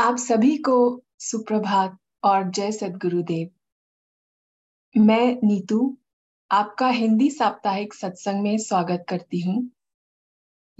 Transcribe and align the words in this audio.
आप 0.00 0.16
सभी 0.16 0.56
को 0.56 1.02
सुप्रभात 1.18 1.98
और 2.24 2.50
जय 2.50 2.72
सदगुरुदेव। 2.72 3.50
मैं 5.00 5.38
नीतू, 5.44 5.98
आपका 6.50 6.88
हिंदी 6.88 7.30
साप्ताहिक 7.30 7.94
सत्संग 7.94 8.42
में 8.42 8.58
स्वागत 8.58 9.04
करती 9.08 9.40
हूँ। 9.40 9.70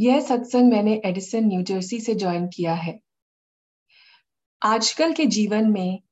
यह 0.00 0.20
सत्संग 0.20 0.70
मैंने 0.70 1.02
एडिसन, 1.04 1.44
न्यू 1.44 1.62
जर्सी 1.62 2.00
से 2.00 2.14
ज्वाइन 2.14 2.46
किया 2.46 2.74
है। 2.74 3.00
आजकल 4.62 5.12
के 5.12 5.26
जीवन 5.26 5.70
में 5.70 6.02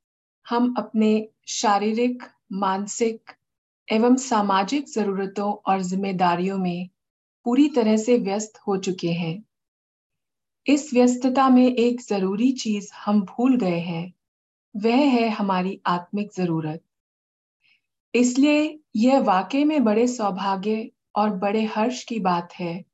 हम 0.49 0.75
अपने 0.79 1.29
शारीरिक, 1.47 2.23
मानसिक 2.53 3.31
एवं 3.93 4.17
सामाजिक 4.17 4.89
जरूरतों 4.89 5.53
और 5.53 5.83
जिम्मेदारियों 5.83 6.59
में 6.59 6.89
पूरी 7.45 7.69
तरह 7.69 7.97
से 7.97 8.19
व्यस्त 8.19 8.59
हो 8.69 8.77
चुके 8.77 9.13
हैं। 9.13 9.45
इस 10.67 10.95
व्यस्तता 10.95 11.49
में 11.49 11.67
एक 11.67 12.01
ज़रूरी 12.01 12.53
चीज़ 12.53 12.91
हम 12.95 13.21
भूल 13.23 13.57
गए 13.57 13.79
हैं, 13.79 14.13
वह 14.77 14.97
है 14.97 15.29
हमारी 15.29 15.81
आत्मिक 15.87 16.33
ज़रूरत। 16.33 16.83
इसलिए 18.15 18.81
यह 18.97 19.21
वाकई 19.21 19.65
में 19.65 19.85
बड़े 19.85 20.07
सौभाग्य 20.09 20.91
और 21.17 21.31
बड़े 21.31 21.65
हर्ष 21.65 22.05
की 22.05 22.19
बात 22.21 22.53
है 22.53 22.85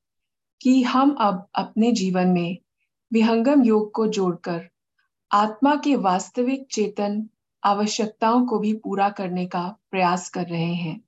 कि 0.61 0.83
हम 0.83 1.17
अब 1.21 1.49
अपने 1.55 1.93
जीवन 1.93 2.29
में 2.29 2.59
विहंगम 3.13 3.63
योग 3.63 3.93
को 3.93 4.07
जोड़कर 4.07 4.69
आत्मा 5.31 5.75
के 5.75 5.97
वास्तविक 5.97 6.67
चेतन 6.71 7.29
आवश्यकताओं 7.63 8.47
को 8.47 8.59
भी 8.59 8.73
पूरा 8.75 9.09
करने 9.09 9.47
का 9.47 9.77
प्रयास 9.91 10.29
कर 10.29 10.47
रहे 10.47 10.75
हैं। 10.75 11.05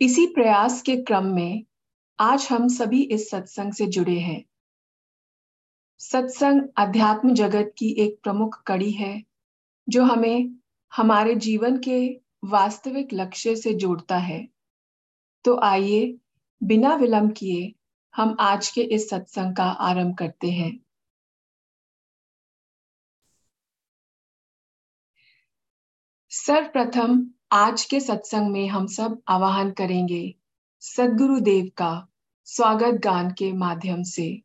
इसी 0.00 0.26
प्रयास 0.26 0.82
के 0.82 0.96
क्रम 0.96 1.26
में 1.26 1.64
आज 2.18 2.48
हम 2.50 2.68
सभी 2.68 3.02
इस 3.02 3.30
सत्संग 3.30 3.72
से 3.72 3.86
जुड़े 3.86 4.18
हैं। 4.18 4.44
सत्संग 5.98 6.68
अध्यात्म 6.76 7.34
जगत 7.34 7.74
की 7.78 7.90
एक 7.90 8.20
प्रमुख 8.22 8.62
कड़ी 8.62 8.90
है, 8.90 9.24
जो 9.88 10.04
हमें 10.04 10.56
हमारे 10.94 11.34
जीवन 11.34 11.78
के 11.78 12.20
वास्तविक 12.44 13.08
लक्ष्य 13.12 13.56
से 13.56 13.74
जोड़ता 13.74 14.16
है। 14.18 14.48
तो 15.44 15.60
आइए, 15.60 16.18
बिना 16.62 16.94
विलंब 16.94 17.32
किए, 17.32 17.74
हम 18.16 18.36
आज 18.40 18.68
के 18.68 18.82
इस 18.82 19.10
सत्संग 19.10 19.56
का 19.56 19.64
आरंभ 19.64 20.16
करते 20.16 20.50
हैं। 20.50 20.80
सर्वप्रथम 26.30 27.30
आज 27.52 27.84
के 27.84 28.00
सत्संग 28.00 28.50
में 28.50 28.68
हम 28.68 28.86
सब 28.86 29.22
आवाहन 29.28 29.70
करेंगे 29.70 30.34
सदगुरु 30.86 31.40
देव 31.40 31.70
का 31.76 32.08
स्वागत 32.44 33.00
गान 33.00 33.30
के 33.30 33.52
माध्यम 33.52 34.02
से। 34.02 34.42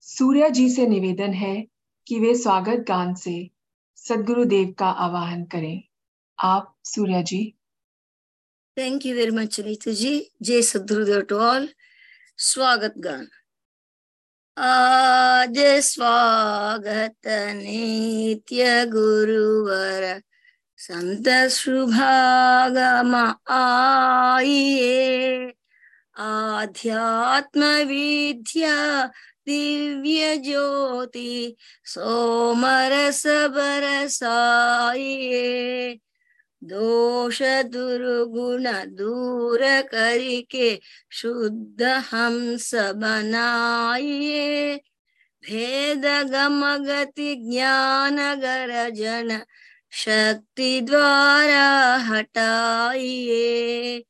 सूर्य 0.00 0.50
जी 0.50 0.70
से 0.70 0.86
निवेदन 0.86 1.32
है 1.32 1.66
कि 2.06 2.20
वे 2.20 2.34
स्वागत 2.34 2.84
गान 2.88 3.14
से 3.14 3.50
सदगुरु 3.96 4.44
देव 4.44 4.74
का 4.78 4.86
आवाहन 4.86 5.44
करें। 5.44 5.82
आप, 6.38 6.76
Surya 6.84 7.22
ji. 7.22 7.54
Thank 8.78 9.06
you 9.06 9.14
very 9.14 9.30
much 9.30 9.60
Neetu 9.60 9.92
ji 9.92 10.30
जय 10.42 10.62
सदगुरुदेव 10.62 11.20
टू 11.20 11.36
ऑल 11.36 11.68
स्वागत 12.38 12.94
गान 12.98 13.28
आज 14.58 15.58
स्वागत 15.82 17.28
नित्य 17.56 18.86
गुरुवर 18.86 20.22
संत 20.80 21.26
शुभागम 21.52 23.14
आइए 23.54 25.52
आध्यात्म 26.26 27.64
विद्या 27.88 28.76
दिव्य 29.46 30.36
ज्योति 30.44 31.56
सोमरस 31.94 33.22
बरसाइए 33.56 35.42
दोष 36.62 37.42
दुर्गुण 37.72 38.64
दूर 38.96 39.64
करके 39.92 40.74
शुद्ध 41.20 41.82
हंस 42.12 42.70
बनाइए 43.04 44.76
भेद 45.42 46.04
गम 46.32 46.60
गति 46.86 47.34
ज्ञान 47.48 48.16
गरजन 48.40 49.40
शक्ति 49.90 50.80
द्वारा 50.80 51.96
हटाइए। 51.96 54.04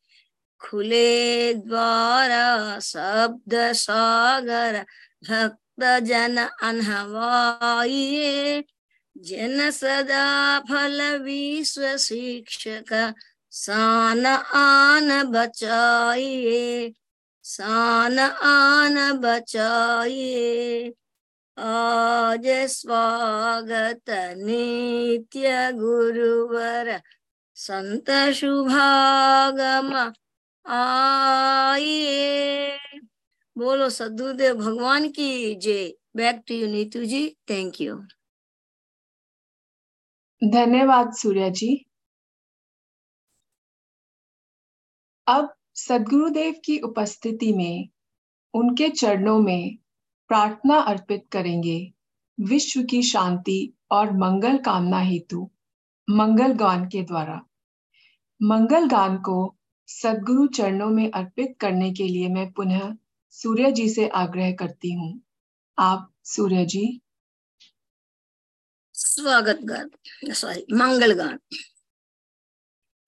खुले 0.60 1.54
द्वारा 1.54 2.80
शब्द 2.80 3.72
सागर 3.72 4.84
भक्त 5.30 6.02
जन 6.02 6.48
अनहवाइए। 6.62 8.64
जन 9.18 9.70
सदा 9.70 10.60
फल 10.60 11.18
विश्व 11.18 11.96
शिक्षक, 11.96 13.14
सान 13.50 14.26
आन 14.26 15.22
बचाइए। 15.22 16.92
सान 17.42 18.18
आन 18.18 19.12
बचाइए। 19.12 20.92
आज 21.56 22.68
स्वागत 22.68 24.34
नित्य 24.38 25.72
गुरुवर, 25.72 27.02
संत 27.56 28.34
शुभागम 28.34 30.12
आइए। 30.66 32.78
बोलो 33.56 33.90
सदुदेव 33.90 34.54
भगवान 34.54 35.10
की 35.10 35.54
जय। 35.54 35.94
Back 36.16 36.42
to 36.48 36.54
you 36.54 36.66
Neetu 36.66 37.04
ji 37.04 37.36
thank 37.50 37.80
you 37.80 37.96
धन्यवाद 40.42 41.12
सूर्य 41.12 41.50
जी। 41.50 41.86
अब 45.26 45.54
सदगुरुदेव 45.74 46.54
की 46.64 46.80
उपस्थिति 46.80 47.52
में, 47.52 47.88
उनके 48.54 48.90
चरणों 48.90 49.40
में 49.40 49.78
प्रार्थना 50.30 50.76
अर्पित 50.78 51.24
करेंगे। 51.32 51.92
विश्व 52.40 52.82
की 52.82 53.02
शांति 53.02 53.72
और 53.90 54.12
मंगल 54.16 54.58
कामना 54.58 54.98
हेतु, 54.98 55.50
मंगल 56.10 56.52
गान 56.52 56.88
के 56.88 57.02
द्वारा। 57.02 57.40
मंगल 58.42 58.86
गान 58.86 59.16
को 59.16 59.56
सदगुरु 59.86 60.46
चरणों 60.46 60.90
में 60.90 61.10
अर्पित 61.10 61.56
करने 61.60 61.92
के 61.92 62.08
लिए 62.08 62.28
मैं 62.28 62.52
पुनः 62.52 62.96
सूर्य 63.30 63.72
जी 63.72 63.88
से 63.88 64.08
आग्रह 64.08 64.52
करती 64.52 64.92
हूँ। 64.92 65.20
आप 65.78 66.12
सूर्य 66.24 66.64
जी। 66.64 67.00
स्वागत 68.94 69.58
गान 69.62 69.90
सॉरी 70.32 70.66
मंगल 70.72 71.12
गान। 71.12 71.38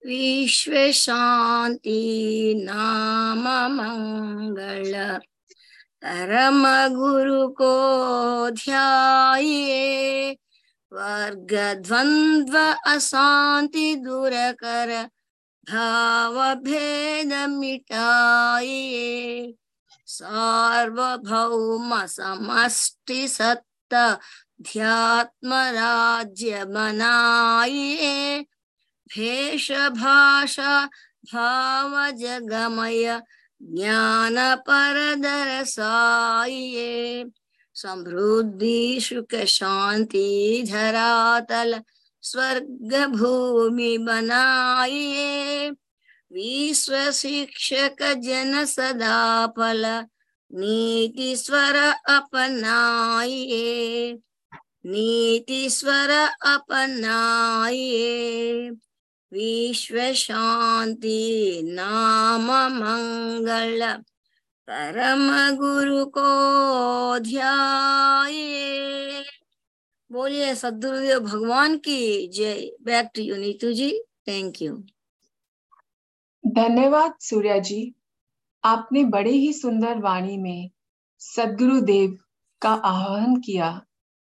विश्व 0.05 0.91
शांति 0.91 1.99
नाम 2.65 3.71
मंगल। 3.73 5.21
परम 6.03 6.63
गुरु 6.93 7.47
को 7.59 8.49
ध्याये 8.49 10.31
वर्ग 10.91 11.53
द्वंद्व 11.85 12.57
अशांति 12.91 13.95
दूर 14.05 14.31
कर 14.59 14.91
भाव 15.67 16.35
भेद 16.63 17.33
मिटाइए 17.49 18.97
सार्वभौम 20.07 21.95
समष्टि 22.07 23.27
सत्त 23.27 23.95
ध्यात्म 24.63 25.53
राज्य 25.75 26.65
बनाइए 26.65 28.39
भेष 29.07 29.71
भाषा 29.71 30.85
भाव 31.33 32.09
जगमय 32.17 33.21
ज्ञान 33.63 34.55
पर 34.55 35.15
दरसाइए 35.15 37.25
समृद्धि, 37.75 38.99
सुख, 39.01 39.45
शांति, 39.45 40.63
धरातल 40.71 41.81
स्वर्ग 42.21 43.07
भूमि 43.07 43.97
बनाइए। 43.97 45.71
विश्व 46.33 47.11
शिक्षक 47.11 47.95
जन 48.01 48.65
सदा 48.65 49.47
फल, 49.47 50.05
नीति 50.53 51.35
स्वर 51.35 51.93
अपनाइए। 52.09 54.19
नीति 54.85 55.69
विश्व 59.33 60.13
शांति 60.13 61.61
नाम 61.63 62.73
मंगल। 62.73 64.03
परम 64.69 65.55
गुरु 65.55 66.05
को 66.05 67.19
ध्याये। 67.19 69.23
बोलिए, 70.11 70.55
सदगुरुदेव 70.55 71.19
भगवान 71.19 71.77
की 71.77 72.27
जय। 72.27 72.71
Back 72.81 73.09
to 73.15 73.21
you, 73.21 73.35
Neetu 73.35 73.73
ji. 73.73 74.01
Thank 74.27 74.61
you 74.61 74.83
धन्यवाद, 76.47 77.13
सूर्या 77.19 77.59
जी। 77.59 77.95
आपने 78.63 79.03
बड़े 79.03 79.31
ही 79.31 79.53
सुंदर 79.53 79.99
वाणी 79.99 80.37
में 80.37 80.69
सदगुरुदेव 81.19 82.17
का 82.61 82.69
आह्वान 82.69 83.35
किया 83.35 83.81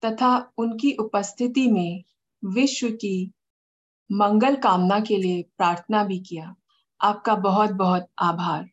तथा 0.05 0.53
उनकी 0.59 0.93
उपस्थिति 0.93 1.67
में 1.67 2.05
विश्व 2.45 2.91
की 2.91 3.33
मंगल 4.13 4.57
कामना 4.57 5.01
के 5.01 5.17
लिए 5.17 5.43
प्रार्थना 5.43 6.05
भी 6.05 6.19
किया। 6.21 6.55
आपका 7.01 7.35
बहुत 7.35 7.71
बहुत 7.71 8.07
आभार। 8.19 8.69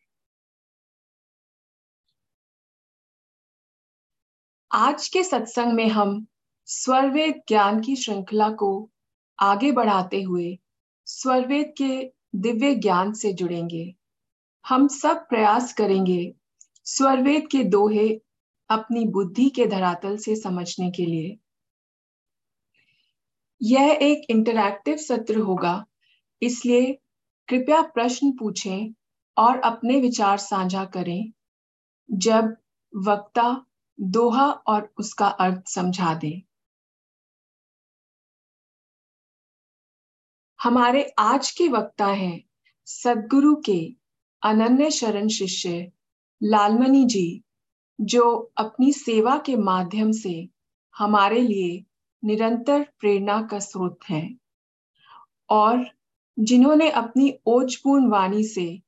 आज 4.72 5.08
के 5.08 5.22
सत्संग 5.22 5.72
में 5.72 5.88
हम 5.88 6.26
स्वरवेद 6.66 7.42
ज्ञान 7.48 7.80
की 7.80 7.96
श्रृंखला 7.96 8.50
को 8.50 8.90
आगे 9.38 9.72
बढ़ाते 9.72 10.22
हुए 10.22 10.58
स्वरवेद 11.06 11.74
के 11.78 12.12
दिव्य 12.34 12.74
ज्ञान 12.74 13.12
से 13.12 13.32
जुड़ेंगे। 13.32 13.94
हम 14.68 14.88
सब 14.88 15.28
प्रयास 15.28 15.72
करेंगे 15.72 16.34
स्वरवेद 16.84 17.48
के 17.52 17.64
दोहे 17.64 18.20
अपनी 18.70 19.04
बुद्धि 19.04 19.50
के 19.50 19.66
धरातल 19.66 20.16
से 20.16 20.36
समझने 20.36 20.90
के 20.90 21.06
लिए। 21.06 21.38
यह 23.62 23.98
एक 24.02 24.30
इंटरैक्टिव 24.30 24.96
सत्र 24.96 25.38
होगा। 25.38 25.86
इसलिए 26.42 26.98
कृपया 27.48 27.82
प्रश्न 27.82 28.30
पूछें 28.30 28.94
और 29.36 29.60
अपने 29.60 30.00
विचार 30.00 30.38
साझा 30.38 30.84
करें। 30.84 31.32
जब 32.12 32.56
वक्ता 32.96 33.66
दोहा 34.00 34.50
और 34.50 34.94
उसका 34.98 35.28
अर्थ 35.28 35.68
समझा 35.68 36.14
दे। 36.14 36.42
हमारे 40.62 41.14
आज 41.18 41.50
के 41.50 41.68
वक्ता 41.68 42.06
हैं 42.06 42.44
सदगुरु 42.86 43.56
के 43.56 43.96
अनन्य 44.42 44.90
शरण 44.90 45.28
शिष्य 45.28 45.92
लालमणि 46.42 47.04
जी, 47.04 47.42
जो 48.00 48.52
अपनी 48.56 48.92
सेवा 48.92 49.38
के 49.38 49.56
माध्यम 49.56 50.12
से 50.12 50.48
हमारे 50.98 51.40
लिए 51.40 51.84
निरंतर 52.24 52.86
प्रेरणा 53.00 53.42
का 53.42 53.58
स्रोत 53.58 53.98
है। 54.10 54.34
और 55.50 55.90
जिन्होंने 56.38 56.90
अपनी 56.90 57.34
ओजपूर्ण 57.46 58.08
वाणी 58.08 58.44
से 58.44 58.82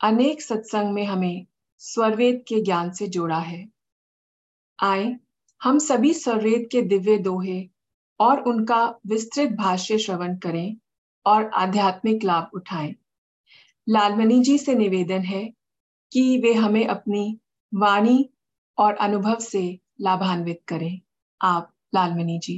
अनेक 0.00 0.42
सत्संग 0.42 0.92
में 0.92 1.04
हमें 1.04 1.46
स्वरवेद 1.78 2.44
के 2.48 2.62
ज्ञान 2.62 2.90
से 2.90 3.06
जोड़ा 3.06 3.38
है। 3.38 3.68
आए, 4.82 5.16
हम 5.62 5.78
सभी 5.78 6.14
स्वरवेद 6.14 6.68
के 6.72 6.82
दिव्य 6.82 7.18
दोहे 7.18 7.68
और 8.20 8.40
उनका 8.40 8.94
विस्तृत 9.06 9.50
भाष्य 9.50 9.98
श्रवण 9.98 10.36
करें 10.36 10.76
और 11.26 11.44
आध्यात्मिक 11.44 12.24
लाभ 12.24 12.50
उठाएँ। 12.54 12.94
लालमणि 13.88 14.40
जी 14.40 14.58
से 14.58 14.74
निवेदन 14.74 15.20
है 15.20 15.52
कि 16.12 16.38
वे 16.38 16.54
हमें 16.54 16.86
अपनी 16.86 17.38
वाणी 17.74 18.30
और 18.78 18.94
अनुभव 18.94 19.38
से 19.38 19.80
लाभान्वित 20.00 20.60
करें। 20.68 21.00
आप 21.42 21.72
लालमणि 21.94 22.38
जी। 22.42 22.56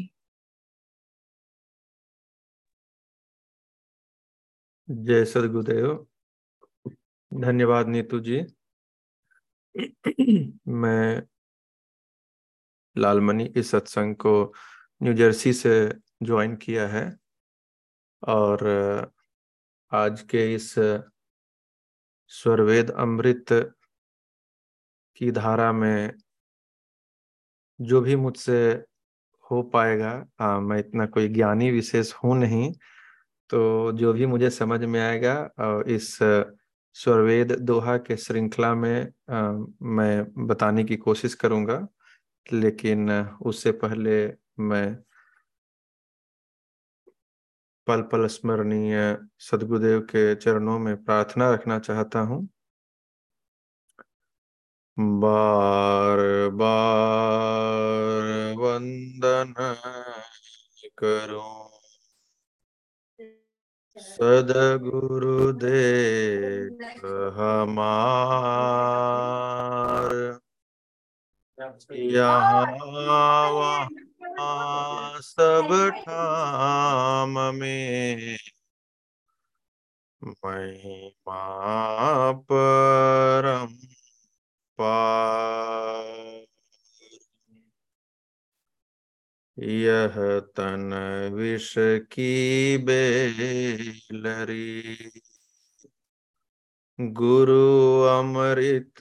जय 4.88 5.25
सदगुरुदेव। 5.25 6.06
धन्यवाद 7.32 7.88
नीतू 7.88 8.19
जी। 8.21 8.41
मैं 10.67 11.23
लालमणि 12.97 13.44
इस 13.56 13.71
सत्संग 13.71 14.15
को 14.17 14.53
न्यू 15.03 15.12
जर्सी 15.15 15.53
से 15.53 15.75
ज्वाइन 16.23 16.56
किया 16.56 16.88
है 16.88 17.05
और 18.23 18.67
आज 19.93 20.23
के 20.23 20.55
इस 20.55 20.75
स्वरवेद 22.31 22.91
अमृत 22.91 23.53
की 25.17 25.31
धारा 25.31 25.73
में 25.73 26.12
जो 27.81 28.00
भी 28.00 28.17
मुझसे 28.17 28.61
हो 29.50 29.62
पाएगा। 29.62 30.12
आ, 30.41 30.61
मैं 30.61 30.79
इतना 30.79 31.06
कोई 31.06 31.29
ज्ञानी 31.29 31.70
विशेष 31.70 32.12
हूँ 32.14 32.37
नहीं। 32.38 32.73
तो 33.50 33.93
जो 33.93 34.12
भी 34.12 34.26
मुझे 34.26 34.50
समझ 34.50 34.81
में 34.85 35.00
आएगा 35.00 35.35
इस 35.88 36.19
स्वरवेद 36.97 37.52
दोहा 37.61 37.97
के 37.97 38.17
श्रृंखला 38.17 38.75
में 38.75 39.12
आ, 39.31 39.52
मैं 39.82 40.47
बताने 40.47 40.85
की 40.85 40.97
कोशिश 40.97 41.35
करूँगा। 41.35 41.87
लेकिन 42.47 43.11
उससे 43.43 43.73
पहले 43.73 44.26
मैं 44.61 44.97
पल 47.87 48.03
पल 48.03 48.26
स्मरणीय 48.26 49.19
सदगुरुदेव 49.41 50.00
के 50.00 50.35
चरणों 50.35 50.79
में 50.79 50.96
प्रार्थना 51.05 51.50
रखना 51.55 51.79
चाहता 51.79 52.20
हूँ। 52.20 52.49
बार 55.23 56.20
बार 56.55 58.26
वंदन 58.58 59.55
करूँ। 60.99 61.69
सदगुरुदेव 63.97 64.67
हमार 67.38 68.00
यहाँ 72.11 72.67
सब 75.23 75.69
ठाम 75.99 77.38
में 77.55 78.37
महिमा 80.43 81.41
परम 82.53 83.75
यह 89.59 90.41
तन 90.41 91.31
विष 91.35 91.75
की 92.12 92.79
बेलरी। 92.79 95.11
गुरु 97.00 98.03
अमृत 98.03 98.94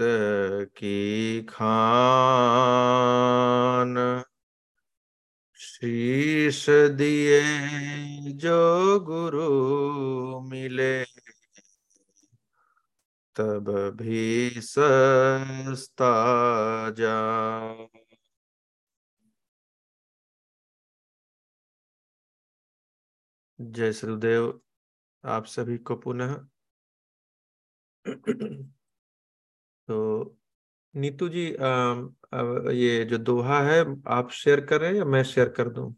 की 0.78 1.44
खान 1.44 4.24
शीश 5.56 6.66
दिए 6.70 7.42
जो 8.31 9.00
गुरु 9.00 10.42
मिले। 10.42 11.19
तब 13.39 13.69
भी 14.01 14.50
सस्ता 14.62 16.09
जय 23.61 23.94
श्रीदेव 23.94 24.61
आप 25.25 25.45
सभी 25.45 25.78
को 25.78 25.95
पुनः। 25.95 26.33
तो 29.87 30.35
नीतू 30.95 31.30
जी 31.30 31.56
आ, 31.56 31.68
आ, 32.33 32.71
ये 32.71 33.06
जो 33.06 33.18
दोहा 33.18 33.61
है 33.61 33.80
आप 34.07 34.30
शेयर 34.31 34.66
कर 34.66 34.95
या 34.95 35.06
मैं 35.06 35.23
शेयर 35.23 35.49
कर 35.49 35.69
दूँ? 35.69 35.95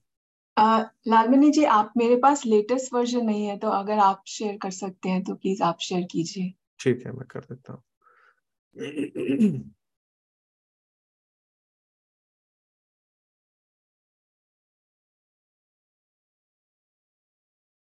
लालमणि 1.07 1.51
जी 1.51 1.63
आप 1.63 1.93
मेरे 1.97 2.15
पास 2.15 2.45
लेटेस्ट 2.45 2.93
वर्जन 2.93 3.25
नहीं 3.25 3.45
है 3.45 3.57
तो 3.57 3.67
अगर 3.67 3.97
आप 3.97 4.23
शेयर 4.27 4.57
कर 4.57 4.71
सकते 4.71 5.09
हैं 5.09 5.23
तो 5.23 5.35
प्लीज़ 5.35 5.63
आप 5.63 5.79
शेयर 5.79 6.07
कीजिए। 6.11 6.60
ठीक 6.83 7.05
है, 7.05 7.11
मैं 7.11 7.27
कर 7.27 7.39
देता 7.39 7.73
हूँ। 7.73 7.83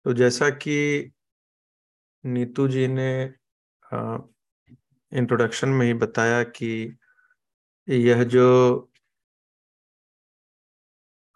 तो 0.06 0.12
जैसा 0.12 0.50
कि 0.50 1.12
नीतू 2.24 2.68
जी 2.68 2.86
ने 2.88 3.12
इंट्रोडक्शन 5.12 5.68
में 5.68 5.86
ही 5.86 5.94
बताया 5.94 6.42
कि 6.42 6.98
यह 7.88 8.24
जो 8.24 8.88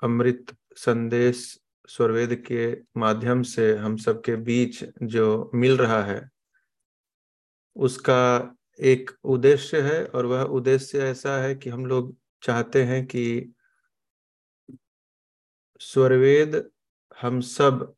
अमृत 0.02 0.56
संदेश, 0.76 1.58
स्वरवेद 1.88 2.34
के 2.46 2.72
माध्यम 3.00 3.42
से 3.42 3.76
हम 3.76 3.96
सबके 3.96 4.36
बीच 4.36 4.84
जो 5.02 5.50
मिल 5.54 5.76
रहा 5.76 6.02
है 6.02 6.35
उसका 7.76 8.20
एक 8.80 9.10
उद्देश्य 9.24 9.80
है 9.80 10.04
और 10.04 10.26
वह 10.26 10.42
उद्देश्य 10.42 10.98
ऐसा 10.98 11.36
है 11.42 11.54
कि 11.54 11.70
हम 11.70 11.86
लोग 11.86 12.16
चाहते 12.42 12.82
हैं 12.84 13.04
कि 13.06 13.52
स्वरवेद 15.80 16.70
हम 17.18 17.40
सब 17.40 17.94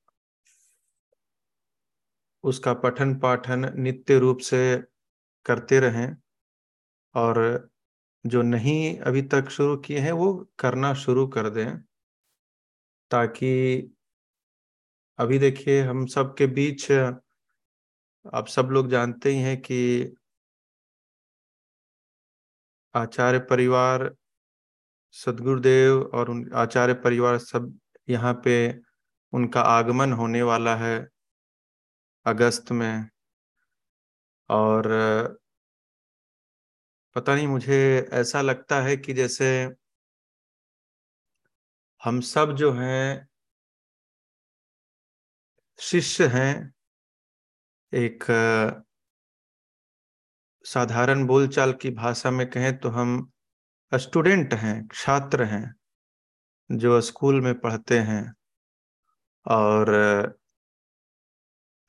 उसका 2.44 2.72
पठन 2.74 3.14
पाठन 3.18 3.72
नित्य 3.76 4.18
रूप 4.18 4.38
से 4.38 4.60
करते 5.46 5.80
रहें 5.80 6.16
और 7.14 7.70
जो 8.24 8.42
नहीं 8.42 8.98
अभी 8.98 9.22
तक 9.22 9.48
शुरू 9.48 9.76
किए 9.76 9.98
हैं 9.98 10.12
वो 10.12 10.32
करना 10.58 10.94
शुरू 10.94 11.26
कर 11.26 11.48
दें 11.50 11.78
ताकि 13.10 13.50
अभी 15.18 15.38
देखिए 15.38 15.80
हम 15.82 16.06
सब 16.06 16.34
के 16.34 16.46
बीच 16.46 16.86
आप 18.34 18.46
सब 18.46 18.68
लोग 18.72 18.88
जानते 18.90 19.30
ही 19.30 19.38
हैं 19.38 19.56
कि 19.60 20.14
आचार्य 22.94 23.38
परिवार, 23.38 24.14
सदगुरुदेव 25.12 26.02
और 26.14 26.30
उन, 26.30 26.50
आचार्य 26.54 26.94
परिवार 26.94 27.38
सब 27.38 27.78
यहाँ 28.08 28.32
पे 28.44 28.56
उनका 29.32 29.60
आगमन 29.60 30.12
होने 30.12 30.42
वाला 30.42 30.76
है 30.76 31.08
अगस्त 32.26 32.72
में। 32.72 33.08
और, 34.50 34.86
पता 37.16 37.34
नहीं, 37.34 37.46
मुझे 37.46 38.08
ऐसा 38.12 38.40
लगता 38.40 38.80
है 38.82 38.96
कि 38.96 39.14
जैसे 39.14 39.74
हम 42.02 42.20
सब 42.20 42.54
जो 42.56 42.72
हैं, 42.72 43.28
शिष्य 45.78 46.26
हैं 46.26 46.77
एक 47.92 48.24
साधारण 50.64 51.24
बोलचाल 51.26 51.72
की 51.72 51.90
भाषा 51.92 52.30
में 52.30 52.46
कहें 52.50 52.76
तो 52.78 52.88
हम 52.90 53.30
स्टूडेंट 53.92 54.54
हैं, 54.54 54.88
छात्र 54.94 55.42
हैं, 55.44 55.74
जो 56.70 57.00
स्कूल 57.02 57.40
में 57.40 57.54
पढ़ते 57.60 57.98
हैं। 58.00 58.34
और, 59.46 59.90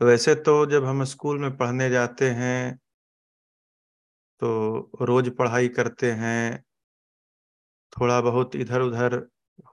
वैसे 0.02 0.36
तो 0.38 0.66
जब 0.66 0.86
हम 0.86 1.04
स्कूल 1.06 1.40
में 1.40 1.56
पढ़ने 1.58 1.90
जाते 1.90 2.30
हैं 2.32 2.80
तो 4.42 4.90
रोज 5.02 5.30
पढ़ाई 5.38 5.68
करते 5.70 6.12
हैं, 6.12 6.64
थोड़ा 7.94 8.20
बहुत 8.22 8.56
इधर 8.56 8.82
उधर 8.82 9.16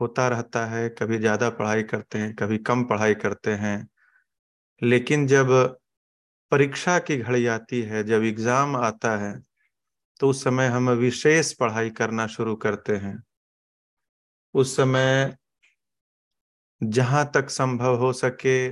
होता 0.00 0.26
रहता 0.28 0.64
है, 0.66 0.88
कभी 0.90 1.18
ज़्यादा 1.18 1.50
पढ़ाई 1.50 1.82
करते 1.84 2.18
हैं, 2.18 2.34
कभी 2.34 2.58
कम 2.60 2.84
पढ़ाई 2.84 3.14
करते 3.16 3.52
हैं। 3.54 3.88
लेकिन 4.82 5.26
जब 5.26 5.50
परीक्षा 6.52 6.98
की 6.98 7.16
घड़ी 7.16 7.46
आती 7.48 7.80
है, 7.82 8.02
जब 8.04 8.22
एग्ज़ाम 8.24 8.76
आता 8.76 9.16
है 9.18 9.34
तो 10.20 10.28
उस 10.30 10.42
समय 10.44 10.66
हम 10.66 10.90
विशेष 10.90 11.52
पढ़ाई 11.52 11.90
करना 11.90 12.26
शुरू 12.26 12.54
करते 12.56 12.96
हैं। 12.96 13.16
उस 14.54 14.76
समय 14.76 15.36
जहाँ 16.80 17.30
तक 17.34 17.50
संभव 17.50 17.96
हो 17.96 18.12
सके, 18.12 18.68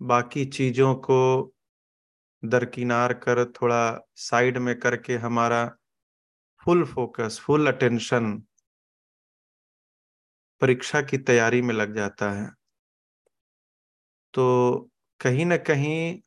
बाकी 0.00 0.44
चीज़ों 0.46 0.94
को 0.96 1.54
दरकिनार 2.42 3.12
कर, 3.14 3.44
थोड़ा 3.52 4.00
साइड 4.16 4.58
में 4.58 4.78
करके 4.80 5.16
हमारा 5.16 5.64
फुल 6.66 6.84
फोकस, 6.84 7.40
फुल 7.42 7.66
अटेंशन 7.66 8.32
परीक्षा 10.62 11.00
की 11.02 11.18
तैयारी 11.18 11.62
में 11.62 11.74
लग 11.74 11.94
जाता 11.94 12.30
है। 12.32 12.48
तो 14.34 14.90
कहीं 15.20 15.46
ना 15.46 15.56
कहीं 15.58 16.20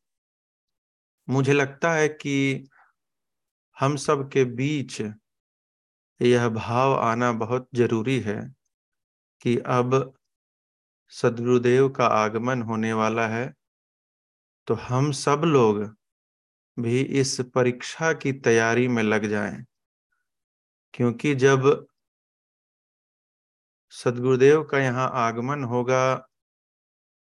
मुझे 1.27 1.53
लगता 1.53 1.93
है 1.93 2.07
कि 2.09 2.67
हम 3.77 3.95
सब 3.95 4.29
के 4.29 4.43
बीच 4.45 5.01
यह 6.21 6.49
भाव 6.49 6.95
आना 6.95 7.31
बहुत 7.31 7.67
ज़रूरी 7.75 8.19
है 8.19 8.55
कि 9.41 9.57
अब 9.57 10.13
सदगुरुदेव 11.09 11.89
का 11.89 12.05
आगमन 12.05 12.61
होने 12.61 12.93
वाला 12.93 13.27
है 13.27 13.53
तो 14.67 14.73
हम 14.73 15.11
सब 15.11 15.41
लोग 15.45 15.97
भी 16.79 17.01
इस 17.01 17.41
परीक्षा 17.55 18.13
की 18.13 18.33
तैयारी 18.33 18.87
में 18.87 19.03
लग 19.03 19.25
जाएँ। 19.25 19.65
क्योंकि 20.93 21.35
जब 21.35 21.87
सदगुरुदेव 23.89 24.63
का 24.63 24.79
यहाँ 24.79 25.09
आगमन 25.13 25.63
होगा 25.63 26.27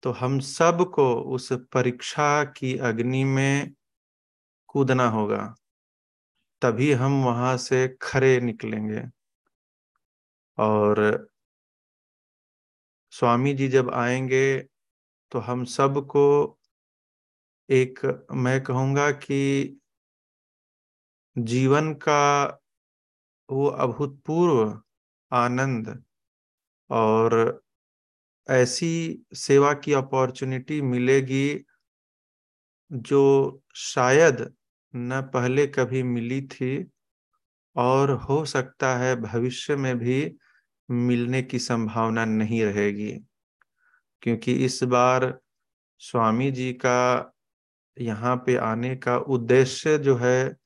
तो 0.03 0.11
हम 0.11 0.41
सबको 0.41 1.15
उस 1.15 1.53
परीक्षा 1.53 2.45
की 2.45 2.77
अग्नि 2.79 3.25
में 3.25 3.75
कूदना 4.79 5.09
होगा, 5.09 5.55
तभी 6.63 6.93
हम 6.93 7.25
वहाँ 7.25 7.57
से 7.57 7.89
खरे 8.03 8.41
निकलेंगे। 8.41 9.03
और 10.59 11.29
स्वामी 13.11 13.55
जी 13.55 13.69
जब 13.69 13.91
आएँगे 13.91 14.59
तो 15.33 15.39
हम 15.39 15.65
सबको 15.65 16.59
एक, 17.71 18.27
मैं 18.33 18.63
कहूँगा 18.65 19.11
कि 19.11 19.81
जीवन 21.37 21.95
का 21.95 22.47
वो 23.51 23.67
अभूतपूर्व 23.67 24.83
आनंद 25.33 26.05
और 26.91 27.63
ऐसी 28.51 29.25
सेवा 29.35 29.73
की 29.75 29.93
अपॉर्चुनिटी 29.93 30.83
मिलेगी 30.83 31.65
जो 32.93 33.63
शायद 33.75 34.58
न 34.95 35.21
पहले 35.35 35.67
कभी 35.67 36.03
मिली 36.03 36.41
थी 36.43 36.87
और 37.77 38.11
हो 38.11 38.45
सकता 38.45 38.97
है 38.97 39.15
भविष्य 39.17 39.77
में 39.77 39.97
भी 39.99 40.37
मिलने 40.89 41.43
की 41.43 41.59
संभावना 41.59 42.25
नहीं 42.25 42.63
रहेगी। 42.65 43.13
क्योंकि 44.23 44.53
इस 44.65 44.83
बार 44.83 45.39
स्वामी 46.01 46.51
जी 46.51 46.73
का 46.73 47.33
यहाँ 47.97 48.37
पे 48.37 48.57
आने 48.57 48.97
का 48.97 49.17
उद्देश्य 49.19 49.99
जो 49.99 50.17
है, 50.17 50.57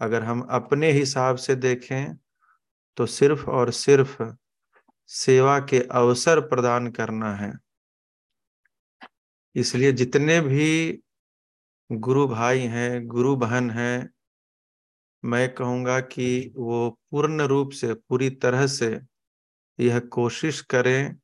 अगर 0.00 0.22
हम 0.22 0.40
अपने 0.50 0.90
हिसाब 0.92 1.36
से 1.36 1.54
देखें 1.54 2.14
तो 2.96 3.06
सिर्फ़ 3.06 3.44
और 3.50 3.70
सिर्फ़ 3.70 4.22
सेवा 5.10 5.58
के 5.60 5.80
अवसर 5.92 6.40
प्रदान 6.40 6.90
करना 6.90 7.34
है। 7.34 7.52
इसलिए 9.54 9.92
जितने 9.92 10.40
भी 10.40 11.02
गुरु 11.94 12.26
भाई 12.28 12.60
हैं, 12.60 13.06
गुरु 13.06 13.34
बहन 13.36 13.70
हैं, 13.70 14.10
मैं 15.24 15.54
कहूँगा 15.54 16.00
कि 16.00 16.52
वो 16.56 16.88
पूर्ण 17.10 17.42
रूप 17.42 17.70
से, 17.70 17.94
पूरी 17.94 18.30
तरह 18.30 18.66
से 18.66 19.00
यह 19.78 19.98
कोशिश 19.98 20.60
करें 20.60 21.14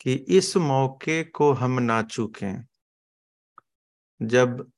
कि 0.00 0.12
इस 0.12 0.56
मौके 0.56 1.22
को 1.24 1.52
हम 1.52 1.78
ना 1.82 2.02
चूकें। 2.02 2.64
जब 4.20 4.70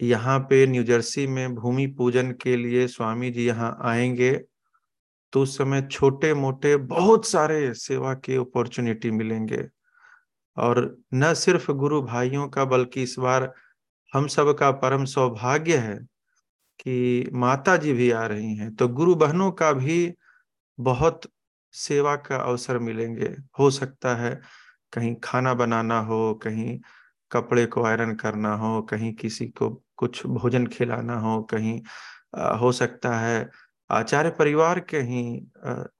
यहाँ 0.00 0.38
पे 0.40 0.66
न्यूजर्सी 0.66 1.26
में 1.26 1.54
भूमि 1.54 1.86
पूजन 1.86 2.32
के 2.32 2.56
लिए 2.56 2.86
स्वामी 2.88 3.30
जी 3.30 3.46
यहाँ 3.46 3.76
आएँगे 3.82 4.32
तो 5.32 5.42
उस 5.42 5.56
समय 5.58 5.82
छोटे 5.82 6.34
मोटे 6.34 6.76
बहुत 6.76 7.26
सारे 7.26 7.74
सेवा 7.74 8.14
के 8.14 8.36
अपॉर्चुनिटी 8.36 9.10
मिलेंगे। 9.10 9.62
और 10.56 10.96
न 11.14 11.34
सिर्फ़ 11.34 11.70
गुरु 11.72 12.02
भाइयों 12.02 12.48
का 12.48 12.64
बल्कि 12.64 13.02
इस 13.02 13.16
बार 13.18 13.52
हम 14.14 14.26
सब 14.26 14.52
का 14.58 14.70
परम 14.72 15.04
सौभाग्य 15.04 15.76
है 15.76 15.96
कि 16.80 17.30
माता 17.32 17.76
जी 17.76 17.92
भी 17.92 18.10
आ 18.10 18.26
रही 18.26 18.54
हैं। 18.56 18.74
तो 18.76 18.88
गुरु 18.88 19.14
बहनों 19.14 19.50
का 19.52 19.72
भी 19.72 20.14
बहुत 20.78 21.20
सेवा 21.74 22.16
का 22.16 22.36
अवसर 22.36 22.78
मिलेंगे। 22.78 23.36
हो 23.58 23.70
सकता 23.70 24.14
है 24.16 24.40
कहीं 24.92 25.14
खाना 25.24 25.54
बनाना 25.54 25.98
हो 26.00 26.34
कहीं 26.34 26.78
कपड़े 27.32 27.66
को 27.66 27.84
आयरन 27.84 28.14
करना 28.14 28.54
हो 28.54 28.82
कहीं 28.82 29.14
किसी 29.14 29.46
को 29.48 29.70
कुछ 29.96 30.26
भोजन 30.26 30.66
खिलाना 30.66 31.18
हो 31.20 31.42
कहीं 31.42 31.80
आ, 32.36 32.56
हो 32.56 32.72
सकता 32.72 33.18
है 33.18 33.50
आचार्य 33.90 34.30
परिवार 34.30 34.80
के 34.82 34.98
ही 35.00 35.22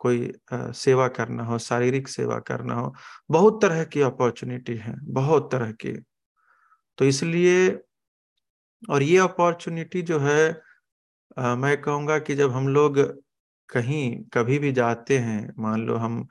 कोई 0.01 0.33
सेवा 0.53 1.09
करना 1.09 1.45
हो, 1.45 1.59
शारीरिक 1.61 2.09
सेवा 2.09 2.39
करना 2.41 2.75
हो, 2.75 2.95
बहुत 3.31 3.61
तरह 3.63 3.85
की 3.85 4.01
अपॉर्चुनिटी 4.03 4.77
है, 4.77 4.95
बहुत 5.05 5.51
तरह 5.53 5.73
की। 5.75 5.93
तो 6.99 7.05
इसलिए, 7.05 7.69
और 8.83 9.03
ये 9.03 9.19
अपॉर्चुनिटी 9.19 10.03
जो 10.03 10.19
है 10.21 10.63
मैं 11.57 11.77
कहूँगा 11.83 12.19
कि 12.19 12.35
जब 12.35 12.51
हम 12.53 12.69
लोग 12.69 12.99
कहीं 13.71 14.17
कभी 14.35 14.59
भी 14.59 14.73
जाते 14.73 15.19
हैं, 15.19 15.53
मान 15.59 15.87
लो 15.87 15.97
हम 15.97 16.27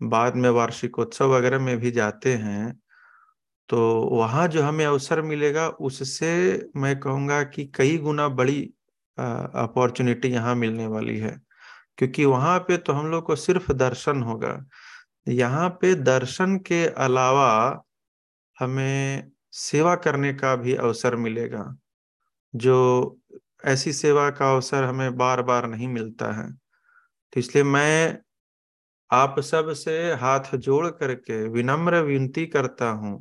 बाद 0.00 0.36
में 0.36 0.48
वार्षिकोत्सव 0.50 1.34
वगैरह 1.34 1.58
में 1.60 1.76
भी 1.78 1.90
जाते 1.92 2.34
हैं 2.34 2.74
तो 3.68 3.78
वहाँ 4.10 4.46
जो 4.48 4.62
हमें 4.62 4.84
अवसर 4.86 5.22
मिलेगा, 5.22 5.68
उससे 5.68 6.70
मैं 6.76 6.98
कहूँगा 7.00 7.42
कि 7.44 7.64
कई 7.76 7.96
गुना 7.98 8.28
बड़ी 8.30 8.70
अपॉर्चुनिटी 9.18 10.28
यहाँ 10.28 10.54
मिलने 10.54 10.86
वाली 10.86 11.18
है। 11.18 11.36
क्योंकि 11.98 12.24
वहाँ 12.24 12.58
पे 12.60 12.76
तो 12.76 12.92
हम 12.92 13.06
लोग 13.10 13.24
को 13.26 13.36
सिर्फ़ 13.36 13.72
दर्शन 13.72 14.22
होगा। 14.22 14.58
यहाँ 15.26 15.68
पे 15.80 15.94
दर्शन 15.94 16.56
के 16.66 16.86
अलावा 16.86 17.82
हमें 18.58 19.30
सेवा 19.52 19.94
करने 19.96 20.32
का 20.34 20.54
भी 20.56 20.74
अवसर 20.74 21.16
मिलेगा। 21.16 21.64
जो 22.54 23.18
ऐसी 23.66 23.92
सेवा 23.92 24.28
का 24.30 24.52
अवसर 24.54 24.84
हमें 24.84 25.16
बार 25.16 25.42
बार 25.42 25.66
नहीं 25.68 25.88
मिलता 25.88 26.32
है। 26.32 26.50
तो 26.52 27.40
इसलिए 27.40 27.64
मैं 27.64 28.18
आप 29.10 29.40
सबसे 29.40 29.92
हाथ 30.14 30.56
जोड़ 30.56 30.86
करके 30.90 31.42
विनम्र 31.48 32.00
विनती 32.02 32.46
करता 32.46 32.90
हूँ 32.90 33.18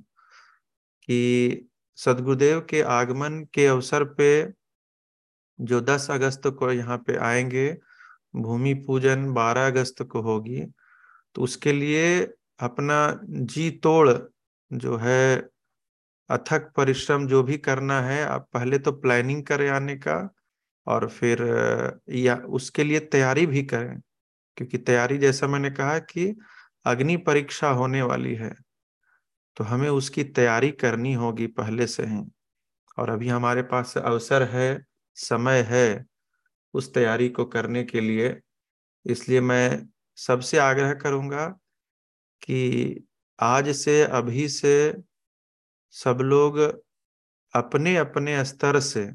कि 1.09 1.69
सदगुरुदेव 1.97 2.59
के 2.69 2.81
आगमन 2.81 3.39
के 3.53 3.65
अवसर 3.67 4.03
पे 4.13 4.29
जो 5.59 5.81
10 5.83 6.07
अगस्त 6.12 6.47
को 6.59 6.71
यहाँ 6.74 6.97
पे 7.00 7.17
आएँगे, 7.19 7.71
भूमि 8.33 8.74
पूजन 8.88 9.25
12 9.33 9.67
अगस्त 9.67 10.03
को 10.05 10.21
होगी 10.24 10.62
तो 11.35 11.41
उसके 11.43 11.71
लिए 11.74 12.21
अपना 12.59 12.97
जी 13.25 13.69
तोड़ 13.83 14.09
जो 14.71 14.97
है, 14.97 15.38
अथक 16.29 16.71
परिश्रम 16.77 17.27
जो 17.27 17.43
भी 17.43 17.57
करना 17.59 18.01
है, 18.01 18.24
आप 18.25 18.47
पहले 18.53 18.77
तो 18.79 18.91
प्लानिंग 18.93 19.43
करें 19.45 19.69
आने 19.71 19.95
का 19.97 20.17
और 20.88 21.07
फिर, 21.09 21.43
या 22.12 22.35
उसके 22.38 22.83
लिए 22.83 23.00
तैयारी 23.01 23.45
भी 23.47 23.63
करें, 23.65 24.00
क्योंकि 24.57 24.77
तैयारी 24.79 25.17
जैसा 25.19 25.47
मैंने 25.47 25.71
कहा 25.71 25.97
कि 26.01 26.35
अग्नि 26.85 27.17
परीक्षा 27.19 27.69
होने 27.71 28.01
वाली 28.03 28.35
है 28.35 28.53
तो 29.57 29.63
हमें 29.65 29.89
उसकी 29.89 30.24
तैयारी 30.25 30.71
करनी 30.74 31.13
होगी 31.15 31.47
पहले 31.50 31.88
से 31.88 32.05
ही। 32.05 32.21
और 32.97 33.09
अभी 33.09 33.29
हमारे 33.29 33.62
पास 33.65 33.97
अवसर 34.00 34.43
है 34.50 34.69
समय 35.17 35.62
है 35.69 36.05
उस 36.74 36.93
तैयारी 36.93 37.29
को 37.29 37.45
करने 37.48 37.84
के 37.84 38.01
लिए। 38.01 38.36
इसलिए 39.05 39.41
मैं 39.41 39.88
सबसे 40.17 40.57
आग्रह 40.60 40.93
करूँगा 40.95 41.45
कि 42.41 43.05
आज 43.39 43.69
से, 43.75 44.01
अभी 44.03 44.48
से 44.50 44.93
सब 45.93 46.19
लोग 46.24 46.60
अपने 47.53 47.95
अपने 47.98 48.43
स्तर 48.45 48.79
से 48.81 49.05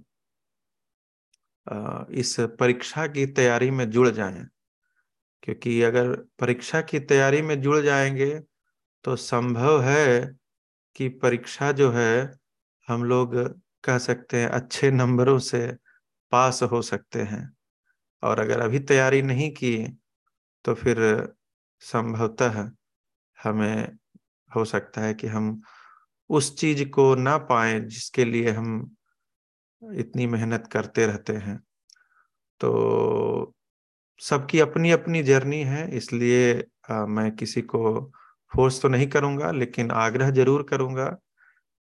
इस 2.21 2.37
परीक्षा 2.61 3.07
की 3.07 3.27
तैयारी 3.27 3.71
में 3.71 3.89
जुड़ 3.91 4.09
जाएँ। 4.09 4.47
क्योंकि 5.43 5.81
अगर 5.83 6.15
परीक्षा 6.41 6.81
की 6.83 7.01
तैयारी 7.01 7.43
में 7.43 7.61
जुड़ 7.63 7.79
जाएँगे 7.81 8.31
तो 9.05 9.17
संभव 9.17 9.83
है 9.83 10.37
कि 10.97 11.09
परीक्षा 11.23 11.71
जो 11.73 11.91
है, 11.93 12.33
हम 12.89 13.05
लोग 13.05 13.35
कह 13.85 13.99
सकते 13.99 14.41
हैं 14.41 14.49
अच्छे 14.51 14.91
नंबरों 14.91 15.39
से 15.41 15.67
पास 16.33 16.63
हो 16.65 16.83
सकते 16.85 17.23
हैं। 17.25 17.49
और 18.23 18.41
अगर 18.41 18.61
अभी 18.61 18.79
तैयारी 18.83 19.23
नहीं 19.23 19.51
की 19.55 19.77
तो 20.65 20.75
फिर 20.77 20.99
संभवतः 21.83 22.71
हमें 23.39 23.89
हो 24.51 24.65
सकता 24.67 25.03
है 25.03 25.15
कि 25.15 25.27
हम 25.29 25.61
उस 26.31 26.57
चीज़ 26.59 26.85
को 26.91 27.15
ना 27.17 27.37
पाए 27.47 27.81
जिसके 27.83 28.25
लिए 28.25 28.51
हम 28.53 28.97
इतनी 29.83 30.27
मेहनत 30.29 30.69
करते 30.73 31.07
रहते 31.07 31.35
हैं। 31.39 31.59
तो 32.61 33.55
सबकी 34.21 34.61
अपनी 34.61 34.91
अपनी 34.93 35.23
जर्नी 35.25 35.61
है 35.65 35.89
इसलिए 35.97 36.53
आ, 36.91 37.07
मैं 37.07 37.31
किसी 37.37 37.63
को 37.65 38.01
फोर्स 38.53 38.83
तो 38.83 38.89
नहीं 38.89 39.07
करूँगा 39.09 39.51
लेकिन 39.53 39.91
आग्रह 39.93 40.31
ज़रूर 40.33 40.63
करूँगा 40.71 41.07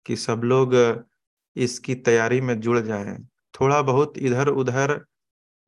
कि 0.05 0.15
सब 0.17 0.41
लोग 0.45 0.75
इसकी 1.55 1.95
तैयारी 1.97 2.41
में 2.41 2.59
जुड़ 2.61 2.79
जाएँ। 2.81 3.17
थोड़ा 3.61 3.81
बहुत 3.81 4.17
इधर 4.17 4.47
उधर 4.47 5.05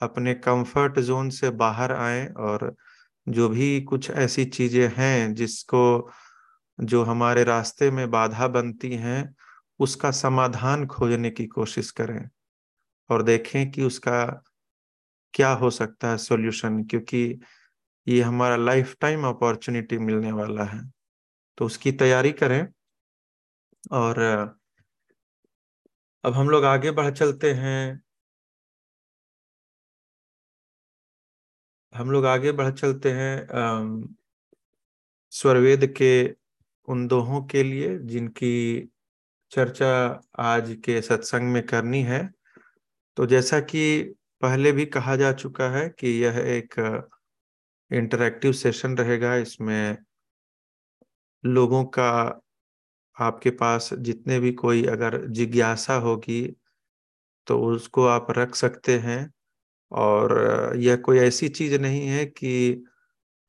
अपने 0.02 0.34
कंफर्ट 0.34 1.00
जोन 1.00 1.30
से 1.30 1.50
बाहर 1.50 1.92
आए 1.92 2.28
और 2.28 2.76
जो 3.30 3.50
भी 3.50 3.82
कुछ 3.82 4.12
ऐसी 4.12 4.46
चीज़ें 4.46 4.94
हैं 4.98 5.36
जिसको 5.36 6.12
जो 6.80 7.04
हमारे 7.04 7.44
रास्ते 7.44 7.92
में 7.92 8.12
बाधा 8.12 8.48
बनती 8.48 8.96
हैं, 8.96 9.36
उसका 9.80 10.12
समाधान 10.12 10.88
खोजने 10.88 11.30
की 11.30 11.46
कोशिश 11.46 11.92
करें 11.92 12.30
और 13.10 13.24
देखें 13.24 13.72
कि 13.72 13.84
उसका 13.84 14.44
क्या 15.34 15.52
हो 15.52 15.70
सकता 15.70 16.10
है 16.10 16.18
सॉल्यूशन 16.18 16.84
क्योंकि 16.84 17.40
ये 18.08 18.22
हमारा 18.22 18.56
लाइफ 18.56 18.96
टाइम 19.02 19.26
अपॉर्चुनिटी 19.28 19.98
मिलने 19.98 20.32
वाला 20.32 20.64
है। 20.64 20.82
तो 21.58 21.66
उसकी 21.66 21.92
तैयारी 21.92 22.32
करें 22.32 22.68
और 23.92 24.59
अब 26.24 26.34
हम 26.34 26.50
लोग 26.50 26.66
आगे 26.66 26.92
बढ़ 26.92 27.10
चलते 27.12 27.52
हैं। 27.54 28.02
हम 31.94 32.12
लोग 32.12 32.26
आगे 32.26 32.52
बढ़ 32.52 32.72
चलते 32.72 33.12
हैं 33.12 33.48
स्वरवेद 35.32 35.86
के 35.98 36.12
उन 36.88 37.06
दोहों 37.08 37.42
के 37.48 37.64
लिए 37.64 37.98
जिनकी 38.00 38.90
चर्चा 39.52 39.90
आज 40.40 40.76
के 40.86 41.02
सत्संग 41.02 41.52
में 41.54 41.66
करनी 41.68 42.02
है। 42.04 42.22
तो 43.18 43.26
जैसा 43.26 43.60
कि 43.62 44.02
पहले 44.42 44.72
भी 44.72 44.86
कहा 44.88 45.16
जा 45.16 45.32
चुका 45.34 45.70
है 45.72 45.88
कि 45.90 46.10
यह 46.24 46.38
एक 46.48 46.76
इंटरैक्टिव 47.92 48.54
सेशन 48.54 48.98
रहेगा, 48.98 49.36
इसमें 49.38 49.98
लोगों 51.44 51.84
का 51.88 52.42
आपके 53.22 53.50
पास 53.54 53.90
जितने 54.00 54.40
भी 54.40 54.52
कोई 54.56 54.86
अगर 54.88 55.26
जिज्ञासा 55.30 55.96
होगी 56.00 56.42
तो 57.48 57.60
उसको 57.66 58.06
आप 58.08 58.28
रख 58.38 58.56
सकते 58.56 58.98
हैं। 59.00 59.32
और 59.92 60.74
यह 60.78 60.96
कोई 60.98 61.20
ऐसी 61.20 61.50
चीज़ 61.50 61.76
नहीं 61.82 62.08
है 62.08 62.26
कि 62.28 62.86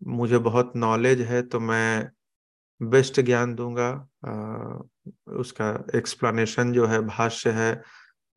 मुझे 0.01 0.39
बहुत 0.41 0.73
नॉलेज 0.77 1.21
है 1.23 1.43
तो 1.45 1.61
मैं 1.61 2.11
बेस्ट 2.81 3.21
ज्ञान 3.23 3.55
दूँगा। 3.55 3.89
आ, 4.27 4.79
उसका 5.35 5.71
एक्सप्लेनेशन 5.97 6.73
जो 6.73 6.87
है 6.87 7.01
भाष्य 7.07 7.51
है 7.53 7.73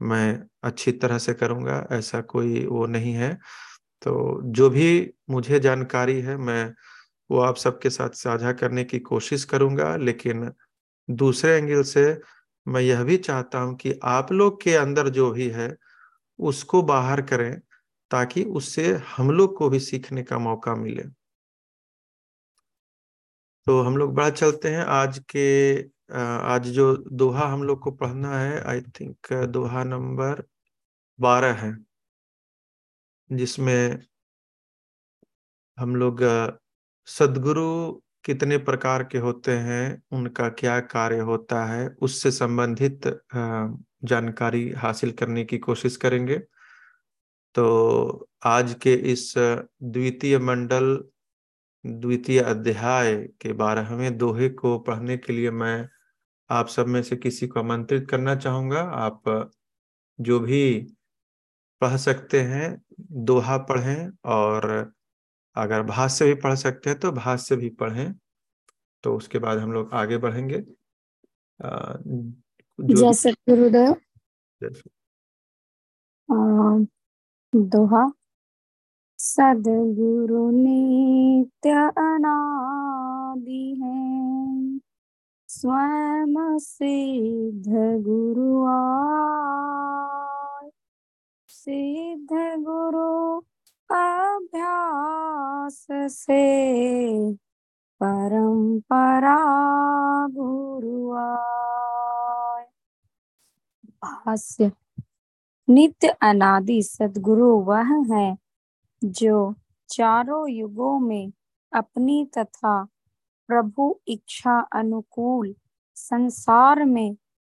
मैं 0.02 0.40
अच्छी 0.64 0.92
तरह 0.94 1.18
से 1.20 1.34
करूँगा 1.36 1.88
ऐसा 1.92 2.22
कोई 2.24 2.66
वो 2.68 2.86
नहीं 2.88 3.14
है। 3.16 3.34
तो 4.02 4.42
जो 4.54 4.70
भी 4.72 5.12
मुझे 5.30 5.60
जानकारी 5.62 6.20
है 6.22 6.38
मैं 6.40 6.74
वो 7.30 7.40
आप 7.42 7.58
सबके 7.58 7.90
साथ 7.92 8.10
साझा 8.16 8.54
करने 8.54 8.84
की 8.86 9.00
कोशिश 9.02 9.46
करूँगा 9.46 9.96
लेकिन 9.98 10.52
दूसरे 11.10 11.52
एंगल 11.52 11.84
से 11.84 12.04
मैं 12.68 12.82
यह 12.82 13.04
भी 13.04 13.18
चाहता 13.18 13.60
हूँ 13.60 13.76
कि 13.78 13.94
आप 14.04 14.32
लोग 14.32 14.62
के 14.62 14.76
अंदर 14.76 15.10
जो 15.10 15.30
भी 15.32 15.50
है, 15.50 15.76
उसको 16.40 16.82
बाहर 16.84 17.22
करें 17.24 17.60
ताकि 18.12 18.44
उससे 18.44 18.94
हम 19.08 19.32
लोग 19.32 19.58
को 19.58 19.70
भी 19.70 19.80
सीखने 19.80 20.24
का 20.24 20.40
मौका 20.40 20.76
मिले। 20.76 21.04
तो 23.68 23.82
हम 23.82 23.98
लोग 23.98 24.14
बड़ा 24.14 24.30
चलते 24.30 24.70
हैं। 24.70 24.84
आज 24.86 25.20
के 25.30 25.82
आज 26.14 26.68
जो 26.70 26.96
दोहा 26.98 27.48
हम 27.48 27.64
लोग 27.64 27.80
को 27.82 27.92
पढ़ना 27.92 28.40
है 28.40 28.62
आई 28.64 28.82
थिंक 29.00 29.34
दोहा 29.50 29.84
नंबर 29.84 30.44
बारह 31.20 31.54
है, 31.56 31.76
जिसमें 33.30 34.00
हम 35.78 35.96
लोग 35.96 36.22
सदगुरु 37.08 38.02
कितने 38.26 38.58
प्रकार 38.58 39.04
के 39.04 39.18
होते 39.18 39.52
हैं, 39.52 40.02
उनका 40.12 40.48
क्या 40.50 40.80
कार्य 40.80 41.20
होता 41.20 41.64
है, 41.66 41.88
उससे 42.02 42.32
संबंधित 42.32 43.08
जानकारी 44.04 44.70
हासिल 44.72 45.12
करने 45.12 45.44
की 45.46 45.58
कोशिश 45.58 45.98
करेंगे। 45.98 46.38
तो 47.56 48.30
आज 48.46 48.74
के 48.82 48.94
इस 49.12 49.34
द्वितीय 49.38 50.38
मंडल, 50.40 50.98
द्वितीय 51.86 52.40
अध्याय 52.40 53.16
के 53.42 53.54
बारहवें 53.54 54.18
दोहे 54.18 54.50
को 54.50 54.78
पढ़ने 54.80 55.18
के 55.18 55.34
लिए 55.34 55.52
मैं 55.52 55.88
आप 56.50 56.68
सब 56.68 56.88
में 56.88 57.02
से 57.04 57.16
किसी 57.16 57.48
को 57.48 57.60
आमंत्रित 57.60 58.08
करना 58.10 58.36
चाहूँगा। 58.36 58.82
आप 58.82 59.52
जो 60.20 60.40
भी 60.40 60.80
पढ़ 61.82 61.96
सकते 61.98 62.42
हैं, 62.42 62.82
दोहा 63.00 63.58
पढ़ें 63.70 64.10
और 64.26 64.94
अगर 65.56 65.84
भाष्य 65.84 66.26
भी 66.26 66.34
पढ़ 66.34 66.56
सकते 66.56 66.90
हैं 66.90 67.00
तो 67.00 67.12
भाष्य 67.12 67.56
भी 67.56 67.70
पढ़ें 67.70 68.14
तो 69.04 69.18
उसके 69.18 69.40
बाद 69.40 69.58
हम 69.58 69.74
लोग 69.74 69.94
आगे 69.94 70.18
बढ़ेंगे। 70.18 70.60
जैसे 72.96 73.32
गुरुदेव। 73.32 73.96
दोहा। 77.56 78.12
सदगुरु 79.18 80.52
नित्य 80.52 81.70
अनादि 81.98 83.80
है। 83.84 84.44
स्वयं 85.48 86.58
सिद्ध 86.58 87.72
गुरु 88.04 88.66
सिद्ध 91.48 92.64
गुरु 92.64 93.42
अभ्यास 93.94 95.88
से 96.10 96.44
परंपरा 98.02 99.38
गुरुआ 100.28 101.26
भाष्य, 104.04 104.72
नित्य 105.70 106.08
अनादि 106.08 106.82
सदगुरु 106.84 107.50
वह 107.62 107.94
है 108.12 108.38
जो 109.04 109.56
चारों 109.90 110.50
युगों 110.50 111.00
में 111.00 111.32
अपनी 111.74 112.26
तथा 112.38 112.84
प्रभु 113.48 114.00
इच्छा 114.08 114.60
अनुकूल 114.74 115.56
संसार 115.96 116.86
में 116.86 117.16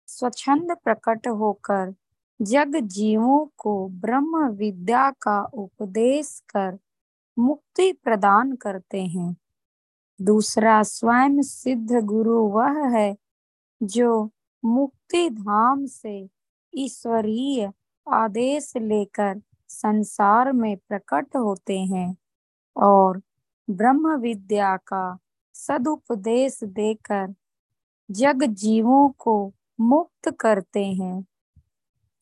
स्वच्छंद 0.09 0.77
प्रकट 0.85 1.29
होकर 1.29 1.95
जग 2.41 2.77
जीवों 2.85 3.47
को 3.59 3.89
ब्रह्म 3.89 4.49
विद्या 4.49 5.11
का 5.23 5.41
उपदेश 5.55 6.39
कर 6.49 6.79
मुक्ति 7.37 7.93
प्रदान 8.05 8.53
करते 8.57 9.03
हैं। 9.03 9.37
दूसरा 10.21 10.83
स्वयं 10.83 11.43
सिद्ध 11.43 12.01
गुरु 12.05 12.41
वह 12.49 12.81
है 12.97 13.15
जो 13.81 14.31
मुक्ति 14.65 15.29
धाम 15.31 15.87
से 15.87 16.29
ईश्वरीय 16.73 17.71
आदेश 18.07 18.73
लेकर 18.77 19.41
संसार 19.69 20.53
में 20.53 20.77
प्रकट 20.89 21.37
होते 21.37 21.79
हैं 21.79 22.17
और 22.77 23.21
ब्रह्म 23.69 24.17
विद्या 24.17 24.77
का 24.77 25.19
सदुपदेश 25.55 26.61
देकर 26.65 27.35
जग 28.11 28.45
जीवों 28.45 29.09
को 29.19 29.37
मुक्त 29.81 30.31
करते 30.41 30.85
हैं। 30.85 31.25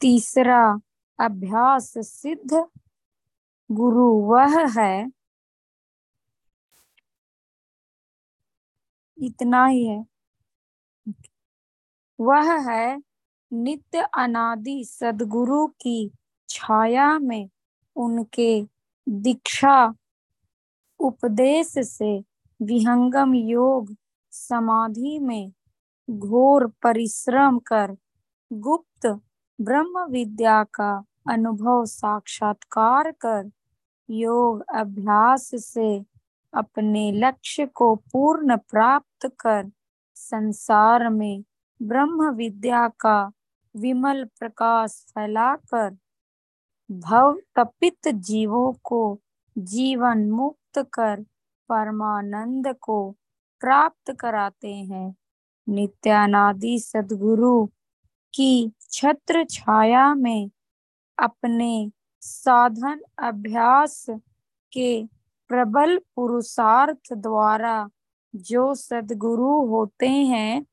तीसरा 0.02 0.80
अभ्यास 1.18 1.94
सिद्ध 1.98 2.66
गुरु 3.70 4.06
वह 4.12 4.80
है। 4.80 5.12
इतना 9.18 9.66
ही 9.66 9.86
है। 9.86 10.04
वह 12.20 12.70
है 12.70 13.02
नित्य 13.52 14.08
अनादि 14.18 14.84
सदगुरु 14.84 15.66
की 15.66 16.10
छाया 16.48 17.18
में 17.18 17.48
उनके 17.96 18.62
दीक्षा 19.08 19.94
उपदेश 21.00 21.74
से 21.78 22.24
विहंगम 22.60 23.34
योग 23.34 23.96
समाधि 24.32 25.18
में 25.18 25.52
घोर 26.10 26.66
परिश्रम 26.82 27.58
कर 27.58 27.96
गुप्त 28.52 28.91
ब्रह्म 29.62 30.06
विद्या 30.10 30.64
का 30.64 31.04
अनुभव 31.30 31.84
साक्षात्कार 31.84 33.10
कर 33.10 33.50
योग 34.10 34.64
अभ्यास 34.74 35.50
से 35.54 36.04
अपने 36.54 37.12
लक्ष्य 37.12 37.66
को 37.66 37.94
पूर्ण 37.94 38.56
प्राप्त 38.56 39.30
कर 39.40 39.70
संसार 40.14 41.08
में 41.08 41.44
ब्रह्म 41.82 42.30
विद्या 42.30 42.88
का 42.88 43.32
विमल 43.76 44.24
प्रकाश 44.24 45.06
फैलाकर 45.10 45.96
भव 46.90 47.40
तपित 47.56 48.08
जीवों 48.08 48.72
को 48.84 49.20
जीवन 49.58 50.30
मुक्त 50.30 50.78
कर 50.78 51.20
परमानंद 51.68 52.74
को 52.80 53.16
प्राप्त 53.60 54.12
कराते 54.20 54.74
हैं। 54.74 55.14
नित्यानादि 55.68 56.78
सदगुरु 56.80 57.66
की 58.34 58.72
छत्र 58.92 59.44
छाया 59.44 60.14
में 60.14 60.50
अपने 61.18 61.90
साधन 62.20 63.00
अभ्यास 63.18 64.06
के 64.72 65.06
प्रबल 65.48 66.00
पुरुषार्थ 66.16 67.12
द्वारा 67.12 67.88
जो 68.36 68.74
सदगुरु 68.74 69.66
होते 69.66 70.08
हैं, 70.08 70.66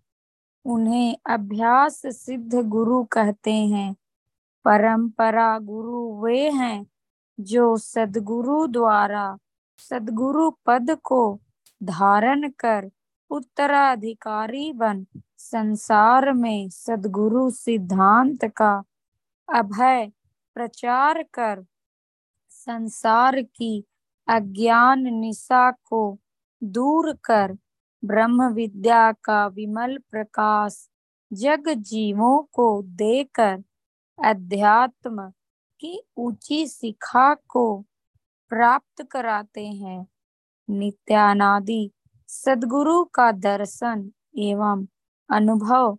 उन्हें 0.66 1.18
अभ्यास 1.26 2.02
सिद्ध 2.06 2.56
गुरु 2.56 3.04
कहते 3.04 3.54
हैं। 3.54 3.96
परंपरा 4.66 5.60
गुरु 5.60 6.22
वे 6.22 6.50
हैं 6.50 6.86
जो 7.40 7.78
सदगुरु 7.78 8.68
द्वारा 8.68 9.38
सदगुरु 9.78 10.52
पद 10.66 10.98
को 11.04 11.40
धारण 11.84 12.50
कर 12.50 12.90
उत्तराधिकारी 13.30 14.74
बन। 14.74 15.06
संसार 15.40 16.32
में 16.34 16.70
सदगुरु 16.70 17.50
सिद्धांत 17.52 18.46
का 18.46 18.72
अभय 19.50 20.12
प्रचार 20.56 21.24
कर 21.34 21.66
संसार 22.50 23.42
की 23.42 23.84
अज्ञान 24.28 25.08
निशा 25.14 25.72
को 25.72 26.02
दूर 26.64 27.14
कर 27.24 27.58
ब्रह्म 28.04 28.48
विद्या 28.50 29.12
का 29.12 29.48
विमल 29.48 29.98
प्रकाश 30.12 30.88
जग 31.34 31.70
जीवों 31.70 32.38
को 32.54 32.82
देकर 32.84 33.64
अध्यात्म 34.20 35.30
की 35.80 36.02
ऊँची 36.18 36.68
शिखा 36.68 37.34
को 37.34 37.66
प्राप्त 38.52 39.04
कराते 39.12 39.68
हैं। 39.68 40.06
नित्यानादि 40.70 41.92
सदगुरु 42.30 43.04
का 43.06 43.32
दर्शन 43.32 44.10
एवं 44.38 44.86
अनुभव 45.32 45.98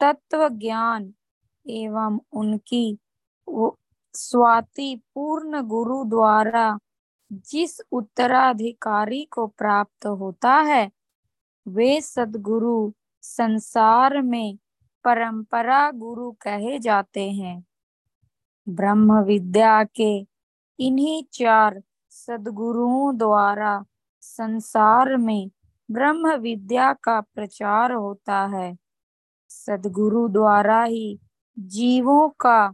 तत्व 0.00 0.48
ज्ञान 0.48 1.14
एवं 1.66 2.18
उनकी 2.32 2.98
स्वाति 4.14 5.02
पूर्ण 5.14 5.62
गुरु 5.62 6.04
द्वारा 6.04 6.78
जिस 7.32 7.80
उत्तराधिकारी 7.92 9.24
को 9.24 9.46
प्राप्त 9.46 10.06
होता 10.06 10.52
है, 10.52 10.90
वे 11.68 12.00
सदगुरु 12.00 12.92
संसार 13.22 14.22
में 14.22 14.58
परंपरा 15.04 15.90
गुरु 15.90 16.32
कहे 16.32 16.78
जाते 16.78 17.30
हैं। 17.30 17.64
ब्रह्म 18.68 19.22
विद्या 19.22 19.84
के 19.84 20.26
इन्हीं 20.80 21.24
चार 21.32 21.82
सदगुरुओं 22.10 23.16
द्वारा 23.16 23.84
संसार 24.20 25.16
में 25.16 25.50
ब्रह्म 25.92 26.34
विद्या 26.34 26.92
का 26.92 27.20
प्रचार 27.20 27.92
होता 27.92 28.46
है। 28.46 28.76
सदगुरु 29.48 30.28
द्वारा 30.28 30.82
ही 30.82 31.20
जीवों 31.58 32.28
का 32.28 32.72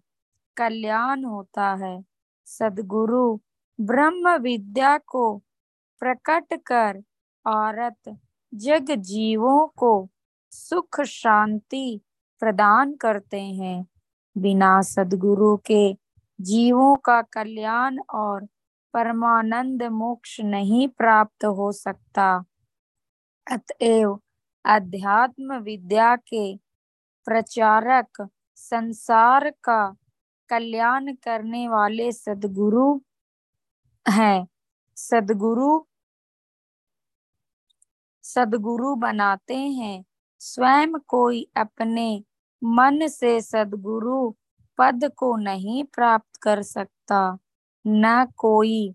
कल्याण 0.57 1.25
होता 1.25 1.75
है। 1.75 2.05
सदगुरु 2.47 3.39
ब्रह्म 3.81 4.37
विद्या 4.37 4.99
को 4.99 5.39
प्रकट 6.01 6.63
कर 6.67 7.03
औरत 7.47 8.19
जग 8.55 8.91
जीवों 8.91 9.67
को 9.67 10.09
सुख 10.51 11.01
शांति 11.01 12.01
प्रदान 12.41 12.95
करते 12.95 13.41
हैं। 13.41 13.87
बिना 14.39 14.83
सदगुरु 14.83 15.57
के 15.57 15.99
जीवों 16.41 16.97
का 16.97 17.23
कल्याण 17.23 17.99
और 17.99 18.47
परमानंद 18.95 19.83
मोक्ष 19.83 20.41
नहीं 20.41 20.89
प्राप्त 20.89 21.45
हो 21.45 21.73
सकता। 21.73 22.45
अतएव 23.53 24.21
अध्यात्म 24.65 25.55
विद्या 25.55 26.17
के 26.17 26.57
प्रचारक 27.25 28.29
संसार 28.57 29.51
का 29.51 29.97
कल्याण 30.49 31.15
करने 31.15 31.69
वाले 31.69 32.13
सदगुरु 32.13 33.01
हैं। 34.09 34.49
सदगुरु 34.97 35.85
सदगुरु 38.23 38.95
बनाते 38.95 39.57
हैं। 39.57 40.05
स्वयं 40.39 40.93
कोई 40.99 41.49
अपने 41.57 42.25
मन 42.65 43.07
से 43.07 43.41
सदगुरु 43.41 44.35
पद 44.79 45.13
को 45.17 45.37
नहीं 45.37 45.85
प्राप्त 45.85 46.37
कर 46.37 46.63
सकता। 46.63 47.39
न 47.87 48.27
कोई 48.37 48.95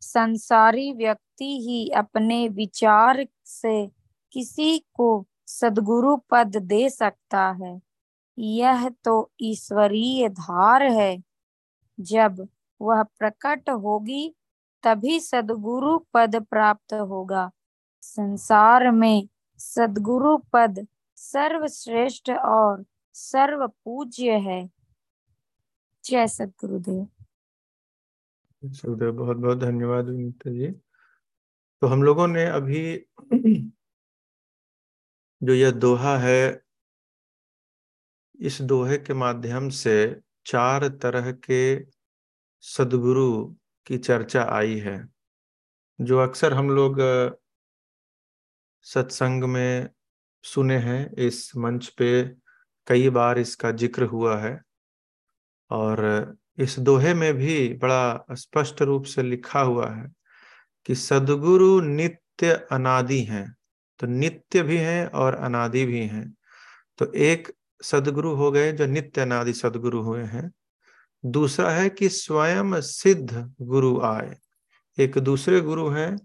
संसारी 0.00 0.92
व्यक्ति 0.92 1.60
ही 1.60 1.90
अपने 1.90 2.48
विचार 2.48 3.26
से 3.44 3.90
किसी 4.32 4.84
को 4.94 5.26
सदगुरु 5.46 6.16
पद 6.16 6.56
दे 6.56 6.90
सकता 6.90 7.50
है। 7.50 7.80
यह 8.38 8.88
तो 8.88 9.30
ईश्वरीय 9.40 10.28
धार 10.28 10.82
है। 10.82 11.22
जब 12.00 12.48
वह 12.80 13.02
प्रकट 13.02 13.70
होगी, 13.70 14.34
तभी 14.82 15.20
सदगुरु 15.20 15.98
पद 16.14 16.36
प्राप्त 16.36 16.94
होगा। 16.94 17.50
संसार 18.02 18.90
में 18.90 19.28
सदगुरु 19.58 20.38
पद 20.52 20.86
सर्वश्रेष्ठ 21.16 22.30
और 22.30 22.84
सर्व 23.14 23.66
पूज्य 23.66 24.32
है। 24.32 24.70
जय 26.04 26.26
सदगुरुदेव। 26.26 27.19
सदगुरुदेव 28.62 29.12
बहुत 29.12 29.36
बहुत 29.36 29.58
धन्यवाद 29.58 30.08
विनीता 30.08 30.50
जी। 30.50 30.66
तो 31.82 31.86
हम 31.86 32.02
लोगों 32.02 32.26
ने 32.28 32.44
अभी 32.46 32.82
जो 35.40 35.54
यह 35.54 35.70
दोहा 35.70 36.16
है, 36.18 36.62
इस 38.40 38.60
दोहे 38.62 38.96
के 38.98 39.14
माध्यम 39.14 39.68
से 39.70 39.94
चार 40.46 40.88
तरह 41.02 41.30
के 41.40 41.60
सदगुरु 42.64 43.30
की 43.86 43.98
चर्चा 43.98 44.42
आई 44.52 44.76
है, 44.78 44.98
जो 45.98 46.18
अक्सर 46.18 46.52
हम 46.54 46.70
लोग 46.70 47.00
सत्संग 48.86 49.44
में 49.44 49.88
सुने 50.44 50.76
हैं। 50.78 51.00
इस 51.18 51.50
मंच 51.56 51.88
पे 51.98 52.22
कई 52.86 53.08
बार 53.10 53.38
इसका 53.38 53.70
ज़िक्र 53.72 54.04
हुआ 54.04 54.38
है 54.38 54.60
और 55.70 56.00
इस 56.60 56.78
दोहे 56.78 57.14
में 57.14 57.34
भी 57.34 57.74
बड़ा 57.74 58.24
स्पष्ट 58.32 58.82
रूप 58.82 59.04
से 59.04 59.22
लिखा 59.22 59.60
हुआ 59.60 59.90
है 59.90 60.12
कि 60.86 60.94
सदगुरु 60.94 61.80
नित्य 61.80 62.66
अनादि 62.72 63.20
हैं। 63.20 63.56
तो 63.98 64.06
नित्य 64.06 64.62
भी 64.62 64.76
हैं 64.76 65.06
और 65.06 65.34
अनादि 65.34 65.86
भी 65.86 66.00
हैं। 66.00 66.34
तो 66.98 67.12
एक 67.12 67.52
सदगुरु 67.82 68.34
हो 68.34 68.50
गए 68.50 68.72
जो 68.72 68.86
नित्य 68.86 69.20
अनादि 69.20 69.52
सदगुरु 69.52 70.02
हुए 70.02 70.22
हैं। 70.22 70.52
दूसरा 71.24 71.70
है 71.70 71.88
कि 71.88 72.08
स्वयं 72.08 72.80
सिद्ध 72.80 73.54
गुरु 73.60 74.00
आए। 74.00 74.36
एक 74.98 75.18
दूसरे 75.18 75.60
गुरु 75.60 75.88
हैं 75.88 76.18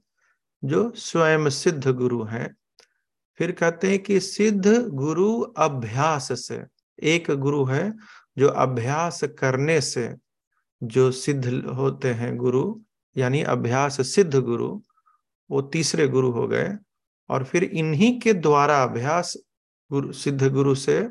जो 0.64 0.94
स्वयं 0.96 1.50
सिद्ध 1.50 1.88
गुरु 1.88 2.24
हैं। 2.24 2.56
फिर 3.38 3.52
कहते 3.52 3.90
हैं 3.90 4.00
कि 4.00 4.20
सिद्ध 4.20 4.88
गुरु 4.88 5.42
अभ्यास 5.42 6.48
से, 6.48 6.64
एक 7.04 7.32
गुरु 7.32 7.66
है 7.66 7.94
जो 8.38 8.48
अभ्यास 8.48 9.24
करने 9.24 9.82
से 9.82 10.16
जो 10.88 11.12
सिद्ध 11.12 11.66
होते 11.66 12.14
हैं 12.14 12.38
गुरु, 12.38 12.82
यानी 13.18 13.42
अभ्यास 13.42 14.08
सिद्ध 14.08 14.36
गुरु, 14.36 14.82
वो 15.52 15.62
तीसरे 15.62 16.08
गुरु 16.08 16.32
हो 16.32 16.48
गए। 16.48 16.78
और 17.30 17.44
फिर 17.44 17.64
इन्हीं 17.64 18.20
के 18.20 18.34
द्वारा 18.34 18.84
अभ्यास 18.84 19.38
गुरु, 19.92 20.14
सिद्ध 20.14 20.48
गुरु 20.48 20.76
से 20.76 21.04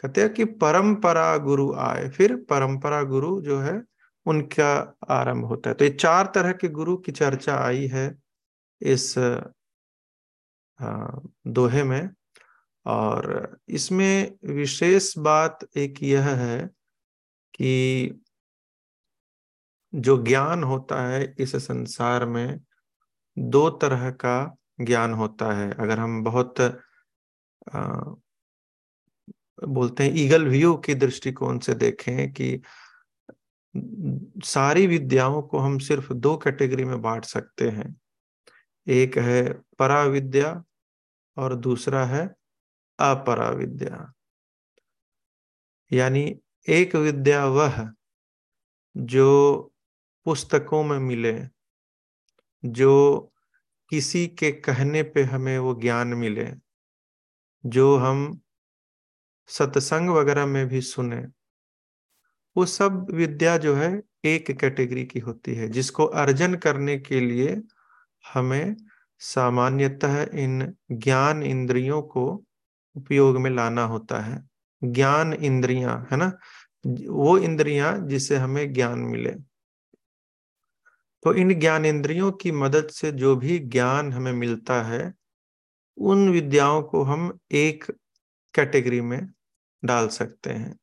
कहते 0.00 0.20
हैं 0.20 0.34
कि 0.34 0.44
परंपरा 0.44 1.36
गुरु 1.36 1.74
आए। 1.74 2.08
फिर 2.08 2.36
परंपरा 2.36 3.02
गुरु 3.02 3.42
जो 3.42 3.60
है, 3.60 3.82
उनका 4.26 4.96
आरंभ 5.08 5.44
होता 5.44 5.70
है। 5.70 5.74
तो 5.74 5.84
ये 5.84 5.90
चार 5.90 6.32
तरह 6.34 6.52
के 6.52 6.68
गुरु 6.68 6.96
की 6.96 7.12
चर्चा 7.12 7.56
आई 7.56 7.86
है 7.86 8.18
इस 8.82 9.14
दोहे 11.46 11.82
में। 11.82 12.10
और 12.86 13.56
इसमें 13.68 14.34
विशेष 14.44 15.18
बात 15.18 15.58
एक 15.76 16.02
यह 16.02 16.28
है 16.28 16.70
कि 17.54 18.21
जो 19.94 20.22
ज्ञान 20.22 20.64
होता 20.64 21.08
है 21.08 21.34
इस 21.38 21.56
संसार 21.56 22.26
में 22.26 22.60
दो 23.38 23.70
तरह 23.70 24.10
का 24.10 24.56
ज्ञान 24.80 25.12
होता 25.12 25.52
है। 25.52 25.72
अगर 25.72 25.98
हम 25.98 26.24
बहुत 26.24 26.60
आ, 27.74 28.00
बोलते 29.68 30.04
हैं 30.04 30.10
ईगल 30.14 30.48
व्यू 30.48 30.76
के 30.76 30.94
दृष्टिकोण 30.94 31.58
से 31.58 31.74
देखें 31.74 32.32
कि 32.32 32.62
सारी 34.44 34.86
विद्याओं 34.86 35.42
को 35.42 35.58
हम 35.58 35.78
सिर्फ़ 35.78 36.12
दो 36.12 36.36
कैटेगरी 36.36 36.84
में 36.84 37.02
बांट 37.02 37.24
सकते 37.24 37.68
हैं। 37.70 38.00
एक 38.88 39.18
है 39.18 39.52
पराविद्या 39.78 40.64
और 41.36 41.54
दूसरा 41.54 42.04
है 42.04 42.34
अपरा 42.98 43.50
विद्या 43.50 44.12
यानी 45.92 46.40
एक 46.68 46.96
विद्या 46.96 47.46
वह 47.46 47.90
जो 48.96 49.71
पुस्तकों 50.24 50.84
में 50.84 50.98
मिले, 50.98 51.40
जो 52.64 53.28
किसी 53.88 54.26
के 54.26 54.52
कहने 54.52 55.02
पे 55.02 55.22
हमें 55.22 55.58
वो 55.58 55.74
ज्ञान 55.74 56.08
मिले, 56.08 56.52
जो 57.66 57.96
हम 57.96 58.40
सत्संग 59.46 60.10
वगैरह 60.10 60.46
में 60.46 60.68
भी 60.68 60.80
सुने, 60.80 61.26
वो 62.56 62.66
सब 62.66 63.06
विद्या 63.10 63.56
जो 63.56 63.74
है 63.74 64.02
एक 64.24 64.60
कैटेगरी 64.60 65.04
की 65.04 65.18
होती 65.18 65.54
है, 65.54 65.68
जिसको 65.68 66.04
अर्जन 66.04 66.54
करने 66.54 66.98
के 66.98 67.20
लिए 67.20 67.62
हमें 68.34 68.76
सामान्यतः 69.18 70.26
इन 70.34 70.74
ज्ञान 70.92 71.42
इंद्रियों 71.42 72.02
को 72.02 72.44
उपयोग 72.96 73.36
में 73.36 73.50
लाना 73.50 73.84
होता 73.84 74.20
है। 74.20 74.48
ज्ञान 74.84 75.32
इंद्रियाँ, 75.32 76.08
है 76.10 76.16
ना? 76.16 76.32
वो 77.08 77.38
इंद्रियाँ 77.38 78.06
जिसे 78.06 78.36
हमें 78.36 78.72
ज्ञान 78.72 78.98
मिले। 78.98 79.51
तो 81.22 81.34
इन 81.34 81.60
ज्ञान 81.60 81.84
इंद्रियों 81.84 82.32
की 82.32 82.52
मदद 82.52 82.88
से 82.88 83.12
जो 83.12 83.36
भी 83.36 83.58
ज्ञान 83.58 84.12
हमें 84.12 84.32
मिलता 84.32 84.82
है, 84.82 85.14
उन 85.96 86.28
विद्याओं 86.28 86.82
को 86.82 87.02
हम 87.02 87.38
एक 87.52 87.84
कैटेगरी 88.54 89.00
में 89.00 89.28
डाल 89.84 90.08
सकते 90.08 90.50
हैं। 90.50 90.78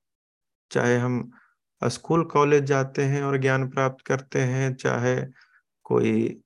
चाहे 0.71 0.97
हम 0.97 1.31
स्कूल, 1.87 2.23
कॉलेज 2.23 2.63
जाते 2.63 3.03
हैं 3.03 3.23
और 3.23 3.37
ज्ञान 3.37 3.69
प्राप्त 3.69 4.05
करते 4.05 4.39
हैं, 4.39 4.75
चाहे 4.75 5.25
कोई 5.83 6.41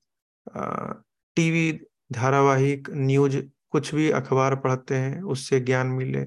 टीवी 1.35 1.79
धारावाहिक 2.11 2.87
न्यूज़ 2.89 3.37
कुछ 3.69 3.95
भी 3.95 4.11
अखबार 4.11 4.55
पढ़ते 4.55 4.95
हैं, 4.95 5.21
उससे 5.21 5.59
ज्ञान 5.59 5.87
मिले। 5.87 6.21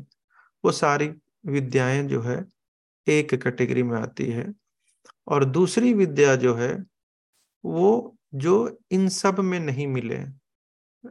वो 0.65 0.73
सारी 0.73 1.15
विद्याएँ 1.47 2.03
जो 2.03 2.23
है 2.23 2.45
एक 3.09 3.35
कैटेगरी 3.35 3.83
में 3.83 3.99
आती 3.99 4.27
है। 4.27 4.55
और 5.27 5.45
दूसरी 5.45 5.95
विद्या 5.95 6.37
जो 6.37 6.55
है 6.55 6.96
वो 7.67 8.17
जो 8.35 8.79
इन 8.91 9.09
सब 9.09 9.41
में 9.41 9.61
नहीं 9.61 9.87
मिले, 9.87 10.19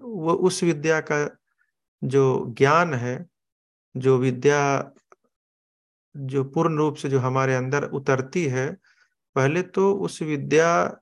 वो 0.02 0.34
उस 0.34 0.64
विद्या 0.64 1.02
का 1.02 1.38
जो 2.04 2.46
ज्ञान 2.58 2.94
है, 2.94 3.26
जो 3.98 4.18
विद्या 4.18 4.92
जो 6.18 6.44
पूर्ण 6.44 6.78
रूप 6.78 6.96
से 6.96 7.10
जो 7.10 7.20
हमारे 7.20 7.56
अंदर 7.56 7.84
उतरती 7.84 8.46
है, 8.46 8.78
पहले 9.36 9.62
तो 9.62 9.94
उस 9.96 10.22
विद्या 10.22 11.00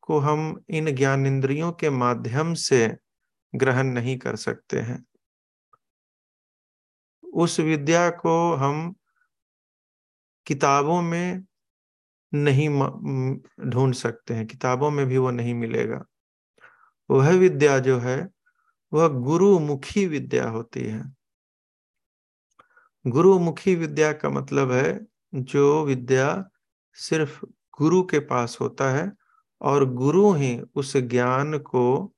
को 0.00 0.18
हम 0.18 0.64
इन 0.68 0.94
ज्ञान 0.94 1.26
इंद्रियों 1.26 1.72
के 1.72 1.90
माध्यम 1.90 2.54
से 2.54 2.96
ग्रहण 3.54 3.86
नहीं 3.86 4.18
कर 4.18 4.36
सकते 4.36 4.80
हैं। 4.80 5.04
उस 7.34 7.60
विद्या 7.60 8.10
को 8.10 8.54
हम 8.54 8.94
किताबों 10.46 11.02
में 11.02 11.44
नहीं 12.32 12.68
ढूंढ 13.70 13.94
सकते 13.94 14.34
हैं, 14.34 14.46
किताबों 14.46 14.90
में 14.90 15.06
भी 15.06 15.18
वो 15.18 15.30
नहीं 15.30 15.54
मिलेगा। 15.54 16.04
वह 17.10 17.30
विद्या 17.30 17.78
जो 17.78 17.98
है, 17.98 18.28
वह 18.92 19.08
गुरुमुखी 19.08 20.06
विद्या 20.06 20.48
होती 20.48 20.80
है। 20.80 21.14
गुरुमुखी 23.06 23.74
विद्या 23.74 24.12
का 24.12 24.30
मतलब 24.30 24.72
है, 24.72 25.06
जो 25.34 25.84
विद्या 25.84 26.50
सिर्फ़ 26.94 27.44
गुरु 27.78 28.02
के 28.02 28.18
पास 28.18 28.58
होता 28.60 28.90
है 28.90 29.12
और 29.60 29.94
गुरु 29.94 30.32
ही 30.32 30.60
उस 30.74 30.96
ज्ञान 30.96 31.58
को 31.58 32.14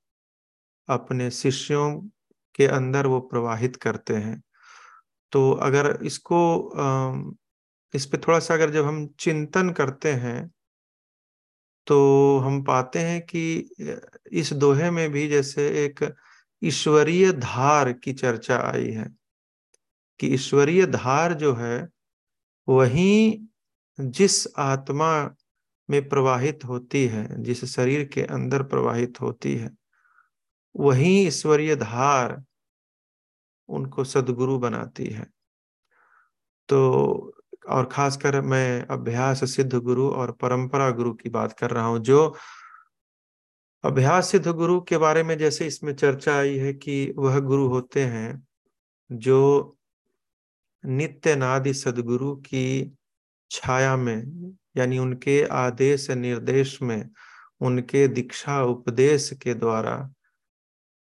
अपने 0.87 1.31
शिष्यों 1.31 2.01
के 2.55 2.67
अंदर 2.67 3.07
वो 3.07 3.19
प्रवाहित 3.19 3.75
करते 3.75 4.15
हैं। 4.15 4.41
तो 5.31 5.51
अगर 5.51 5.99
इसको 6.03 6.71
इस 7.93 8.05
पे 8.05 8.17
थोड़ा 8.17 8.39
सा 8.39 8.53
अगर 8.53 8.69
जब 8.69 8.85
हम 8.85 9.07
चिंतन 9.19 9.69
करते 9.69 10.13
हैं 10.13 10.51
तो 11.87 12.37
हम 12.39 12.61
पाते 12.63 12.99
हैं 12.99 13.21
कि 13.21 13.41
इस 14.31 14.51
दोहे 14.53 14.89
में 14.91 15.09
भी 15.11 15.27
जैसे 15.27 15.67
एक 15.85 16.03
ईश्वरीय 16.61 17.31
धार 17.31 17.91
की 17.93 18.13
चर्चा 18.13 18.57
आई 18.61 18.91
है, 18.91 19.05
कि 20.19 20.27
ईश्वरीय 20.27 20.85
धार 20.85 21.33
जो 21.33 21.53
है, 21.53 21.87
वही 22.67 23.41
जिस 23.99 24.45
आत्मा 24.57 25.11
में 25.89 26.07
प्रवाहित 26.09 26.65
होती 26.65 27.05
है, 27.07 27.43
जिस 27.43 27.65
शरीर 27.65 28.07
के 28.13 28.23
अंदर 28.23 28.63
प्रवाहित 28.63 29.21
होती 29.21 29.55
है, 29.55 29.69
वही 30.75 31.27
ईश्वरीय 31.27 31.75
धार 31.75 32.41
उनको 33.69 34.03
सदगुरु 34.03 34.57
बनाती 34.59 35.05
है। 35.05 35.25
तो 36.69 37.40
और 37.71 37.85
खासकर 37.85 38.41
मैं 38.41 38.85
अभ्यास 38.87 39.43
सिद्ध 39.55 39.73
गुरु 39.75 40.09
और 40.09 40.31
परंपरा 40.31 40.89
गुरु 40.91 41.13
की 41.13 41.29
बात 41.29 41.53
कर 41.59 41.71
रहा 41.71 41.85
हूँ, 41.85 41.99
जो 41.99 42.35
अभ्यास 43.83 44.31
सिद्ध 44.31 44.47
गुरु 44.47 44.79
के 44.81 44.97
बारे 44.97 45.23
में 45.23 45.37
जैसे 45.37 45.67
इसमें 45.67 45.93
चर्चा 45.95 46.35
आई 46.37 46.57
है 46.57 46.73
कि 46.73 47.13
वह 47.17 47.39
गुरु 47.39 47.67
होते 47.67 48.03
हैं, 48.03 48.47
जो 49.11 49.77
नित्य 50.85 51.35
नादि 51.35 51.73
सदगुरु 51.73 52.35
की 52.35 52.97
छाया 53.51 53.95
में, 53.95 54.53
यानी 54.77 54.99
उनके 54.99 55.43
आदेश 55.45 56.09
निर्देश 56.11 56.81
में, 56.81 57.09
उनके 57.61 58.07
दीक्षा 58.07 58.61
उपदेश 58.63 59.29
के 59.33 59.53
द्वारा 59.53 59.95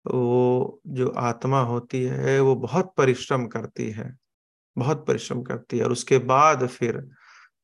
वो 0.05 0.81
जो 0.87 1.09
आत्मा 1.09 1.61
होती 1.61 2.03
है, 2.05 2.41
वो 2.41 2.55
बहुत 2.57 2.93
परिश्रम 2.97 3.47
करती 3.47 3.91
है। 3.91 4.17
बहुत 4.79 5.07
परिश्रम 5.07 5.43
करती 5.43 5.79
है 5.79 5.85
और 5.85 5.93
उसके 5.93 6.19
बाद 6.19 6.67
फिर 6.67 7.03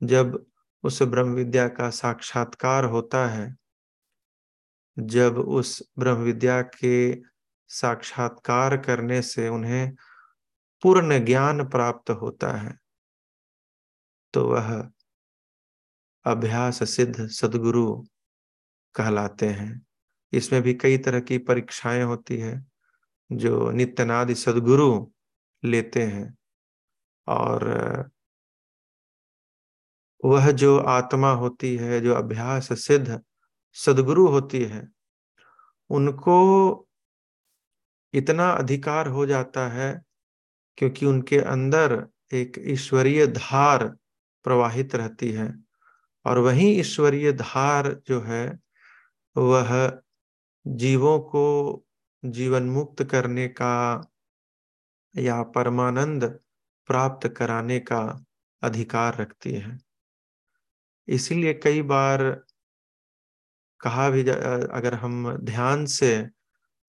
जब 0.03 0.45
उस 0.85 1.03
ब्रह्म 1.03 1.35
विद्या 1.35 1.69
का 1.69 1.91
साक्षात्कार 1.91 2.85
होता 2.85 3.27
है, 3.27 3.55
जब 4.97 5.39
उस 5.39 5.83
ब्रह्म 5.99 6.23
विद्या 6.23 6.61
के 6.63 7.15
साक्षात्कार 7.71 8.77
करने 8.77 9.21
से 9.23 9.49
उन्हें 9.49 9.95
पूर्ण 10.83 11.25
ज्ञान 11.25 11.65
प्राप्त 11.69 12.11
होता 12.11 12.53
है 12.53 12.75
तो 14.35 14.45
वह 14.49 14.71
अभ्यास 16.25 16.83
सिद्ध 16.91 17.27
सदगुरु 17.29 17.87
कहलाते 18.95 19.47
हैं। 19.47 19.87
इसमें 20.33 20.63
भी 20.63 20.75
कई 20.75 20.99
तरह 20.99 21.21
की 21.21 21.39
परीक्षाएँ 21.39 22.03
होती 22.03 22.37
है 22.37 22.55
जो 23.31 23.71
नित्यनादि 23.71 24.35
सदगुरु 24.35 25.07
लेते 25.63 26.03
हैं। 26.03 26.33
और, 27.29 28.11
वह 30.25 30.51
जो 30.51 30.79
आत्मा 30.79 31.31
होती 31.33 31.77
है, 31.77 32.01
जो 32.01 32.15
अभ्यास 32.15 32.69
सिद्ध 32.73 33.21
सदगुरु 33.73 34.27
होती 34.29 34.65
है, 34.65 34.89
उनको 35.91 36.87
इतना 38.15 38.51
अधिकार 38.51 39.09
हो 39.09 39.27
जाता 39.27 39.69
है 39.69 40.05
क्योंकि 40.79 41.07
उनके 41.07 41.39
अंदर 41.39 42.07
एक 42.33 42.63
ईश्वरीय 42.67 43.27
धार 43.27 43.85
प्रवाहित 44.45 44.95
रहती 44.95 45.31
है 45.31 45.55
और 46.25 46.39
वही 46.39 46.69
ईश्वरीय 46.81 47.33
धार 47.33 48.03
जो 48.09 48.21
है, 48.21 48.59
वह 49.37 50.01
जीवों 50.67 51.19
को 51.21 51.85
जीवन 52.25 52.63
मुक्त 52.63 53.03
करने 53.05 53.49
का 53.49 54.11
या 55.17 55.43
परमानंद 55.43 56.39
प्राप्त 56.87 57.29
कराने 57.29 57.79
का 57.81 58.01
अधिकार 58.63 59.17
रखती 59.17 59.53
है। 59.53 59.79
इसीलिए 61.09 61.55
कई 61.55 61.83
बार 61.83 62.23
कहा 63.81 64.11
भी 64.11 64.23
जा, 64.23 64.35
अगर 64.73 64.95
हम 64.95 65.37
ध्यान 65.37 65.87
से 65.87 66.29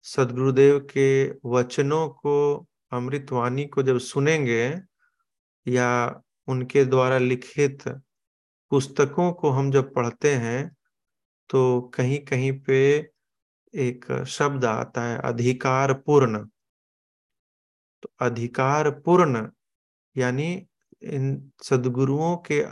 सदगुरुदेव 0.04 0.78
के 0.90 1.08
वचनों 1.48 2.08
को, 2.08 2.66
अमृतवाणी 2.92 3.64
को 3.66 3.82
जब 3.82 3.98
सुनेंगे 3.98 4.64
या 5.66 6.22
उनके 6.48 6.84
द्वारा 6.84 7.18
लिखित 7.18 7.88
पुस्तकों 8.72 9.32
को 9.32 9.50
हम 9.50 9.70
जब 9.70 9.92
पढ़ते 9.94 10.34
हैं 10.34 10.76
तो 11.50 11.80
कहीं 11.94 12.18
कहीं 12.18 12.52
पे 12.60 12.78
एक 13.74 14.04
शब्द 14.26 14.64
आता 14.64 15.02
है 15.02 15.18
अधिकार 15.18 15.92
पूर्ण 15.92 16.44
तो 18.02 18.08
अधिकार 18.20 18.90
पूर्ण 18.90 19.46
यानी 20.16 20.52
इन 21.04 21.50
सदगुरुओं 21.64 22.36
के 22.46 22.62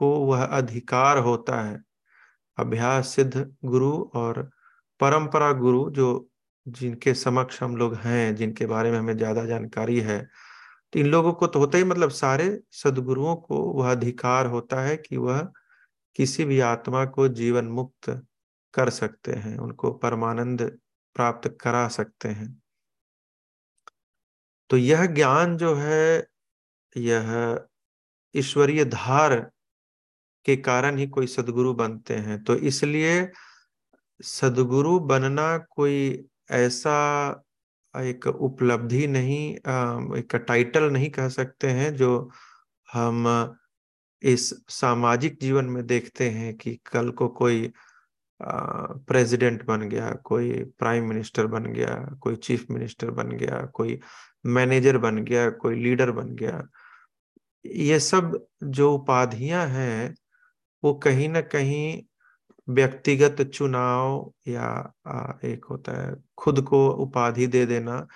को 0.00 0.10
वह 0.26 0.44
अधिकार 0.44 1.18
होता 1.20 1.60
है। 1.62 1.78
अभ्यास 2.58 3.08
सिद्ध 3.08 3.46
गुरु 3.66 3.92
और 4.14 4.42
परंपरा 5.00 5.52
गुरु 5.54 5.88
जो 5.92 6.28
जिनके 6.66 7.14
समक्ष 7.14 7.62
हम 7.62 7.76
लोग 7.76 7.94
हैं, 7.96 8.34
जिनके 8.36 8.66
बारे 8.66 8.90
में 8.90 8.98
हमें 8.98 9.16
ज़्यादा 9.16 9.44
जानकारी 9.46 10.00
है 10.00 10.20
तो 10.92 11.00
इन 11.00 11.06
लोगों 11.06 11.32
को 11.34 11.46
तो 11.46 11.58
होता 11.58 11.78
ही 11.78 11.84
मतलब 11.84 12.10
सारे 12.12 12.48
सदगुरुओं 12.74 13.34
को 13.38 13.58
वह 13.74 13.90
अधिकार 13.90 14.46
होता 14.46 14.80
है 14.82 14.96
कि 14.98 15.16
वह 15.18 15.40
किसी 16.16 16.44
भी 16.44 16.60
आत्मा 16.62 17.04
को 17.06 17.28
जीवन 17.30 17.64
मुक्त 17.70 18.10
कर 18.74 18.90
सकते 18.90 19.32
हैं, 19.34 19.56
उनको 19.58 19.90
परमानंद 19.94 20.62
प्राप्त 21.16 21.48
करा 21.60 21.86
सकते 21.90 22.28
हैं। 22.30 22.48
तो 24.70 24.76
यह 24.76 25.06
ज्ञान 25.08 25.56
जो 25.56 25.74
है 25.74 26.26
यह 26.98 27.58
ईश्वरीय 28.34 28.84
धार 28.84 29.34
के 30.46 30.56
कारण 30.56 30.98
ही 30.98 31.06
कोई 31.06 31.26
सदगुरु 31.26 31.74
बनते 31.74 32.14
हैं। 32.14 32.42
तो 32.44 32.54
इसलिए 32.56 33.30
सदगुरु 34.20 34.98
बनना 35.00 35.56
कोई 35.58 36.28
ऐसा 36.50 36.94
एक 37.94 38.26
उपलब्धि 38.26 39.06
नहीं 39.06 39.54
एक 40.18 40.34
टाइटल 40.48 40.90
नहीं 40.90 41.10
कह 41.10 41.28
सकते 41.28 41.70
हैं 41.70 41.94
जो 41.96 42.30
हम 42.88 43.26
इस 44.22 44.48
सामाजिक 44.68 45.38
जीवन 45.40 45.64
में 45.64 45.86
देखते 45.86 46.28
हैं 46.30 46.54
कि 46.56 46.74
कल 46.86 47.10
को 47.10 47.28
कोई 47.28 47.72
प्रेसिडेंट 48.42 49.64
बन 49.64 49.88
गया, 49.88 50.10
कोई 50.24 50.52
प्राइम 50.78 51.08
मिनिस्टर 51.08 51.46
बन 51.46 51.64
गया, 51.64 51.94
कोई 52.20 52.36
चीफ 52.36 52.66
मिनिस्टर 52.70 53.10
बन 53.10 53.30
गया, 53.30 53.64
कोई 53.74 53.98
मैनेजर 54.46 54.98
बन 54.98 55.18
गया, 55.24 55.48
कोई 55.50 55.74
लीडर 55.74 56.10
बन 56.10 56.34
गया। 56.34 56.62
ये 57.64 57.98
सब 58.00 58.46
जो 58.64 58.92
उपाधियाँ 58.94 59.66
हैं, 59.68 60.14
वो 60.82 60.94
कहीं 60.94 61.28
ना 61.28 61.40
कहीं 61.42 62.02
व्यक्तिगत 62.68 63.42
चुनाव 63.44 64.32
या 64.48 64.70
एक 65.44 65.64
होता 65.70 65.92
है, 66.00 66.14
खुद 66.38 66.60
को 66.62 66.88
उपाधि 67.02 67.46
दे 67.46 67.64
देना 67.66 68.06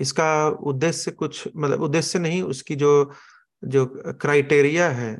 इसका 0.00 0.48
उद्देश्य 0.48 1.10
कुछ 1.10 1.48
मतलब 1.56 1.82
उद्देश्य 1.82 2.18
नहीं, 2.18 2.42
उसकी 2.42 2.74
जो 2.76 3.12
जो 3.62 3.86
क्राइटेरिया 4.20 4.88
है 4.90 5.12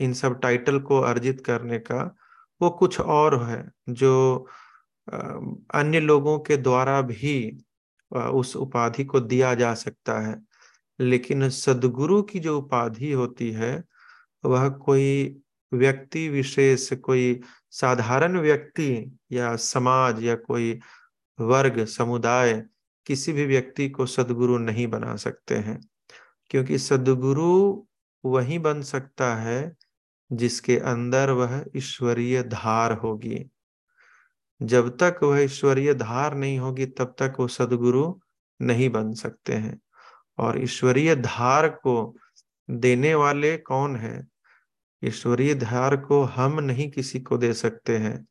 इन 0.00 0.12
सब 0.14 0.38
टाइटल 0.40 0.78
को 0.80 1.00
अर्जित 1.00 1.40
करने 1.46 1.78
का, 1.80 2.02
वो 2.60 2.70
कुछ 2.70 3.00
और 3.00 3.42
है, 3.44 3.64
जो 3.90 4.46
अन्य 5.74 6.00
लोगों 6.00 6.38
के 6.40 6.56
द्वारा 6.56 7.00
भी 7.02 7.34
उस 8.12 8.54
उपाधि 8.56 9.04
को 9.04 9.20
दिया 9.20 9.54
जा 9.54 9.72
सकता 9.74 10.18
है। 10.20 10.34
लेकिन 11.00 11.48
सदगुरु 11.50 12.22
की 12.22 12.40
जो 12.40 12.58
उपाधि 12.58 13.12
होती 13.12 13.50
है, 13.50 13.84
वह 14.44 14.68
कोई 14.68 15.40
व्यक्ति 15.72 16.28
विशेष, 16.28 16.92
कोई 16.92 17.40
साधारण 17.70 18.38
व्यक्ति 18.38 19.18
या 19.32 19.56
समाज 19.56 20.22
या 20.22 20.34
कोई 20.34 20.80
वर्ग, 21.40 21.84
समुदाय 21.84 22.64
किसी 23.06 23.32
भी 23.32 23.46
व्यक्ति 23.46 23.88
को 23.88 24.06
सदगुरु 24.06 24.58
नहीं 24.58 24.86
बना 24.86 25.16
सकते 25.16 25.54
हैं, 25.54 25.80
क्योंकि 26.50 26.78
सदगुरु 26.78 27.82
वही 28.24 28.58
बन 28.58 28.82
सकता 28.82 29.34
है 29.36 29.76
जिसके 30.32 30.78
अंदर 30.78 31.30
वह 31.30 31.64
ईश्वरीय 31.76 32.42
धार 32.42 32.92
होगी। 32.92 33.50
जब 34.62 34.88
तक 35.02 35.20
वह 35.22 35.40
ईश्वरीय 35.40 35.94
धार 35.94 36.34
नहीं 36.34 36.58
होगी, 36.58 36.86
तब 36.86 37.14
तक 37.18 37.34
वो 37.38 37.48
सदगुरु 37.48 38.14
नहीं 38.60 38.90
बन 38.90 39.14
सकते 39.14 39.52
हैं। 39.52 39.80
और 40.38 40.62
ईश्वरीय 40.62 41.16
धार 41.16 41.68
को 41.68 42.16
देने 42.70 43.14
वाले 43.14 43.56
कौन 43.58 43.96
है? 43.96 44.26
ईश्वरीय 45.04 45.54
धार 45.54 45.96
को 45.96 46.22
हम 46.22 46.60
नहीं 46.60 46.90
किसी 46.90 47.20
को 47.20 47.38
दे 47.38 47.52
सकते 47.52 47.98
हैं, 47.98 48.26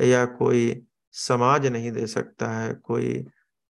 या 0.00 0.24
कोई 0.26 0.82
समाज 1.12 1.66
नहीं 1.66 1.92
दे 1.92 2.06
सकता 2.06 2.50
है, 2.50 2.74
कोई 2.74 3.26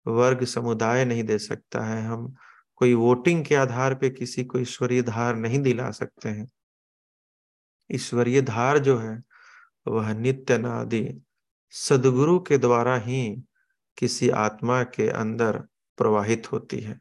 वर्ग, 0.07 0.45
समुदाय 0.45 1.05
नहीं 1.05 1.25
दे 1.25 1.39
सकता 1.39 1.85
है। 1.85 2.07
हम 2.07 2.35
कोई 2.77 2.95
वोटिंग 2.95 3.45
के 3.45 3.55
आधार 3.55 3.95
पे 3.95 4.11
किसी 4.11 4.45
को 4.45 4.59
ईश्वरीय 4.59 5.03
धार 5.03 5.37
नहीं 5.37 5.59
दिला 5.59 5.91
सकते 5.91 6.29
हैं। 6.29 6.47
ईश्वरीय 7.91 8.43
धार 8.43 8.79
जो 8.79 8.99
है, 8.99 9.23
वह 9.87 10.13
नित्य 10.15 10.59
नादि 10.59 11.23
सदगुरु 11.71 12.41
के 12.41 12.59
द्वारा 12.59 12.97
ही 12.97 13.43
किसी 13.99 14.31
आत्मा 14.31 14.83
के 14.83 15.09
अंदर 15.09 15.59
प्रवाहित 15.97 16.53
होती 16.53 16.81
है। 16.81 17.01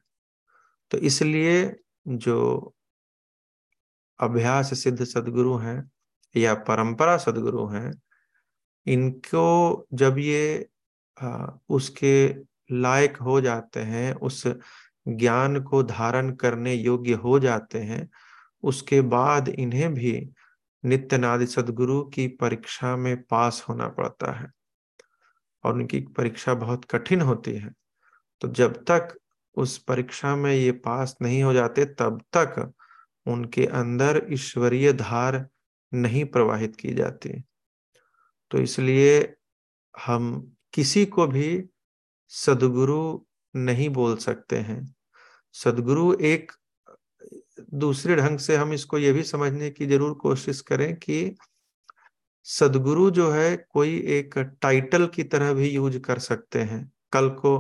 तो 0.95 0.99
इसलिए 0.99 1.75
जो 2.08 2.73
अभ्यास 4.19 4.69
सिद्ध 4.79 5.03
सदगुरु 5.03 5.55
हैं 5.58 5.91
या 6.36 6.53
परंपरा 6.53 7.17
सदगुरु 7.17 7.65
हैं, 7.67 7.91
इनको 8.88 9.88
जब 9.93 10.17
ये 10.17 10.69
उसके 11.69 12.27
लायक 12.71 13.17
हो 13.17 13.41
जाते 13.41 13.79
हैं, 13.79 14.13
उस 14.13 14.43
ज्ञान 15.08 15.62
को 15.62 15.84
धारण 15.84 16.31
करने 16.36 16.73
योग्य 16.73 17.13
हो 17.13 17.39
जाते 17.39 17.79
हैं, 17.79 18.10
उसके 18.63 19.01
बाद 19.01 19.49
इन्हें 19.49 19.93
भी 19.93 20.29
नित्यनादि 20.84 21.47
सदगुरु 21.47 22.01
की 22.05 22.27
परीक्षा 22.27 22.95
में 22.95 23.21
पास 23.23 23.63
होना 23.69 23.88
पड़ता 23.89 24.31
है 24.31 24.51
और 25.63 25.73
उनकी 25.73 25.99
परीक्षा 26.17 26.53
बहुत 26.53 26.86
कठिन 26.86 27.21
होती 27.21 27.55
है। 27.55 27.73
तो 28.41 28.47
जब 28.47 28.84
तक 28.84 29.17
उस 29.57 29.77
परीक्षा 29.77 30.35
में 30.35 30.53
ये 30.53 30.71
पास 30.71 31.15
नहीं 31.21 31.41
हो 31.43 31.53
जाते 31.53 31.85
तब 31.99 32.21
तक 32.37 32.73
उनके 33.25 33.65
अंदर 33.65 34.25
ईश्वरीय 34.31 34.91
धार 34.93 35.45
नहीं 35.91 36.25
प्रवाहित 36.25 36.75
की 36.75 36.93
जाती। 36.93 37.29
तो 38.51 38.57
इसलिए 38.57 39.35
हम 39.95 40.53
किसी 40.73 41.05
को 41.05 41.27
भी 41.27 41.63
सदगुरु 42.31 43.19
नहीं 43.53 43.89
बोल 43.89 44.15
सकते 44.17 44.57
हैं। 44.57 44.95
सदगुरु 45.55 46.13
एक 46.21 46.51
दूसरे 47.73 48.15
ढंग 48.15 48.39
से 48.39 48.55
हम 48.55 48.73
इसको 48.73 48.97
ये 48.97 49.11
भी 49.13 49.23
समझने 49.23 49.69
की 49.69 49.85
ज़रूर 49.85 50.13
कोशिश 50.13 50.61
करें 50.61 50.95
कि 50.95 51.35
सदगुरु 52.45 53.09
जो 53.11 53.29
है 53.31 53.55
कोई 53.71 53.97
एक 54.09 54.37
टाइटल 54.61 55.07
की 55.07 55.23
तरह 55.23 55.53
भी 55.53 55.69
यूज़ 55.69 55.97
कर 55.99 56.19
सकते 56.19 56.61
हैं। 56.61 56.91
कल 57.13 57.29
को 57.29 57.57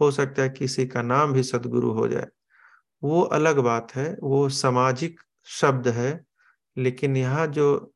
हो 0.00 0.10
सकता 0.10 0.42
है 0.42 0.48
किसी 0.48 0.86
का 0.86 1.02
नाम 1.02 1.32
भी 1.32 1.42
सदगुरु 1.42 1.92
हो 1.92 2.08
जाए। 2.08 2.26
वो 3.02 3.20
अलग 3.22 3.58
बात 3.58 3.94
है, 3.94 4.16
वो 4.22 4.48
सामाजिक 4.48 5.20
शब्द 5.44 5.88
है, 5.88 6.24
लेकिन 6.76 7.16
यहाँ 7.16 7.46
जो 7.46 7.92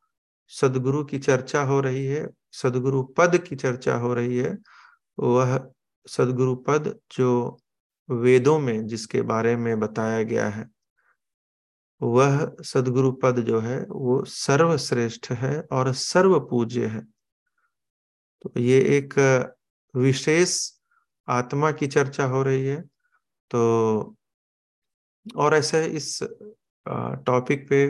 सदगुरु 0.48 1.04
की 1.04 1.18
चर्चा 1.18 1.62
हो 1.62 1.80
रही 1.80 2.06
है, 2.06 2.28
सदगुरु 2.52 3.02
पद 3.02 3.38
की 3.38 3.56
चर्चा 3.56 3.94
हो 3.94 4.14
रही 4.14 4.36
है, 4.38 4.58
वह 5.18 5.70
सदगुरु 6.06 6.54
पद 6.56 6.98
जो 7.12 7.58
वेदों 8.10 8.58
में, 8.58 8.86
जिसके 8.86 9.22
बारे 9.22 9.56
में 9.56 9.80
बताया 9.80 10.22
गया 10.22 10.48
है, 10.48 10.68
वह 12.02 12.56
सदगुरु 12.62 13.12
पद 13.12 13.40
जो 13.40 13.60
है, 13.60 13.86
वो 13.88 14.24
सर्वश्रेष्ठ 14.24 15.30
है 15.30 15.60
और 15.72 15.92
सर्व 15.92 16.40
पूज्य 16.40 16.86
है। 16.86 17.00
तो 18.42 18.52
ये 18.56 18.80
एक 18.80 19.14
विशेष 19.96 20.77
आत्मा 21.28 21.70
की 21.72 21.86
चर्चा 21.86 22.24
हो 22.26 22.42
रही 22.42 22.66
है। 22.66 22.80
तो 23.50 24.16
और 25.36 25.54
ऐसे 25.54 25.84
इस 25.86 26.18
टॉपिक 27.26 27.68
पे 27.68 27.86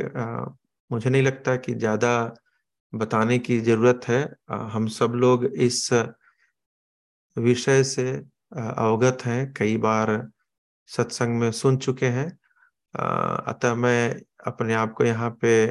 मुझे 0.91 1.11
नहीं 1.11 1.22
लगता 1.22 1.57
कि 1.57 1.74
ज़्यादा 1.74 2.12
बताने 2.93 3.39
की 3.39 3.59
ज़रूरत 3.61 4.09
है। 4.09 4.22
हम 4.72 4.86
सब 4.89 5.12
लोग 5.14 5.45
इस 5.47 5.89
विषय 7.36 7.82
से 7.84 8.11
अवगत 8.53 9.24
हैं। 9.24 9.53
कई 9.53 9.76
बार 9.76 10.11
सत्संग 10.91 11.39
में 11.41 11.51
सुन 11.53 11.76
चुके 11.76 12.07
हैं। 12.09 12.28
अतः 12.95 13.74
मैं 13.74 14.20
अपने 14.47 14.74
आप 14.74 14.93
को 14.93 15.05
यहाँ 15.05 15.30
पे 15.41 15.66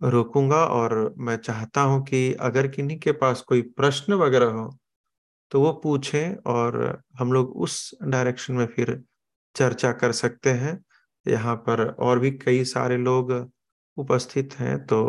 रोकूँगा 0.00 0.64
और 0.66 1.14
मैं 1.18 1.36
चाहता 1.36 1.80
हूँ 1.80 2.02
कि 2.04 2.32
अगर 2.40 2.68
किन्हीं 2.68 2.98
के 2.98 3.12
पास 3.14 3.40
कोई 3.40 3.62
प्रश्न 3.76 4.14
वगैरह 4.14 4.50
हो 4.52 4.66
तो 5.54 5.60
वो 5.60 5.72
पूछें 5.82 6.36
और 6.46 6.76
हम 7.18 7.32
लोग 7.32 7.56
उस 7.62 7.90
डायरेक्शन 8.04 8.54
में 8.54 8.66
फिर 8.68 9.00
चर्चा 9.56 9.92
कर 9.94 10.12
सकते 10.14 10.50
हैं। 10.52 10.78
यहाँ 11.26 11.54
पर 11.68 11.84
और 12.00 12.18
भी 12.18 12.30
कई 12.38 12.64
सारे 12.66 12.96
लोग 12.98 13.32
उपस्थित 13.96 14.54
हैं 14.58 14.78
तो 14.86 15.00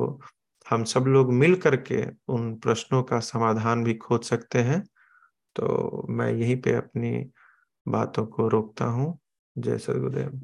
हम 0.66 0.84
सब 0.86 1.06
लोग 1.08 1.32
मिल 1.34 1.56
करके 1.62 2.04
उन 2.34 2.54
प्रश्नों 2.60 3.02
का 3.04 3.20
समाधान 3.22 3.84
भी 3.84 3.94
खोज 3.98 4.24
सकते 4.26 4.60
हैं। 4.64 4.82
तो 5.56 6.06
मैं 6.12 6.32
यहीं 6.34 6.62
पे 6.62 6.76
अपनी 6.76 7.12
बातों 7.86 8.26
को 8.28 8.48
रोकता 8.50 8.86
हूँ। 8.88 9.18
जय 9.56 9.78
सदगुरुदेव। 9.80 10.42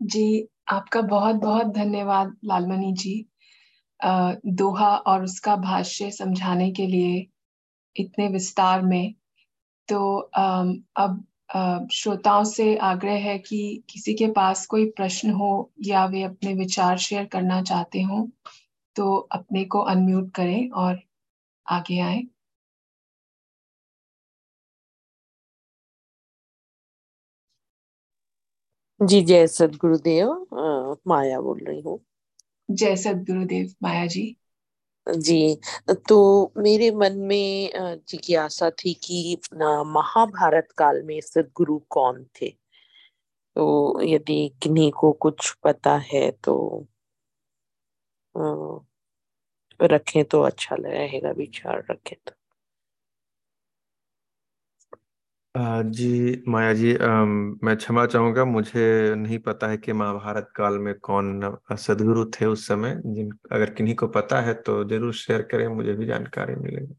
जी, 0.00 0.48
आपका 0.68 1.00
बहुत 1.02 1.36
बहुत 1.36 1.66
धन्यवाद 1.74 2.36
लालमणि 2.44 2.92
जी। 2.92 3.14
दोहा 4.00 4.96
और 4.98 5.24
उसका 5.24 5.56
भाष्य 5.58 6.10
समझाने 6.12 6.70
के 6.72 6.86
लिए 6.86 7.26
इतने 7.96 8.28
विस्तार 8.28 8.82
में। 8.82 9.14
तो 9.88 10.16
अब 10.96 11.24
श्रोताओं 11.92 12.44
से 12.44 12.76
आग्रह 12.84 13.18
है 13.24 13.38
कि 13.40 13.60
किसी 13.90 14.14
के 14.14 14.26
पास 14.32 14.66
कोई 14.66 14.86
प्रश्न 14.92 15.30
हो 15.32 15.50
या 15.84 16.04
वे 16.06 16.22
अपने 16.22 16.54
विचार 16.54 16.98
शेयर 16.98 17.24
करना 17.32 17.62
चाहते 17.62 18.02
हो 18.02 18.28
तो 18.96 19.16
अपने 19.32 19.64
को 19.66 19.80
अनम्यूट 19.86 20.32
करें 20.34 20.70
और 20.72 21.00
आगे 21.66 22.00
आए। 22.00 22.22
जी, 29.00 29.20
जय 29.22 29.46
सदगुरुदेव। 29.48 30.28
माया 31.08 31.40
बोल 31.40 31.60
रही 31.64 31.80
हूँ। 31.80 31.98
जय 32.68 32.96
सदगुरुदेव 32.96 33.74
माया 33.82 34.06
जी 34.06 34.26
जी 35.06 35.56
तो 36.08 36.18
मेरे 36.58 36.90
मन 36.90 37.18
में 37.18 37.70
जिज्ञासा 38.08 38.70
थी 38.70 38.94
कि 39.04 39.36
महाभारत 39.86 40.68
काल 40.78 41.02
में 41.02 41.20
सदगुरु 41.20 41.78
कौन 41.90 42.24
थे? 42.36 42.50
तो 43.56 44.02
यदि 44.02 44.38
किन्हीं 44.62 44.90
को 44.92 45.12
कुछ 45.12 45.52
पता 45.64 45.96
है 46.12 46.30
तो 46.44 46.56
रखें 49.80 50.24
तो 50.24 50.40
अच्छा 50.42 50.76
रहेगा 50.80 51.30
विचार 51.30 51.84
रखें 51.90 52.16
तो। 52.26 52.32
जी 55.56 56.42
माया 56.48 56.72
जी 56.74 56.92
मैं 57.64 57.76
क्षमा 57.76 58.04
चाहूँगा, 58.06 58.44
मुझे 58.44 59.14
नहीं 59.16 59.38
पता 59.40 59.68
है 59.68 59.76
कि 59.78 59.92
महाभारत 59.92 60.50
काल 60.56 60.78
में 60.78 60.94
कौन 61.00 61.40
सदगुरु 61.78 62.24
थे 62.32 62.46
उस 62.46 62.66
समय, 62.68 63.00
जिन, 63.06 63.30
अगर 63.52 63.70
किन्हीं 63.74 63.94
को 63.96 64.08
पता 64.10 64.40
है 64.42 64.54
तो 64.62 64.82
ज़रूर 64.88 65.14
शेयर 65.16 65.42
करें, 65.52 65.66
मुझे 65.68 65.92
भी 65.94 66.06
जानकारी 66.06 66.54
मिलेगी। 66.56 66.96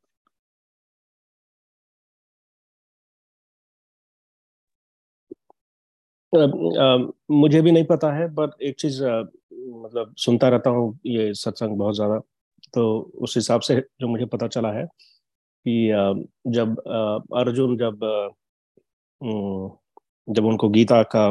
मुझे 6.33 7.61
भी 7.61 7.71
नहीं 7.71 7.83
पता 7.85 8.11
है, 8.13 8.27
बट 8.29 8.61
एक 8.63 8.75
चीज़ 8.79 9.03
मतलब 9.03 10.13
सुनता 10.19 10.47
रहता 10.49 10.69
हूँ, 10.69 10.99
ये 11.07 11.33
सत्संग 11.35 11.77
बहुत 11.77 11.95
ज़्यादा 11.95 12.19
तो 12.73 12.83
उस 13.21 13.35
हिसाब 13.37 13.61
से 13.61 13.75
जो 14.01 14.07
मुझे 14.07 14.25
पता 14.27 14.47
चला 14.49 14.71
है 14.73 14.83
कि 15.45 15.89
जब 16.49 16.79
अर्जुन 17.37 17.77
जब 17.77 17.99
जब 19.21 20.45
उनको 20.45 20.69
गीता 20.69 21.01
का 21.15 21.29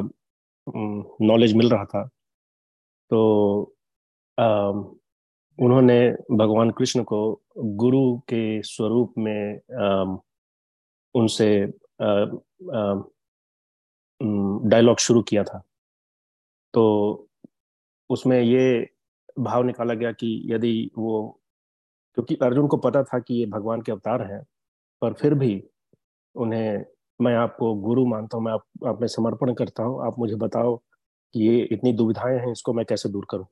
नॉलेज 1.27 1.55
मिल 1.55 1.71
रहा 1.71 1.85
था 1.85 2.05
तो 3.11 3.21
उन्होंने 5.59 5.99
भगवान 6.31 6.71
कृष्ण 6.71 7.03
को 7.03 7.19
गुरु 7.59 8.19
के 8.19 8.63
स्वरूप 8.63 9.15
में 9.19 9.61
उनसे 11.15 11.49
डायलॉग 14.71 14.99
शुरू 14.99 15.23
किया 15.23 15.45
था। 15.45 15.63
तो 16.75 17.29
उसमें 18.11 18.41
ये 18.41 18.89
भाव 19.39 19.63
निकाला 19.63 19.95
गया 19.95 20.13
कि 20.13 20.43
यदि 20.47 20.91
वो, 20.99 21.41
क्योंकि 22.15 22.37
अर्जुन 22.43 22.67
को 22.67 22.77
पता 22.77 23.03
था 23.03 23.19
कि 23.19 23.35
ये 23.35 23.47
भगवान 23.47 23.83
के 23.83 23.93
अवतार 23.93 24.23
हैं, 24.33 24.43
पर 25.03 25.13
फिर 25.13 25.35
भी 25.35 25.63
उन्हें 26.35 26.85
मैं 27.21 27.35
आपको 27.37 27.75
गुरु 27.75 28.05
मानता 28.07 28.37
हूँ 28.37 28.45
मैं 28.45 28.53
आप, 28.53 28.65
आप 28.87 29.01
में 29.01 29.07
समर्पण 29.09 29.53
करता 29.55 29.83
हूँ। 29.83 30.07
आप 30.07 30.19
मुझे 30.19 30.35
बताओ 30.37 30.77
कि 31.35 31.47
ये 31.49 31.61
इतनी 31.73 31.93
दुविधाएँ 31.93 32.39
हैं 32.39 32.53
इसको 32.53 32.73
मैं 32.73 32.85
कैसे 32.87 33.09
दूर 33.09 33.27
करूँ? 33.31 33.47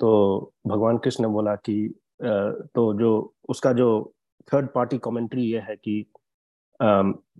तो 0.00 0.52
भगवान 0.66 0.98
कृष्ण 0.98 1.24
ने 1.24 1.28
बोला 1.32 1.54
कि 1.56 1.94
तो 2.22 2.92
जो 2.98 3.34
उसका 3.48 3.72
जो 3.72 3.88
थर्ड 4.52 4.68
पार्टी 4.74 4.98
कमेंट्री 5.04 5.42
ये 5.44 5.60
है 5.68 5.76
कि 5.76 6.04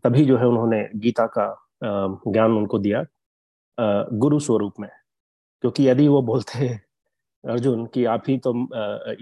तभी 0.04 0.24
जो 0.24 0.36
है 0.38 0.46
उन्होंने 0.46 0.82
गीता 0.96 1.26
का 1.38 1.46
ज्ञान 1.84 2.52
उनको 2.52 2.78
दिया 2.78 3.04
गुरु 4.14 4.38
स्वरूप 4.40 4.80
में। 4.80 4.88
क्योंकि 5.64 5.88
यदि 5.88 6.06
वो 6.08 6.22
बोलते 6.22 6.68
अर्जुन 7.44 7.84
कि 7.94 8.04
आप 8.04 8.22
ही 8.28 8.36
तो 8.46 8.52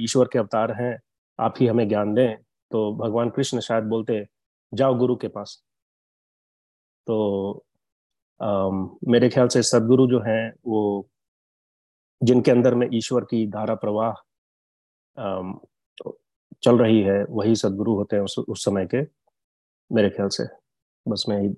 ईश्वर 0.03 0.29
के 0.33 0.39
अवतार 0.39 0.73
हैं 0.81 0.99
आप 1.39 1.55
ही 1.61 1.67
हमें 1.67 1.89
ज्ञान 1.89 2.15
दें 2.15 2.37
तो 2.71 2.93
भगवान 2.97 3.31
कृष्ण 3.31 3.61
शायद 3.61 3.85
बोलते 3.85 4.25
जाओ 4.73 4.95
गुरु 4.99 5.17
के 5.17 5.29
पास। 5.29 5.63
तो 7.07 7.65
आ, 8.43 8.69
मेरे 9.09 9.29
ख्याल 9.29 9.49
से 9.49 9.63
सदगुरु 9.63 10.07
जो 10.07 10.21
हैं 10.21 10.53
वो 10.67 11.09
जिनके 12.23 12.51
अंदर 12.51 12.75
में 12.75 12.89
ईश्वर 12.95 13.25
की 13.25 13.47
धारा 13.47 13.75
प्रवाह 13.75 14.13
चल 16.63 16.79
रही 16.79 17.01
है 17.03 17.25
वही 17.25 17.55
सदगुरु 17.55 17.95
होते 17.95 18.17
हैं 18.17 18.23
उस, 18.23 18.39
उस 18.39 18.65
समय 18.65 18.87
के 18.87 19.03
मेरे 19.91 20.11
ख्याल 20.11 20.29
से। 20.29 20.45
बस 21.09 21.25
मैं 21.29 21.43
यही 21.43 21.49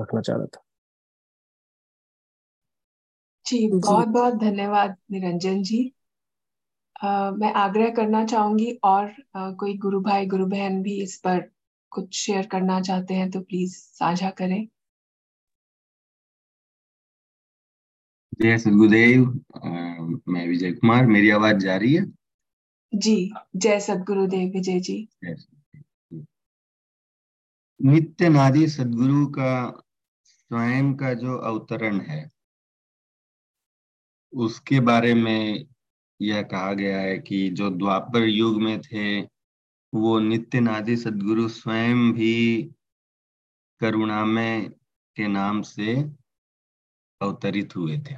रखना 0.00 0.20
चाह 0.20 0.36
रहा 0.36 0.46
था। 0.46 0.62
जी 3.46 3.70
बहुत 3.72 4.08
बहुत 4.08 4.34
धन्यवाद 4.34 4.96
निरंजन 5.10 5.62
जी। 5.62 5.92
आ, 7.02 7.30
मैं 7.30 7.52
आग्रह 7.52 7.90
करना 7.90 8.26
चाहूँगी 8.26 8.78
और 8.84 9.12
आ, 9.36 9.50
कोई 9.52 9.78
गुरु 9.78 10.00
भाई 10.00 10.26
गुरु 10.26 10.46
बहन 10.46 10.82
भी 10.82 11.02
इस 11.02 11.16
पर 11.18 11.50
कुछ 11.92 12.14
शेयर 12.18 12.46
करना 12.46 12.80
चाहते 12.80 13.14
हैं 13.14 13.30
तो 13.30 13.40
प्लीज़ 13.40 13.76
साझा 13.76 14.30
करें। 14.30 14.66
जय 18.40 18.58
सदगुरुदेव 18.58 19.24
मैं 20.28 20.46
विजय 20.48 20.72
कुमार 20.72 21.06
मेरी 21.06 21.30
आवाज़ 21.30 21.56
जा 21.56 21.76
रही 21.76 21.94
है? 21.94 22.04
जी 22.92 23.32
जय 23.56 23.80
सदगुरुदेव 23.80 24.48
विजय 24.48 24.80
जी। 24.80 25.08
नित्य 27.80 28.28
नादी 28.28 28.66
सदगुरु 28.68 29.26
का 29.26 29.52
स्वयं 30.24 30.94
का 30.94 31.12
जो 31.14 31.36
अवतरण 31.38 32.00
है 32.00 32.28
उसके 34.32 34.80
बारे 34.80 35.14
में 35.14 35.64
यह 36.20 36.42
कहा 36.42 36.72
गया 36.72 37.00
है 37.00 37.18
कि 37.18 37.48
जो 37.50 37.70
द्वापर 37.70 38.24
युग 38.24 38.60
में 38.62 38.80
थे 38.80 39.20
वो 39.94 40.18
नित्य 40.18 40.60
नादि 40.60 40.96
सदगुरु 40.96 41.48
स्वयं 41.48 42.12
भी 42.12 42.62
करुणामय 43.80 44.60
के 45.16 45.28
नाम 45.28 45.62
से 45.62 45.94
अवतरित 47.20 47.76
हुए 47.76 47.98
थे। 47.98 48.14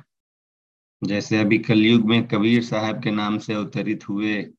जैसे 1.04 1.38
अभी 1.40 1.58
कलयुग 1.58 2.06
में 2.06 2.28
कबीर 2.28 2.62
साहब 2.62 3.02
के 3.02 3.10
नाम 3.10 3.38
से 3.38 3.54
अवतरित 3.54 4.08
हुए 4.08 4.52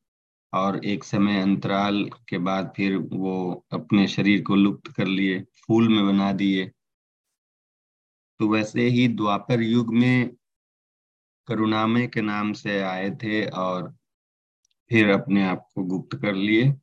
और 0.52 0.84
एक 0.84 1.04
समय 1.04 1.40
अंतराल 1.40 2.10
के 2.28 2.38
बाद 2.38 2.72
फिर 2.76 2.96
वो 2.96 3.66
अपने 3.72 4.08
शरीर 4.08 4.42
को 4.42 4.56
लुप्त 4.56 4.92
कर 4.92 5.06
लिए, 5.06 5.40
फूल 5.40 5.88
में 5.88 6.06
बना 6.06 6.32
दिए। 6.32 6.72
तो 8.38 8.48
वैसे 8.48 8.88
ही 8.88 9.08
द्वापर 9.08 9.62
युग 9.62 9.94
में 9.94 10.30
करुणामय 11.46 12.06
के 12.06 12.20
नाम 12.20 12.52
से 12.52 12.80
आए 12.80 13.10
थे 13.10 13.46
और 13.46 13.96
फिर 14.88 15.10
अपने 15.10 15.44
आप 15.44 15.68
को 15.74 15.84
गुप्त 15.84 16.16
कर 16.22 16.34
लिए। 16.34 16.74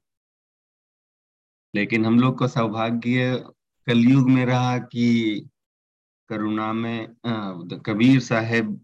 लेकिन 1.74 2.06
हम 2.06 2.20
लोग 2.20 2.38
का 2.40 2.48
सौभाग्य 2.48 3.36
कलयुग 3.88 4.30
में 4.30 4.46
रहा 4.46 4.78
कि 4.78 5.50
करुणा 6.30 6.72
में 6.74 7.08
कबीर 7.86 8.20
साहेब 8.20 8.80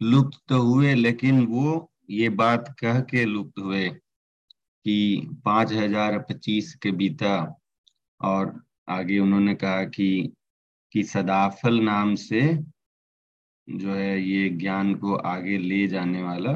लुप्त 0.00 0.38
तो 0.48 0.60
हुए, 0.62 0.94
लेकिन 0.94 1.44
वो 1.46 1.90
ये 2.10 2.28
बात 2.28 2.74
कह 2.80 3.00
के 3.00 3.24
लुप्त 3.24 3.58
हुए 3.58 3.88
कि 3.88 5.28
पाँच 5.44 5.72
हज़ार 5.72 6.18
पच्चीस 6.18 6.74
के 6.82 6.90
बीता 6.92 7.36
और 8.20 8.60
आगे 8.88 9.18
उन्होंने 9.18 9.54
कहा 9.54 9.84
कि 9.84 10.32
कि 10.92 11.02
सदाफल 11.02 11.80
नाम 11.80 12.14
से 12.14 12.40
जो 13.68 13.94
है 13.94 14.20
ये 14.22 14.48
ज्ञान 14.50 14.94
को 14.94 15.14
आगे 15.26 15.56
ले 15.58 15.86
जाने 15.88 16.22
वाला 16.22 16.52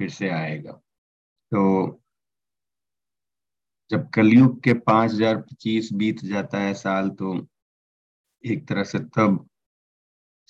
फिर 0.00 0.08
से 0.10 0.28
आएगा। 0.28 0.72
तो 0.72 2.00
जब 3.90 4.08
कलयुग 4.10 4.60
के 4.62 4.72
पाँच 4.74 5.12
हज़ार 5.12 5.36
पच्चीस 5.36 5.92
बीत 5.92 6.24
जाता 6.24 6.58
है 6.60 6.74
साल 6.74 7.08
तो 7.10 7.34
एक 8.44 8.66
तरह 8.68 8.84
से 8.84 8.98
तब 9.16 9.46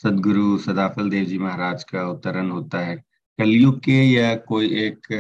सदगुरु 0.03 0.59
सदाफल 0.59 1.11
देव 1.11 1.25
जी 1.25 1.39
महाराज 1.39 1.85
का 1.85 2.01
अवतरण 2.01 2.51
होता 2.51 2.79
है। 2.79 2.97
कलयुग 3.39 3.79
के 3.81 4.03
या 4.05 4.35
कोई 4.49 4.69
एक 4.79 5.13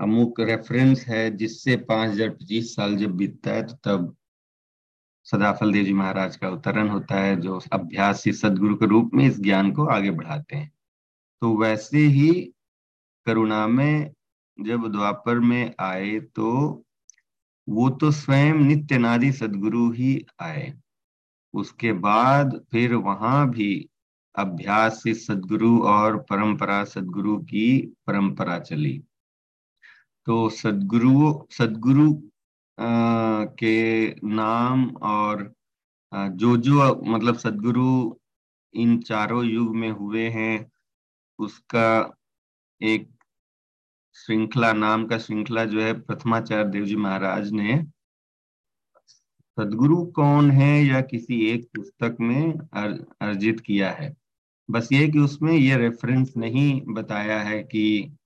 अमुक 0.00 0.40
रेफरेंस 0.40 1.04
है 1.08 1.30
जिससे 1.36 1.76
पाँच 1.88 2.10
हज़ार 2.10 2.28
पच्चीस 2.30 2.74
साल 2.76 2.96
जब 2.96 3.16
बीतता 3.16 3.50
है 3.50 3.62
तो 3.62 3.74
तब 3.84 4.14
सदाफल 5.26 5.72
देव 5.72 5.84
जी 5.84 5.92
महाराज 5.92 6.36
का 6.36 6.46
अवतरण 6.46 6.88
होता 6.88 7.20
है, 7.20 7.36
जो 7.36 7.60
अभ्यासी 7.72 8.32
सदगुरु 8.32 8.74
के 8.76 8.86
रूप 8.86 9.10
में 9.14 9.24
इस 9.26 9.40
ज्ञान 9.40 9.70
को 9.72 9.84
आगे 9.88 10.10
बढ़ाते 10.12 10.56
हैं। 10.56 10.70
तो 11.42 11.56
वैसे 11.58 11.98
ही 11.98 12.30
करुणा 13.26 13.66
में 13.66 14.10
जब 14.58 14.86
द्वापर 14.92 15.38
में 15.40 15.74
आए 15.80 16.18
तो 16.36 16.83
वो 17.68 17.88
तो 17.90 18.10
स्वयं 18.10 18.54
नित्य 18.58 18.98
नादी 18.98 19.30
सदगुरु 19.32 19.90
ही 19.92 20.24
आए। 20.40 20.72
उसके 21.54 21.92
बाद 21.92 22.60
फिर 22.72 22.94
वहाँ 22.94 23.48
भी 23.50 23.88
अभ्यास 24.34 25.02
से 25.02 25.14
सदगुरु 25.14 25.78
और 25.86 26.16
परंपरा 26.30 26.82
सदगुरु 26.84 27.36
की 27.38 27.80
परंपरा 28.06 28.58
चली। 28.58 28.98
तो 30.26 30.48
सदगुरु 30.50 31.32
सदगुरु 31.50 32.12
के 33.58 34.08
नाम 34.26 34.86
और 35.02 35.52
जो 36.12 36.56
जो 36.56 36.94
मतलब 37.06 37.36
सदगुरु 37.38 38.14
इन 38.74 38.98
चारों 39.00 39.44
युग 39.44 39.74
में 39.76 39.90
हुए 39.90 40.28
हैं, 40.28 40.70
उसका 41.38 42.16
एक 42.80 43.08
श्रृंखला 44.26 44.72
नाम 44.72 45.06
का 45.06 45.18
श्रृंखला 45.18 45.64
जो 45.64 45.80
है 45.80 45.92
प्रथमाचार्य 46.00 46.70
देव 46.70 46.84
जी 46.84 46.96
महाराज 46.96 47.50
ने। 47.50 47.82
सदगुरु 49.58 50.04
कौन 50.06 50.50
है 50.50 50.84
या 50.84 51.00
किसी 51.00 51.40
एक 51.46 51.68
पुस्तक 51.76 52.16
में 52.20 52.52
अर, 52.52 53.06
अर्जित 53.20 53.60
किया 53.60 53.90
है? 53.90 54.14
बस 54.70 54.88
ये 54.92 55.08
कि 55.08 55.18
उसमें 55.18 55.52
ये 55.52 55.76
रेफरेंस 55.76 56.32
नहीं 56.36 56.80
बताया 56.88 57.40
है 57.40 57.62
कि 57.62 58.16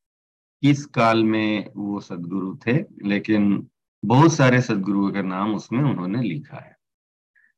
किस 0.62 0.84
काल 0.86 1.24
में 1.24 1.70
वो 1.76 2.00
सदगुरु 2.00 2.56
थे 2.66 2.78
लेकिन 3.08 3.68
बहुत 4.04 4.32
सारे 4.32 4.60
सदगुरुओं 4.60 5.10
का 5.12 5.22
नाम 5.22 5.54
उसमें 5.54 5.80
उन्होंने 5.80 6.22
लिखा 6.22 6.56
है। 6.56 6.76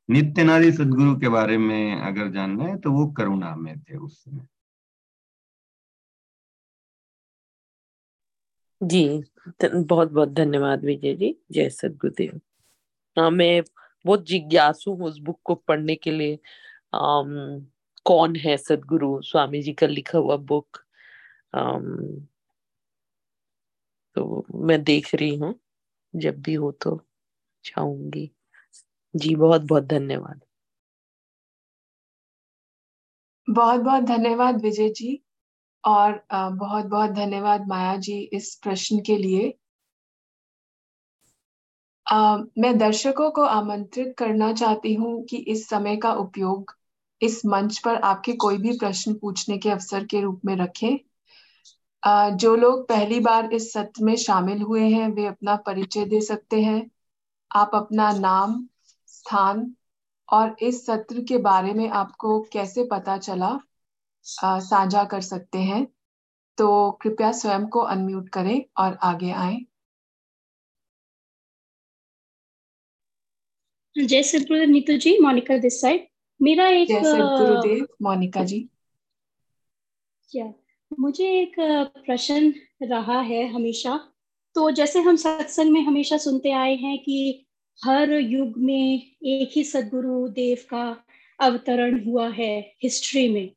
नित्यनादि 0.09 0.71
सदगुरु 0.71 1.15
के 1.15 1.29
बारे 1.29 1.57
में 1.57 1.95
अगर 1.95 2.31
जानना 2.31 2.63
है 2.63 2.77
तो 2.77 2.91
वो 2.91 3.07
करुणा 3.07 3.55
में 3.55 3.79
थे 3.79 3.97
उस 3.97 4.23
समय। 4.23 4.47
जी 8.81 8.99
बहुत 9.53 10.11
बहुत 10.11 10.29
धन्यवाद 10.31 10.83
विजय 10.85 11.13
जी 11.15 11.35
जय 11.51 11.69
सदगुरुदेव 11.71 12.39
हाँ 13.17 13.29
मैं 13.31 13.61
बहुत 14.05 14.25
जिज्ञासु 14.27 14.91
हूँ 14.93 15.07
उस 15.07 15.19
बुक 15.21 15.39
को 15.43 15.55
पढ़ने 15.59 15.95
के 15.97 16.11
लिए। 16.11 16.39
आम, 16.95 17.35
कौन 18.05 18.35
है 18.37 18.57
सदगुरु 18.59 19.21
स्वामी 19.23 19.61
जी 19.63 19.73
का 19.75 19.87
लिखा 19.87 20.19
हुआ 20.19 20.37
बुक? 20.45 20.79
आम, 21.53 22.27
तो 24.15 24.45
मैं 24.61 24.81
देख 24.83 25.13
रही 25.15 25.35
हूँ 25.35 25.53
जब 26.13 26.41
भी 26.41 26.53
हो 26.55 26.71
तो 26.81 26.99
चाहूँगी। 27.65 28.31
जी 29.13 29.35
बहुत 29.37 29.63
बहुत 29.63 29.85
धन्यवाद। 29.87 30.41
बहुत 33.47 33.81
बहुत 33.81 34.03
धन्यवाद 34.05 34.61
विजय 34.61 34.89
जी। 34.95 35.11
और 35.83 36.23
बहुत 36.31 36.85
बहुत 36.85 37.09
धन्यवाद 37.09 37.67
माया 37.67 37.95
जी 37.97 38.19
इस 38.33 38.55
प्रश्न 38.55 38.99
के 38.99 39.17
लिए। 39.17 39.57
आ, 42.05 42.37
मैं 42.57 42.77
दर्शकों 42.77 43.29
को 43.31 43.41
आमंत्रित 43.43 44.13
करना 44.17 44.51
चाहती 44.53 44.93
हूँ 44.93 45.23
कि 45.25 45.37
इस 45.37 45.67
समय 45.69 45.95
का 45.97 46.13
उपयोग 46.13 46.75
इस 47.21 47.41
मंच 47.45 47.77
पर 47.79 47.95
आपके 47.95 48.33
कोई 48.33 48.57
भी 48.57 48.77
प्रश्न 48.77 49.13
पूछने 49.13 49.57
के 49.57 49.69
अवसर 49.69 50.05
के 50.05 50.21
रूप 50.21 50.41
में 50.45 50.55
रखें। 50.55 50.97
आ, 52.03 52.29
जो 52.29 52.55
लोग 52.55 52.87
पहली 52.87 53.19
बार 53.19 53.53
इस 53.53 53.71
सत्र 53.73 54.03
में 54.03 54.15
शामिल 54.15 54.61
हुए 54.61 54.89
हैं 54.89 55.07
वे 55.09 55.25
अपना 55.25 55.55
परिचय 55.55 56.05
दे 56.05 56.21
सकते 56.21 56.61
हैं। 56.61 56.89
आप 57.51 57.71
अपना 57.75 58.11
नाम 58.11 58.67
स्थान 59.07 59.75
और 60.29 60.55
इस 60.61 60.85
सत्र 60.85 61.23
के 61.23 61.37
बारे 61.37 61.73
में 61.73 61.89
आपको 61.89 62.39
कैसे 62.53 62.87
पता 62.91 63.17
चला? 63.17 63.59
साझा 64.23 65.03
कर 65.03 65.21
सकते 65.21 65.59
हैं। 65.59 65.85
तो 66.57 66.91
कृपया 66.91 67.31
स्वयं 67.31 67.67
को 67.67 67.79
अनम्यूट 67.79 68.29
करें 68.29 68.63
और 68.77 68.97
आगे 69.03 69.31
आए। 69.31 69.57
जय 73.95 74.23
Sadgurudev 74.23 74.69
Neetu 74.69 74.97
ji 74.97 75.17
Monica 75.19 75.57
this 75.57 75.81
side. 75.81 76.07
मेरा 76.41 76.67
एक 76.67 76.87
जय 76.87 77.03
सदगुरुदेव 77.03 77.87
मोनिका 78.01 78.43
जी। 78.43 78.59
क्या 80.31 80.53
मुझे 80.99 81.25
एक 81.41 81.55
प्रश्न 82.05 82.53
रहा 82.83 83.19
है 83.21 83.47
हमेशा। 83.47 83.95
तो 84.55 84.71
जैसे 84.71 84.99
हम 84.99 85.15
सत्संग 85.15 85.71
में 85.71 85.81
हमेशा 85.81 86.17
सुनते 86.17 86.51
आए 86.51 86.75
हैं 86.75 86.97
कि 87.03 87.45
हर 87.85 88.11
युग 88.11 88.57
में 88.57 89.15
एक 89.23 89.51
ही 89.51 89.63
सदगुरु 89.63 90.27
देव 90.27 90.57
का 90.69 91.03
अवतरण 91.39 92.03
हुआ 92.05 92.29
है 92.29 92.75
हिस्ट्री 92.83 93.27
में। 93.29 93.51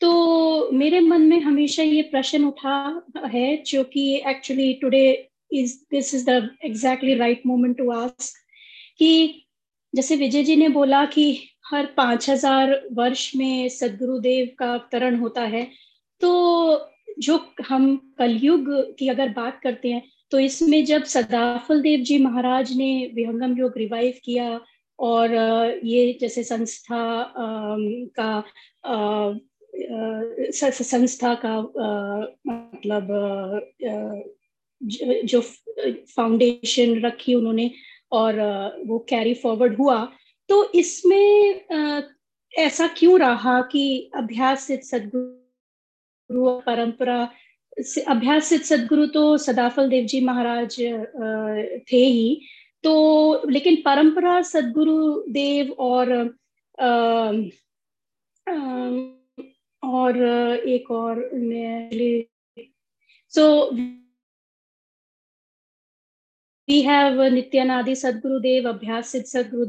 तो 0.00 0.70
मेरे 0.72 1.00
मन 1.00 1.22
में 1.22 1.40
हमेशा 1.40 1.82
ये 1.82 2.02
प्रश्न 2.02 2.44
उठा 2.44 3.02
है 3.26 3.56
जो 3.66 3.82
कि 3.84 4.04
actually 4.28 4.72
today 4.72 5.06
is 5.52 5.76
this 5.90 6.14
is 6.14 6.24
the 6.26 6.50
exactly 6.64 7.14
right 7.14 7.42
moment 7.46 7.76
to 7.78 7.90
ask 7.90 8.38
कि 8.98 9.10
जैसे 9.94 10.16
विजय 10.16 10.42
जी 10.42 10.56
ने 10.56 10.68
बोला 10.68 11.04
कि 11.06 11.26
हर 11.66 11.86
पाँच 11.96 12.28
हज़ार 12.30 12.80
वर्ष 12.92 13.30
में 13.36 13.68
सदगुरुदेव 13.68 14.48
का 14.58 14.72
अवतरण 14.72 15.16
होता 15.16 15.42
है 15.46 15.66
तो 16.20 16.30
जो 17.18 17.38
हम 17.68 17.94
कलयुग 18.18 18.68
की 18.98 19.08
अगर 19.08 19.28
बात 19.28 19.60
करते 19.62 19.92
हैं 19.92 20.02
तो 20.32 20.38
इसमें 20.38 20.84
जब 20.84 21.04
सदाफल 21.04 21.80
देव 21.82 22.00
जी 22.00 22.18
महाराज 22.18 22.72
ने 22.76 22.90
विहंगम 23.14 23.56
योग 23.58 23.78
रिवाइव 23.78 24.20
किया 24.24 24.60
और 24.98 25.34
ये 25.84 26.18
जैसे 26.20 26.42
संस्था 26.44 27.04
का 28.14 28.30
संस्था 29.82 31.34
का 31.44 31.58
मतलब 32.46 33.08
जो 35.24 35.40
फाउंडेशन 36.16 37.00
रखी 37.00 37.34
उन्होंने 37.34 37.70
और 38.12 38.40
वो 38.86 38.98
कैरी 39.08 39.34
फॉरवर्ड 39.34 39.76
हुआ। 39.76 40.04
तो 40.48 40.72
इसमें 40.72 41.60
ऐसा 42.52 42.86
क्यों 42.96 43.18
रहा 43.20 43.60
कि 43.62 44.10
अभ्यास 44.14 44.66
सदगुरु 44.66 46.58
परंपरा 46.60 47.20
अभ्यास 48.08 48.44
सिद्ध 48.44 48.64
सदगुरु 48.64 49.06
तो 49.06 49.36
सदाफल 49.38 49.88
देव 49.88 50.04
जी 50.06 50.20
महाराज 50.20 50.80
थे 51.92 51.96
ही। 51.96 52.40
तो 52.84 52.92
लेकिन 53.50 53.76
परंपरा 53.76 54.40
सदगुरु 54.42 55.22
देव 55.28 55.70
और 55.72 56.12
आ, 56.80 56.88
आ, 58.46 58.54
और 59.82 60.22
एक 60.68 60.90
और 60.90 61.28
सो 63.32 63.48
वी 66.68 66.80
हैव 66.82 67.22
नित्यानादि 67.34 67.94
सदगुरुदेव 67.94 68.68
अभ्यास 68.68 69.08
सिद्ध 69.08 69.24
Sadguru 69.26 69.66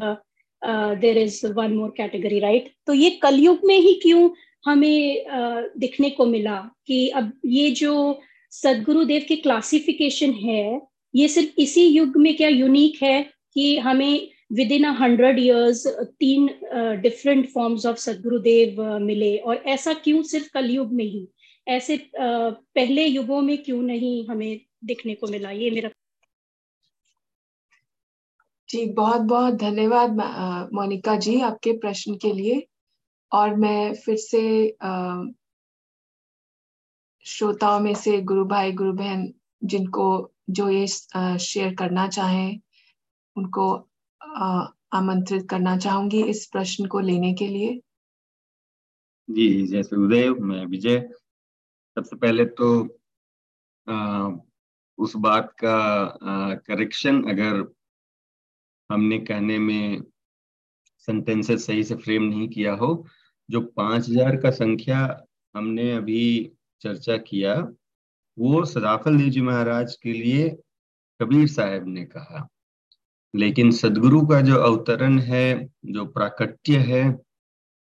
there 1.02 1.18
is 1.18 1.46
one 1.54 1.74
more 1.74 1.94
category 1.98 2.40
right 2.40 2.72
तो 2.88 2.94
ये 2.94 3.10
कलयुग 3.24 3.60
में 3.66 3.78
ही 3.78 3.94
क्यों 4.04 4.30
हमें 4.66 5.26
uh, 5.26 5.80
दिखने 5.80 6.10
को 6.10 6.26
मिला 6.26 6.58
कि 6.88 7.08
अब 7.10 7.32
ये 7.46 7.70
जो 7.72 8.22
सदगुरुदेव 8.54 9.26
के 9.28 9.36
क्लासिफिकेशन 9.36 10.34
है 10.34 10.82
ये 11.14 11.28
सिर्फ़ 11.28 11.60
इसी 11.62 11.86
युग 11.88 12.18
में 12.18 12.36
क्या 12.38 12.50
यूनिक 12.50 13.02
है 13.04 13.22
कि 13.54 13.78
हमें 13.78 14.30
विद 14.52 14.72
इन 14.72 14.86
हंड्रेड 14.86 15.40
ईयर्स 15.40 15.88
तीन 16.20 16.48
डिफरेंट 17.02 17.50
फॉर्म्स 17.50 17.86
ऑफ़ 17.86 17.98
सदगुरुदेव 17.98 18.82
मिले। 19.00 19.38
और 19.38 19.56
ऐसा 19.56 19.94
क्यों 19.94 20.22
सिर्फ़ 20.24 20.50
कलयुग 20.54 20.94
में 20.94 21.06
ही? 21.06 21.28
ऐसे 21.68 21.98
uh, 21.98 22.52
पहले 22.76 23.06
युगों 23.06 23.42
में 23.42 23.58
क्यों 23.64 23.82
नहीं 23.82 24.28
हमें 24.28 24.62
दिखने 24.86 25.16
को 25.16 25.28
मिला? 25.28 25.52
ये 25.52 25.72
मेरा 25.72 25.90
जी 28.70 28.86
बहुत 28.86 29.22
बहुत 29.22 29.54
धन्यवाद 29.54 30.12
मोनिका 30.74 31.16
जी 31.16 31.40
आपके 31.42 31.72
प्रश्न 31.78 32.16
के 32.16 32.34
लिए। 32.34 32.68
और 33.32 33.56
मैं 33.56 33.94
फिर 33.96 34.16
से 34.18 34.42
श्रोताओं 37.26 37.80
में 37.80 37.94
से 37.96 38.22
गुरु 38.22 38.46
भाई 38.46 38.72
गुरु 38.72 38.94
बहन 38.94 39.34
जिनको 39.64 40.34
जो 40.50 40.70
ये 40.70 40.88
शेयर 40.88 41.74
करना 41.76 42.08
चाहें 42.08 42.60
उनको 43.36 43.68
आमंत्रित 44.22 45.48
करना 45.50 45.78
चाहूँगी 45.78 46.24
इस 46.24 46.46
प्रश्न 46.46 46.86
को 46.88 47.00
लेने 47.00 47.34
के 47.34 47.48
लिए। 47.48 47.80
जी 49.30 49.68
जैसे 49.68 49.96
उदय 49.96 50.30
मैं 50.30 50.66
विजय। 50.66 51.00
सबसे 51.98 52.16
पहले 52.16 52.46
तो 52.46 52.72
आ, 53.88 54.30
उस 54.98 55.16
बात 55.16 55.52
का 55.64 56.56
करेक्शन 56.68 57.22
अगर 57.32 57.64
हमने 58.90 59.18
कहने 59.20 59.58
में 59.60 60.02
सेंटेंसेस 61.08 61.66
सही 61.66 61.84
से 61.84 61.96
फ्रेम 61.96 62.24
नहीं 62.24 62.48
किया 62.50 62.74
हो 62.74 62.90
जो 63.50 63.62
पाँच 63.78 64.10
हज़ार 64.10 64.36
का 64.38 64.50
संख्या 64.52 65.00
हमने 65.56 65.92
अभी 65.92 66.52
चर्चा 66.82 67.18
किया 67.20 67.56
वो 68.38 68.64
सदाफल 68.66 69.18
देव 69.18 69.30
जी 69.30 69.42
महाराज 69.42 69.96
के 69.96 70.14
लिए 70.14 70.50
कबीर 71.20 71.48
साहब 71.48 71.88
ने 71.88 72.06
कहा। 72.06 72.48
लेकिन 73.34 73.72
सदगुरु 73.72 74.22
का 74.28 74.42
जो 74.42 74.56
अवतरण 74.56 75.20
है, 75.20 75.70
जो 75.86 76.06
प्राकट्य 76.06 76.78
है, 76.78 77.04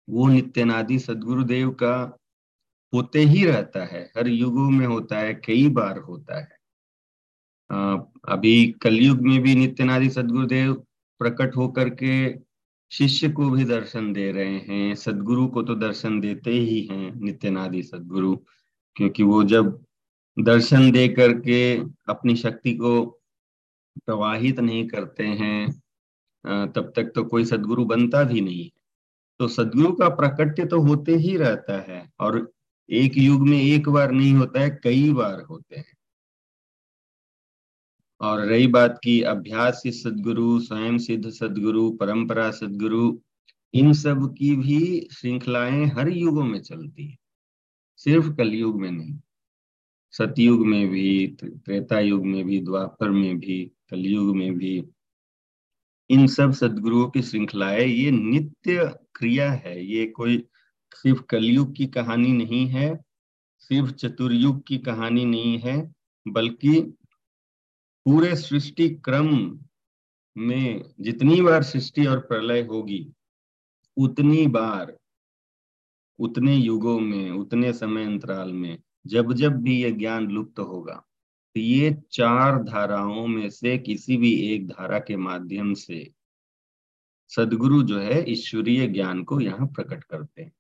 वो 0.10 0.28
नित्यनादि 0.28 1.00
सदगुरुदेव 1.00 1.70
का 1.70 2.18
होते 2.94 3.20
ही 3.20 3.46
रहता 3.46 3.86
है। 3.86 4.02
हर 4.18 4.28
युगों 4.28 4.70
में 4.70 4.86
होता 4.88 5.18
है, 5.18 5.34
कई 5.34 5.68
बार 5.70 5.98
होता 5.98 6.40
है। 6.40 6.58
अभी 8.30 8.66
कलयुग 8.82 9.22
में 9.22 9.42
भी 9.42 9.56
नित्यनादि 9.56 10.10
सदगुरुदेव 10.10 10.74
प्रकट 11.22 11.56
होकर 11.56 11.90
के 11.90 12.38
शिष्य 12.92 13.30
को 13.30 13.50
भी 13.50 13.64
दर्शन 13.64 14.14
दे 14.14 14.32
रहे 14.32 14.58
हैं, 14.60 14.96
सदगुरु 14.96 15.48
को 15.48 15.64
तो 15.64 15.76
दर्शन 15.76 16.20
देते 16.20 16.52
ही 16.52 16.82
हैं 16.82 17.14
नित्यनादि 17.16 17.84
सदगुरु, 17.84 18.36
क्योंकि 18.96 19.24
वो 19.24 19.44
जब 19.44 19.86
दर्शन 20.38 20.92
दे 20.92 21.08
करके 21.08 21.78
अपनी 22.10 22.36
शक्ति 22.36 22.74
को 22.74 23.19
प्रवाहित 23.96 24.60
नहीं 24.60 24.88
करते 24.88 25.24
हैं 25.24 25.70
तब 26.46 26.92
तक 26.96 27.12
तो 27.16 27.24
कोई 27.24 27.46
सदगुरु 27.46 27.86
बनता 27.86 28.24
भी 28.24 28.42
नहीं। 28.42 28.70
तो 29.40 29.48
सदगुरु 29.48 29.92
का 29.94 30.10
प्रकट्य 30.10 30.66
तो 30.66 30.80
होते 30.82 31.16
ही 31.16 31.36
रहता 31.38 31.80
है 31.82 32.10
और 32.20 32.52
एक 32.90 33.18
युग 33.18 33.48
में 33.48 33.58
एक 33.58 33.90
बार 33.90 34.12
नहीं 34.12 34.34
होता 34.34 34.60
है, 34.62 34.70
कई 34.84 35.12
बार 35.14 35.42
होते 35.42 35.76
हैं। 35.76 35.94
और 38.22 38.40
रही 38.42 38.68
बात 38.68 39.00
की 39.04 39.22
अभ्यास 39.22 39.82
सदगुरु, 39.88 40.60
स्वयं 40.60 40.98
सिद्ध 40.98 41.30
सदगुरु, 41.30 41.90
परंपरा 41.92 42.50
सदगुरु, 42.52 43.18
इन 43.74 43.94
सब 43.94 44.34
की 44.38 44.56
भी 44.56 45.08
श्रृंखलाएँ 45.12 45.86
हर 45.88 46.10
युगों 46.10 46.44
में 46.44 46.62
चलती 46.62 47.06
है। 47.06 47.18
सिर्फ़ 48.00 48.30
कलयुग 48.36 48.80
में 48.82 48.92
नहीं, 48.92 49.18
सतयुग 50.14 50.66
में 50.66 50.88
भी, 50.90 51.28
त्रेता 51.44 52.00
युग 52.00 52.26
में 52.26 52.44
भी, 52.46 52.60
द्वापर 52.60 53.10
में 53.10 53.38
भी 53.40 53.72
कलयुग 53.92 54.36
में 54.36 54.54
भी। 54.58 54.84
इन 56.10 56.28
सब 56.28 56.52
सदगुरुओं 56.52 57.10
की 57.10 57.22
श्रृंखलाएँ, 57.22 57.86
ये 57.86 58.12
नित्य 58.12 58.96
क्रिया 59.16 59.52
है। 59.52 59.86
ये 59.86 60.06
कोई 60.06 60.48
सिर्फ़ 60.96 61.22
कलयुग 61.22 61.76
की 61.76 61.88
कहानी 61.88 62.32
नहीं 62.32 62.68
है 62.68 63.00
सिर्फ़ 63.60 63.92
चतुर्युग 63.92 64.64
की 64.68 64.78
कहानी 64.78 65.26
नहीं 65.26 65.58
है, 65.60 65.94
बल्कि 66.28 66.82
पूरे 68.06 68.36
सृष्टि 68.36 68.90
क्रम 68.90 69.60
में 70.38 70.94
जितनी 71.00 71.42
बार 71.42 71.64
सृष्टि 71.64 72.06
और 72.06 72.20
प्रलय 72.20 72.62
होगी, 72.62 73.14
उतनी 73.98 74.48
बार, 74.48 74.98
उतने 76.20 76.56
युगों 76.56 77.00
में, 77.00 77.32
उतने 77.32 77.74
समय 77.74 78.06
अंतराल 78.06 78.54
में, 78.54 78.78
जब 79.08 79.34
जब 79.34 79.54
भी 79.54 79.84
ये 79.84 79.92
ज्ञान 79.92 80.28
लुप्त 80.28 80.60
होगा। 80.60 81.09
तो 81.56 81.60
ये 81.60 81.96
चार 82.12 82.64
धाराओं 82.64 83.28
में 83.28 83.50
से 83.50 83.78
किसी 83.78 84.18
भी 84.18 84.32
एक 84.54 84.68
धारा 84.68 85.00
के 85.00 85.16
माध्यम 85.18 85.74
से 85.74 86.12
सदगुरु 87.32 87.82
जो 87.84 88.00
है 88.00 88.24
ईश्वरीय 88.32 88.88
ज्ञान 88.88 89.24
को 89.24 89.40
यहाँ 89.40 89.68
प्रकट 89.68 90.04
करते 90.04 90.42
हैं। 90.42 90.52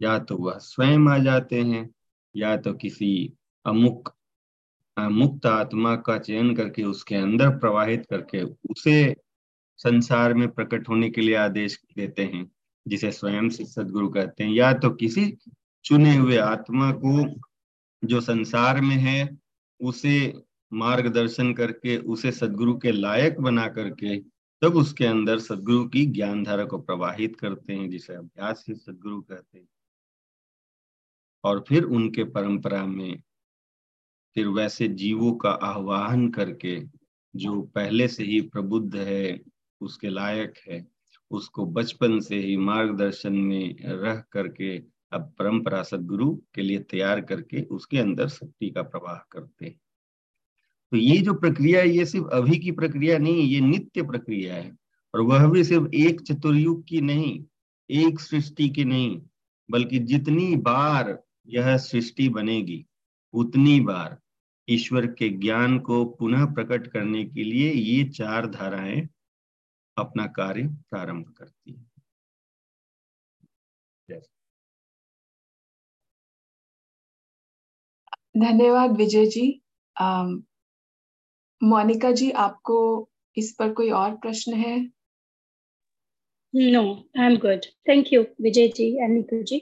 या 0.00 0.18
तो 0.18 0.36
वह 0.36 0.58
स्वयं 0.58 1.08
आ 1.08 1.18
जाते 1.18 1.60
हैं, 1.60 1.88
या 2.34 2.56
तो 2.56 2.72
किसी 2.74 3.32
अमुक, 3.64 4.12
मुक्त 4.96 5.46
आत्मा 5.46 5.94
का 5.96 6.18
चयन 6.18 6.54
करके 6.56 6.82
उसके 6.82 7.14
अंदर 7.14 7.50
प्रवाहित 7.58 8.06
करके 8.10 8.42
उसे 8.42 9.14
संसार 9.78 10.34
में 10.34 10.48
प्रकट 10.48 10.88
होने 10.88 11.10
के 11.10 11.20
लिए 11.20 11.34
आदेश 11.34 11.78
देते 11.96 12.24
हैं, 12.24 12.50
जिसे 12.86 13.10
स्वयं 13.12 13.48
से 13.48 13.64
सदगुरु 13.64 14.08
कहते 14.08 14.44
हैं। 14.44 14.52
या 14.52 14.72
तो 14.72 14.90
किसी 14.90 15.26
चुने 15.84 16.16
हुए 16.16 16.36
आत्मा 16.36 16.90
को 16.92 17.40
जो 18.04 18.20
संसार 18.20 18.80
में 18.80 18.96
है 18.96 19.38
उसे 19.80 20.42
मार्गदर्शन 20.72 21.54
करके, 21.54 21.96
उसे 21.96 22.32
सदगुरु 22.32 22.78
के 22.78 22.90
लायक 22.90 23.40
बना 23.40 23.68
करके, 23.68 24.18
तब 24.62 24.76
उसके 24.76 25.06
अंदर 25.06 25.38
सदगुरु 25.38 25.88
की 25.88 26.06
ज्ञान 26.06 26.44
धारा 26.44 26.64
को 26.64 26.78
प्रवाहित 26.78 27.36
करते 27.36 27.72
हैं, 27.72 27.90
जिसे 27.90 28.14
अभ्यास 28.14 28.64
ही 28.68 28.74
सदगुरु 28.74 29.20
कहते 29.20 29.58
हैं। 29.58 29.68
और 31.44 31.64
फिर 31.68 31.84
उनके 31.84 32.24
परंपरा 32.24 32.86
में 32.86 33.22
फिर 34.34 34.48
वैसे 34.48 34.88
जीवों 34.88 35.32
का 35.32 35.50
आह्वान 35.50 36.28
करके, 36.28 36.82
जो 37.36 37.62
पहले 37.62 38.08
से 38.08 38.24
ही 38.24 38.40
प्रबुद्ध 38.40 38.96
है, 38.96 39.40
उसके 39.80 40.08
लायक 40.08 40.54
है, 40.68 40.86
उसको 41.30 41.66
बचपन 41.66 42.20
से 42.20 42.36
ही 42.36 42.56
मार्गदर्शन 42.56 43.32
में 43.32 43.76
रह 43.84 44.24
करके 44.32 44.97
अब 45.12 45.34
परंपरा 45.38 45.82
सदगुरु 45.82 46.40
के 46.54 46.62
लिए 46.62 46.78
तैयार 46.78 47.20
करके 47.20 47.62
उसके 47.62 47.98
अंदर 47.98 48.28
शक्ति 48.28 48.70
का 48.70 48.82
प्रवाह 48.82 49.16
करते 49.16 49.66
हैं। 49.66 49.80
तो 50.90 50.96
ये 50.96 51.18
जो 51.18 51.34
प्रक्रिया 51.34 51.80
है, 51.80 51.88
ये 51.88 52.06
सिर्फ़ 52.06 52.26
अभी 52.26 52.58
की 52.58 52.72
प्रक्रिया 52.72 53.18
नहीं, 53.18 53.42
ये 53.42 53.60
नित्य 53.60 54.02
प्रक्रिया 54.02 54.54
है। 54.54 54.76
और 55.14 55.20
वह 55.20 55.48
भी 55.48 55.64
सिर्फ़ 55.64 55.94
एक 55.94 56.20
चतुर्युग 56.20 56.84
की 56.88 57.00
नहीं, 57.00 57.44
एक 57.90 58.20
सृष्टि 58.20 58.68
की 58.68 58.84
नहीं, 58.84 59.22
बल्कि 59.70 59.98
जितनी 59.98 60.56
बार 60.56 61.22
यह 61.48 61.76
सृष्टि 61.76 62.28
बनेगी, 62.28 62.86
उतनी 63.32 63.80
बार 63.80 64.18
ईश्वर 64.68 65.06
के 65.06 65.28
ज्ञान 65.28 65.78
को 65.78 66.04
पुनः 66.04 66.44
प्रकट 66.44 66.86
करने 66.86 67.24
के 67.24 67.44
लिए 67.44 67.72
ये 67.72 68.04
चार 68.04 68.46
धाराएँ 68.46 69.08
अपना 69.96 70.26
कार्य 70.26 70.68
प्रारंभ 70.68 71.34
करती 71.38 71.72
है। 71.72 71.87
धन्यवाद 78.38 78.96
विजय 78.96 79.26
जी। 79.26 79.46
मोनिका 81.60 82.10
जी 82.12 82.30
आपको 82.30 82.78
इस 83.36 83.54
पर 83.58 83.72
कोई 83.72 83.90
और 83.90 84.16
प्रश्न 84.16 84.54
है? 84.54 84.78
No 86.54 86.82
I 87.20 87.26
am 87.26 87.36
good 87.36 87.66
thank 87.88 88.12
you 88.12 88.22
Vijay 88.40 88.68
ji 88.68 88.86
and 88.96 89.14
Neetu 89.14 89.42
ji. 89.42 89.60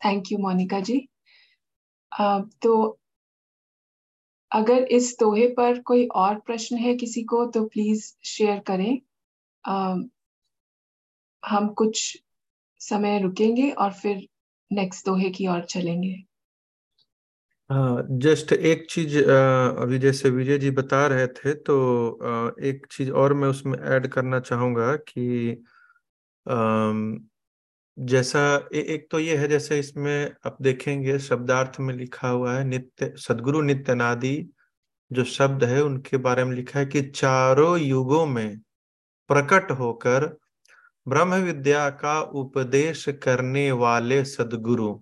Thank 0.00 0.32
you 0.32 0.38
Monica 0.38 0.80
ji. 0.80 1.08
uh, 2.12 2.42
तो 2.62 3.00
अगर 4.52 4.82
इस 4.92 5.16
दोहे 5.20 5.46
पर 5.48 5.80
कोई 5.82 6.06
और 6.06 6.38
प्रश्न 6.40 6.76
है 6.76 6.94
किसी 6.94 7.22
को 7.24 7.44
तो 7.46 7.64
प्लीज़ 7.64 8.12
शेयर 8.24 8.58
करें। 8.60 9.00
आ, 9.64 9.96
हम 11.42 11.68
कुछ 11.68 12.22
समय 12.80 13.18
रुकेंगे 13.20 13.70
और 13.70 13.92
फिर 13.92 14.28
नेक्स्ट 14.70 15.06
दोहे 15.06 15.30
की 15.30 15.46
ओर 15.46 15.64
चलेंगे। 15.64 16.14
हाँ 17.74 18.06
जस्ट 18.20 18.52
एक 18.52 18.86
चीज़ 18.90 19.16
अभी 19.18 19.98
जैसे 19.98 20.30
विजय 20.30 20.58
जी 20.58 20.70
बता 20.70 21.06
रहे 21.06 21.26
थे 21.28 21.54
तो 21.54 21.74
एक 22.64 22.86
चीज़ 22.92 23.10
और 23.12 23.34
मैं 23.34 23.48
उसमें 23.48 23.78
ऐड 23.78 24.06
करना 24.08 24.40
चाहूँगा 24.40 24.94
कि 24.96 25.64
जैसा 27.96 28.40
ए, 28.74 28.80
एक 28.80 29.08
तो 29.10 29.18
ये 29.18 29.36
है 29.36 29.48
जैसे 29.48 29.78
इसमें 29.78 30.32
आप 30.46 30.56
देखेंगे 30.62 31.18
शब्दार्थ 31.18 31.80
में 31.80 31.94
लिखा 31.94 32.28
हुआ 32.28 32.54
है 32.54 32.64
नित्य 32.64 33.12
सदगुरु 33.18 33.62
नित्यनादि 33.62 34.36
जो 35.10 35.24
शब्द 35.24 35.64
है 35.64 35.82
उनके 35.82 36.16
बारे 36.18 36.44
में 36.44 36.56
लिखा 36.56 36.78
है 36.78 36.86
कि 36.86 37.02
चारों 37.02 37.78
युगों 37.78 38.26
में 38.26 38.58
प्रकट 39.30 39.70
होकर 39.70 40.26
ब्रह्म 41.06 41.36
विद्या 41.44 41.90
का 41.90 42.20
उपदेश 42.22 43.06
करने 43.24 43.72
वाले 43.72 44.24
सदगुरु। 44.26 44.94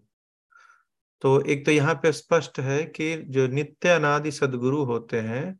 तो 1.23 1.41
एक 1.43 1.64
तो 1.66 1.73
यहाँ 1.73 1.95
पे 1.95 2.12
स्पष्ट 2.12 2.59
है 2.61 2.83
कि 2.85 3.16
जो 3.29 3.47
नित्य 3.49 3.89
अनादि 3.89 4.31
सदगुरु 4.31 4.83
होते 4.85 5.20
हैं, 5.20 5.59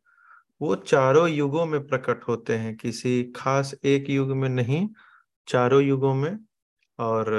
वो 0.61 0.75
चारों 0.75 1.27
युगों 1.29 1.65
में 1.65 1.85
प्रकट 1.87 2.23
होते 2.27 2.55
हैं। 2.55 2.75
किसी 2.77 3.23
खास 3.35 3.73
एक 3.85 4.09
युग 4.09 4.31
में 4.31 4.49
नहीं, 4.49 4.87
चारों 5.47 5.81
युगों 5.81 6.13
में। 6.15 6.37
और 6.99 7.31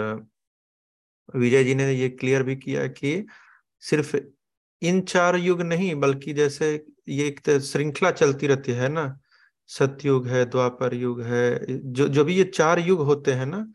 विजय 1.36 1.64
जी 1.64 1.74
ने 1.74 1.92
ये 1.92 2.08
क्लियर 2.08 2.42
भी 2.42 2.56
किया 2.56 2.86
कि 2.86 3.26
सिर्फ़ 3.82 4.16
इन 4.82 5.00
चार 5.00 5.36
युग 5.36 5.62
नहीं, 5.62 5.94
बल्कि 5.94 6.32
जैसे 6.32 6.74
ये 7.08 7.26
एक 7.28 7.50
श्रृंखला 7.50 8.10
चलती 8.10 8.46
रहती 8.46 8.72
है 8.72 8.88
ना, 8.88 9.18
सतयुग 9.70 10.26
है, 10.26 10.44
द्वापर 10.44 10.94
युग 10.94 11.22
है, 11.22 11.66
जो 11.70 12.08
जो 12.08 12.24
भी 12.24 12.34
ये 12.36 12.44
चार 12.44 12.78
युग 12.78 13.00
होते 13.00 13.32
हैं 13.32 13.46
ना 13.46 13.66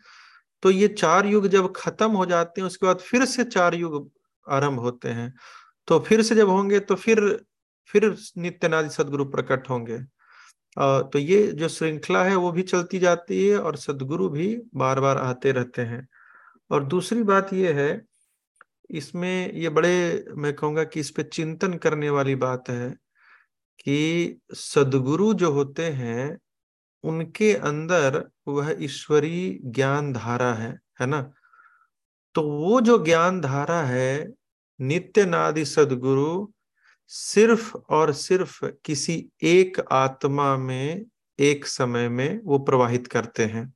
तो 0.63 0.71
ये 0.71 0.87
चार 0.87 1.25
युग 1.25 1.47
जब 1.47 1.71
खत्म 1.75 2.11
हो 2.11 2.25
जाते 2.25 2.61
हैं, 2.61 2.65
उसके 2.67 2.85
बाद 2.85 2.99
फिर 2.99 3.25
से 3.25 3.43
चार 3.43 3.75
युग 3.75 4.09
आरंभ 4.47 4.79
होते 4.79 5.09
हैं। 5.09 5.33
तो 5.87 5.99
फिर 5.99 6.21
से 6.21 6.35
जब 6.35 6.49
होंगे 6.49 6.79
तो 6.81 6.95
फिर 6.97 7.21
फिर 7.93 8.15
नित्यनादि 8.37 8.89
सदगुरु 8.89 9.25
प्रकट 9.25 9.69
होंगे। 9.69 9.97
तो 10.77 11.19
ये 11.19 11.47
जो 11.53 11.67
श्रृंखला 11.69 12.23
है, 12.23 12.35
वो 12.35 12.51
भी 12.51 12.61
चलती 12.63 12.99
जाती 12.99 13.47
है 13.47 13.57
और 13.59 13.75
सदगुरु 13.77 14.29
भी 14.29 14.55
बार 14.75 14.99
बार 14.99 15.17
आते 15.17 15.51
रहते 15.51 15.81
हैं। 15.83 16.07
और 16.71 16.83
दूसरी 16.85 17.23
बात 17.23 17.53
ये 17.53 17.73
है, 17.73 18.01
इसमें 18.91 19.53
ये 19.53 19.69
बड़े, 19.69 20.25
मैं 20.37 20.53
कहूँगा 20.53 20.83
कि 20.83 20.99
इस 20.99 21.09
पे 21.11 21.23
चिंतन 21.23 21.73
करने 21.77 22.09
वाली 22.09 22.35
बात 22.37 22.69
है 22.69 22.89
कि 23.79 24.39
सदगुरु 24.55 25.33
जो 25.33 25.51
होते 25.51 25.85
हैं, 25.91 26.37
उनके 27.03 27.53
अंदर 27.55 28.23
वह 28.47 28.75
ईश्वरी 28.81 29.59
ज्ञान 29.65 30.11
धारा 30.13 30.53
है 30.53 30.71
है 31.01 31.07
ना? 31.07 31.31
तो 32.39 32.43
वो 32.43 32.81
जो 32.81 33.05
ज्ञान 33.05 33.41
धारा 33.41 33.81
है 33.81 34.33
नित्य 34.81 35.25
नादि 35.25 35.65
सदगुरु, 35.65 36.47
सिर्फ़ 37.07 37.77
और 37.77 38.13
सिर्फ़ 38.13 38.65
किसी 38.85 39.29
एक 39.43 39.79
आत्मा 39.91 40.57
में, 40.57 41.05
एक 41.39 41.65
समय 41.65 42.09
में 42.09 42.41
वो 42.43 42.59
प्रवाहित 42.59 43.07
करते 43.07 43.45
हैं। 43.45 43.73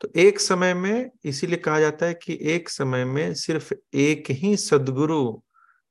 तो 0.00 0.12
एक 0.16 0.40
समय 0.40 0.74
में 0.74 1.10
इसीलिए 1.24 1.56
कहा 1.56 1.80
जाता 1.80 2.06
है 2.06 2.14
कि 2.14 2.38
एक 2.42 2.68
समय 2.68 3.04
में 3.04 3.34
सिर्फ़ 3.34 3.74
एक 3.94 4.24
ही 4.30 4.56
सदगुरु 4.56 5.42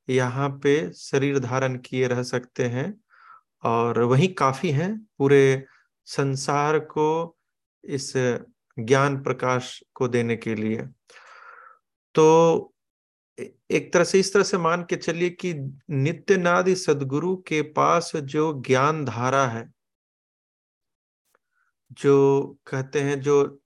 यहाँ 0.10 0.50
पे 0.50 0.94
शरीर 0.94 1.40
धारण 1.40 1.78
किए 1.78 2.08
रह 2.08 2.24
सकते 2.24 2.64
हैं 2.64 3.02
और 3.64 4.00
वही 4.00 4.28
काफ़ी 4.28 4.72
हैं 4.72 5.08
पूरे 5.18 5.66
संसार 6.06 6.80
को 6.80 7.38
इस 7.84 8.14
ज्ञान 8.80 9.24
प्रकाश 9.24 9.84
को 9.94 10.08
देने 10.08 10.36
के 10.36 10.56
लिए। 10.56 10.88
तो 12.16 12.74
एक 13.72 13.94
तरह 13.94 14.04
से 14.04 14.20
इस 14.20 14.34
तरह 14.34 14.44
से 14.44 14.58
मान 14.58 14.84
के 14.84 14.96
चलिए 14.96 15.30
कि 15.30 15.54
नित्य 15.90 16.38
नादि 16.38 16.76
सदगुरु 16.76 17.36
के 17.38 17.62
पास 17.62 18.12
जो 18.16 18.62
ज्ञान 18.62 19.06
धारा 19.06 19.46
है, 19.48 19.74
जो 21.92 22.58
कहते 22.68 23.02
हैं 23.02 23.22
जो 23.22 23.62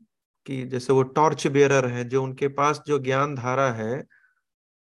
कि 0.46 0.64
जैसे 0.64 0.94
वो 0.94 1.04
टॉर्च 1.04 1.48
बेरर 1.48 1.88
है, 1.88 2.04
जो 2.04 2.24
उनके 2.24 2.48
पास 2.48 2.84
जो 2.88 3.00
ज्ञान 3.00 3.36
धारा 3.36 3.72
है, 3.72 4.04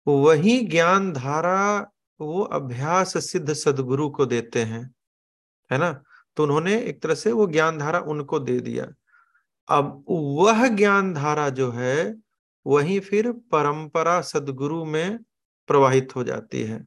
वही 0.06 0.60
ज्ञान 0.60 1.12
धारा 1.12 1.90
वो 2.20 2.42
अभ्यास 2.42 3.30
सिद्ध 3.30 3.52
सदगुरु 3.52 4.10
को 4.10 4.26
देते 4.26 4.62
हैं, 4.62 4.94
है 5.72 5.78
ना? 5.78 6.02
तो 6.36 6.42
उन्होंने 6.42 6.80
एक 6.80 7.02
तरह 7.02 7.14
से 7.14 7.32
वो 7.32 7.46
ज्ञान 7.46 7.78
धारा 7.78 7.98
उनको 7.98 8.38
दे 8.38 8.60
दिया। 8.60 8.86
अब 9.68 10.04
वह 10.10 10.68
ज्ञान 10.68 11.14
धारा 11.14 11.48
जो 11.48 11.70
है 11.70 12.23
वही 12.66 13.00
फिर 13.00 13.32
परंपरा 13.32 14.20
सदगुरु 14.20 14.84
में 14.84 15.18
प्रवाहित 15.66 16.16
हो 16.16 16.24
जाती 16.24 16.62
है। 16.62 16.86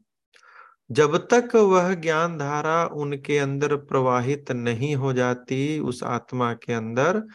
जब 0.91 1.27
तक 1.33 1.55
वह 1.55 1.93
ज्ञान 1.93 2.37
धारा 2.37 2.85
उनके 2.85 3.37
अंदर 3.37 3.75
प्रवाहित 3.75 4.51
नहीं 4.51 4.95
हो 4.95 5.13
जाती, 5.13 5.79
उस 5.79 6.03
आत्मा 6.03 6.53
के 6.53 6.73
अंदर, 6.73 7.27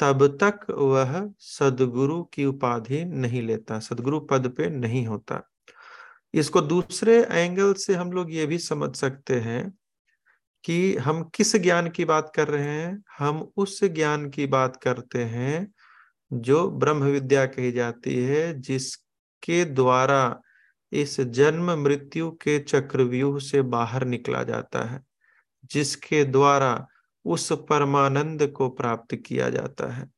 तब 0.00 0.26
तक 0.26 0.70
वह 0.70 1.32
सदगुरु 1.38 2.22
की 2.22 2.44
उपाधि 2.44 3.04
नहीं 3.04 3.42
लेता, 3.42 3.78
सदगुरु 3.78 4.20
पद 4.20 4.48
पे 4.48 4.70
नहीं 4.70 5.06
होता। 5.06 5.48
इसको 6.34 6.60
दूसरे 6.60 7.26
एंगल 7.30 7.74
से 7.74 7.94
हम 7.94 8.12
लोग 8.12 8.32
ये 8.32 8.46
भी 8.46 8.58
समझ 8.58 8.96
सकते 8.96 9.40
हैं 9.40 9.78
कि 10.64 10.96
हम 10.96 11.30
किस 11.34 11.56
ज्ञान 11.56 11.88
की 11.88 12.04
बात 12.04 12.32
कर 12.36 12.48
रहे 12.48 12.64
हैं? 12.64 13.04
हम 13.18 13.50
उस 13.56 13.84
ज्ञान 13.84 14.30
की 14.30 14.46
बात 14.46 14.76
करते 14.76 15.24
हैं 15.24 15.72
जो 16.32 16.70
ब्रह्म 16.70 17.02
विद्या 17.04 17.46
कही 17.46 17.72
जाती 17.72 18.24
है, 18.24 18.60
जिसके 18.60 19.64
द्वारा 19.64 20.40
इस 20.92 21.20
जन्म 21.20 21.70
मृत्यु 21.70 22.30
के 22.30 22.58
चक्रव्यूह 22.58 23.38
से 23.38 23.62
बाहर 23.62 24.04
निकला 24.04 24.42
जाता 24.42 24.82
है, 24.82 25.02
जिसके 25.64 26.24
द्वारा 26.24 26.86
उस 27.24 27.52
परमानंद 27.52 28.46
को 28.46 28.68
प्राप्त 28.68 29.16
किया 29.16 29.50
जाता 29.50 29.92
है, 29.92 30.10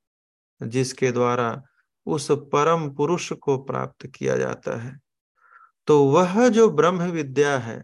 जिसके 0.63 1.13
द्वारा 1.13 1.63
उस 2.07 2.29
परम 2.31 2.91
पुरुष 2.91 3.33
को 3.33 3.59
प्राप्त 3.59 4.07
किया 4.07 4.37
जाता 4.37 4.81
है। 4.81 4.99
तो 5.87 6.05
वह 6.05 6.49
जो 6.49 6.71
ब्रह्म 6.71 7.03
विद्या 7.03 7.59
है, 7.59 7.83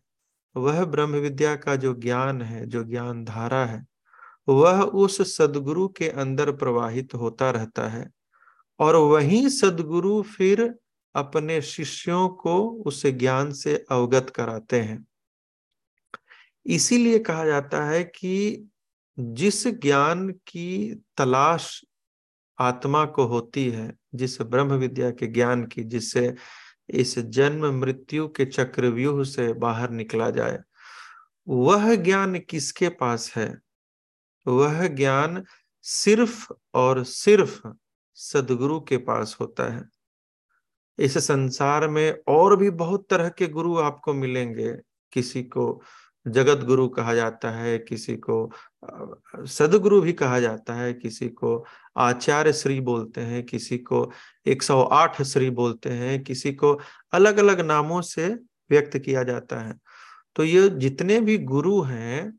वह 0.56 0.84
ब्रह्म 0.84 1.12
विद्या 1.12 1.56
का 1.56 1.76
जो 1.76 1.94
ज्ञान 1.94 2.42
है, 2.42 2.66
जो 2.66 2.84
ज्ञान 2.84 3.24
धारा 3.24 3.64
है 3.64 3.93
वह 4.48 4.82
उस 4.82 5.36
सदगुरु 5.36 5.88
के 5.88 6.08
अंदर 6.08 6.52
प्रवाहित 6.52 7.14
होता 7.14 7.50
रहता 7.50 7.88
है 7.88 8.10
और 8.78 8.96
वही 8.96 9.50
सदगुरु 9.50 10.22
फिर 10.22 10.74
अपने 11.14 11.62
शिष्यों 11.62 12.28
को 12.28 12.70
उस 12.70 13.06
ज्ञान 13.06 13.52
से 13.52 13.84
अवगत 13.90 14.30
कराते 14.30 14.80
हैं। 14.80 15.06
इसीलिए 16.66 17.18
कहा 17.18 17.44
जाता 17.44 17.84
है 17.84 18.04
कि 18.04 18.68
जिस 19.18 19.66
ज्ञान 19.66 20.30
की 20.30 21.02
तलाश 21.16 21.84
आत्मा 22.58 23.04
को 23.04 23.24
होती 23.24 23.70
है, 23.70 23.94
जिस 24.14 24.42
ब्रह्म 24.42 24.72
विद्या 24.72 25.10
के 25.10 25.26
ज्ञान 25.26 25.64
की, 25.64 25.84
जिससे 25.84 26.34
इस 26.88 27.18
जन्म 27.18 27.80
मृत्यु 27.80 28.28
के 28.28 28.44
चक्रव्यूह 28.44 29.24
से 29.24 29.52
बाहर 29.52 29.90
निकला 29.90 30.30
जाए, 30.30 30.58
वह 31.48 31.94
ज्ञान 31.94 32.38
किसके 32.38 32.88
पास 32.88 33.32
है? 33.36 33.63
वह 34.46 34.88
ज्ञान 34.88 35.44
सिर्फ़ 35.82 36.52
और 36.74 37.04
सिर्फ़ 37.04 37.66
सदगुरु 38.14 38.80
के 38.80 38.96
पास 38.96 39.36
होता 39.40 39.74
है। 39.74 39.84
इस 40.98 41.18
संसार 41.18 41.88
में 41.88 42.18
और 42.28 42.56
भी 42.56 42.70
बहुत 42.70 43.06
तरह 43.10 43.28
के 43.28 43.46
गुरु 43.46 43.78
आपको 43.78 44.14
मिलेंगे। 44.14 44.76
किसी 45.12 45.42
को 45.42 45.82
जगत 46.28 46.64
गुरु 46.64 46.88
कहा 46.88 47.14
जाता 47.14 47.50
है, 47.50 47.78
किसी 47.78 48.16
को 48.16 48.52
सदगुरु 49.46 50.00
भी 50.00 50.12
कहा 50.12 50.40
जाता 50.40 50.74
है, 50.74 50.94
किसी 50.94 51.28
को 51.28 51.64
आचार्य 51.96 52.52
श्री 52.52 52.80
बोलते 52.80 53.20
हैं, 53.20 53.44
किसी 53.44 53.78
को 53.78 54.12
108 54.46 55.22
श्री 55.22 55.50
बोलते 55.50 55.90
हैं, 55.90 56.22
किसी 56.24 56.52
को 56.52 56.80
अलग 57.12 57.38
अलग 57.38 57.60
नामों 57.60 58.02
से 58.02 58.28
व्यक्त 58.70 58.98
किया 58.98 59.22
जाता 59.22 59.60
है। 59.60 59.74
तो 60.36 60.44
ये 60.44 60.68
जितने 60.68 61.20
भी 61.20 61.38
गुरु 61.38 61.82
हैं 61.82 62.38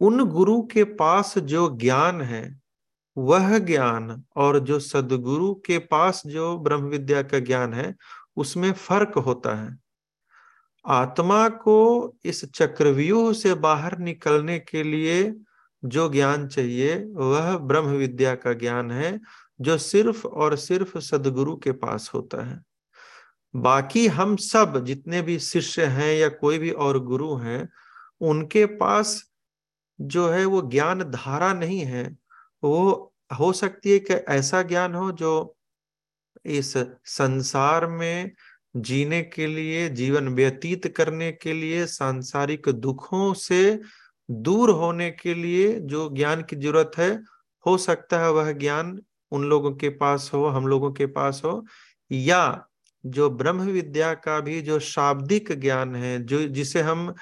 उन 0.00 0.24
गुरु 0.24 0.62
के 0.62 0.84
पास 0.84 1.38
जो 1.38 1.76
ज्ञान 1.76 2.20
है, 2.20 2.60
वह 3.18 3.58
ज्ञान 3.58 4.24
और 4.36 4.58
जो 4.58 4.78
सदगुरु 4.78 5.54
के 5.54 5.78
पास 5.78 6.22
जो 6.26 6.58
ब्रह्म 6.58 6.84
विद्या 6.84 7.22
का 7.22 7.38
ज्ञान 7.38 7.74
है, 7.74 7.96
उसमें 8.36 8.72
फ़र्क 8.72 9.14
होता 9.14 9.54
है। 9.54 9.78
आत्मा 10.86 11.48
को 11.48 12.14
इस 12.24 12.44
चक्रव्यूह 12.44 13.32
से 13.32 13.54
बाहर 13.54 13.98
निकलने 13.98 14.58
के 14.58 14.82
लिए 14.82 15.34
जो 15.84 16.08
ज्ञान 16.08 16.48
चाहिए, 16.48 17.04
वह 17.04 17.58
ब्रह्म 17.58 17.86
विद्या 17.86 18.34
का 18.34 18.52
ज्ञान 18.52 18.90
है, 18.90 19.20
जो 19.60 19.78
सिर्फ़ 19.78 20.26
और 20.26 20.56
सिर्फ़ 20.56 20.98
सदगुरु 20.98 21.56
के 21.56 21.72
पास 21.72 22.10
होता 22.14 22.46
है। 22.46 22.62
बाकी 23.56 24.06
हम 24.06 24.36
सब 24.36 24.84
जितने 24.84 25.22
भी 25.22 25.38
शिष्य 25.38 25.84
हैं 25.84 26.14
या 26.14 26.28
कोई 26.28 26.58
भी 26.58 26.70
और 26.70 26.98
गुरु 26.98 27.34
हैं, 27.34 27.68
उनके 28.20 28.66
पास 28.66 29.27
जो 30.00 30.28
है 30.28 30.44
वो 30.44 30.60
ज्ञान 30.62 31.02
धारा 31.02 31.52
नहीं 31.54 31.80
है, 31.80 32.04
वो 32.64 33.12
हो 33.40 33.52
सकती 33.52 33.92
है 33.92 33.98
कि 33.98 34.14
ऐसा 34.14 34.62
ज्ञान 34.62 34.94
हो 34.94 35.10
जो 35.12 35.56
इस 36.44 36.72
संसार 37.04 37.86
में 37.86 38.30
जीने 38.76 39.22
के 39.22 39.46
लिए, 39.46 39.88
जीवन 39.88 40.28
व्यतीत 40.28 40.86
करने 40.96 41.32
के 41.32 41.52
लिए, 41.52 41.86
सांसारिक 41.86 42.68
दुखों 42.68 43.32
से 43.34 43.80
दूर 44.30 44.70
होने 44.70 45.10
के 45.10 45.34
लिए 45.34 45.74
जो 45.80 46.08
ज्ञान 46.10 46.42
की 46.42 46.56
ज़रूरत 46.56 46.92
है, 46.98 47.10
हो 47.66 47.76
सकता 47.78 48.20
है 48.20 48.30
वह 48.32 48.52
ज्ञान 48.52 48.98
उन 49.32 49.44
लोगों 49.44 49.72
के 49.72 49.88
पास 49.88 50.30
हो, 50.34 50.46
हम 50.46 50.66
लोगों 50.66 50.92
के 50.92 51.06
पास 51.06 51.42
हो, 51.44 51.64
या 52.10 52.64
जो 53.04 53.30
ब्रह्म 53.30 53.60
विद्या 53.60 54.14
का 54.14 54.40
भी 54.40 54.60
जो 54.62 54.78
शाब्दिक 54.78 55.52
ज्ञान 55.52 55.94
है, 55.96 56.18
जो 56.24 56.48
जिसे 56.48 56.80
हम 56.80 57.14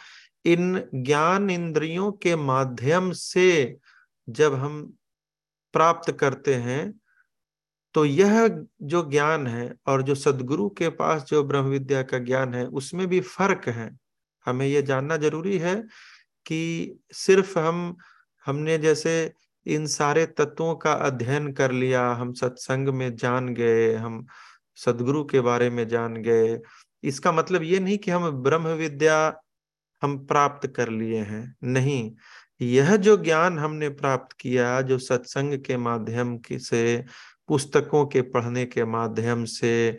इन 0.46 0.88
ज्ञान 0.94 1.50
इंद्रियों 1.50 2.10
के 2.12 2.36
माध्यम 2.36 3.10
से 3.12 3.76
जब 4.28 4.54
हम 4.54 4.80
प्राप्त 5.74 6.10
करते 6.12 6.54
हैं 6.54 7.00
तो 7.94 8.04
यह 8.04 8.46
जो 8.82 9.02
ज्ञान 9.10 9.46
है 9.46 9.72
और 9.86 10.02
जो 10.02 10.14
सदगुरु 10.14 10.68
के 10.68 10.88
पास 10.88 11.22
जो 11.22 11.42
ब्रह्म 11.44 11.66
विद्या 11.66 12.02
का 12.02 12.18
ज्ञान 12.18 12.54
है, 12.54 12.66
उसमें 12.66 13.06
भी 13.06 13.20
फ़र्क 13.20 13.68
है। 13.68 13.90
हमें 14.46 14.66
यह 14.66 14.80
जानना 14.80 15.16
ज़रूरी 15.16 15.58
है 15.58 15.74
कि 16.46 16.98
सिर्फ़ 17.12 17.58
हम, 17.58 17.96
हमने 18.46 18.76
जैसे 18.78 19.32
इन 19.66 19.86
सारे 19.86 20.26
तत्वों 20.26 20.74
का 20.74 20.92
अध्ययन 20.92 21.52
कर 21.52 21.72
लिया, 21.72 22.08
हम 22.10 22.32
सत्संग 22.32 22.88
में 22.88 23.16
जान 23.16 23.48
गए, 23.54 23.94
हम 23.94 24.26
सदगुरु 24.76 25.24
के 25.24 25.40
बारे 25.40 25.70
में 25.70 25.86
जान 25.88 26.16
गए, 26.16 26.58
इसका 27.02 27.32
मतलब 27.32 27.62
ये 27.62 27.80
नहीं 27.80 27.98
कि 27.98 28.10
हम 28.10 28.30
ब्रह्म 28.42 28.68
विद्या 28.74 29.18
हम 30.02 30.26
प्राप्त 30.26 30.66
कर 30.66 30.88
लिए 30.88 31.20
हैं। 31.20 31.56
नहीं, 31.64 32.12
यह 32.60 32.96
जो 32.96 33.16
ज्ञान 33.16 33.58
हमने 33.58 33.88
प्राप्त 33.88 34.36
किया, 34.40 34.80
जो 34.82 34.98
सत्संग 34.98 35.58
के 35.58 35.76
माध्यम 35.76 36.40
से, 36.52 37.04
पुस्तकों 37.48 38.06
के 38.06 38.22
पढ़ने 38.22 38.66
के 38.66 38.84
माध्यम 38.84 39.44
से, 39.44 39.98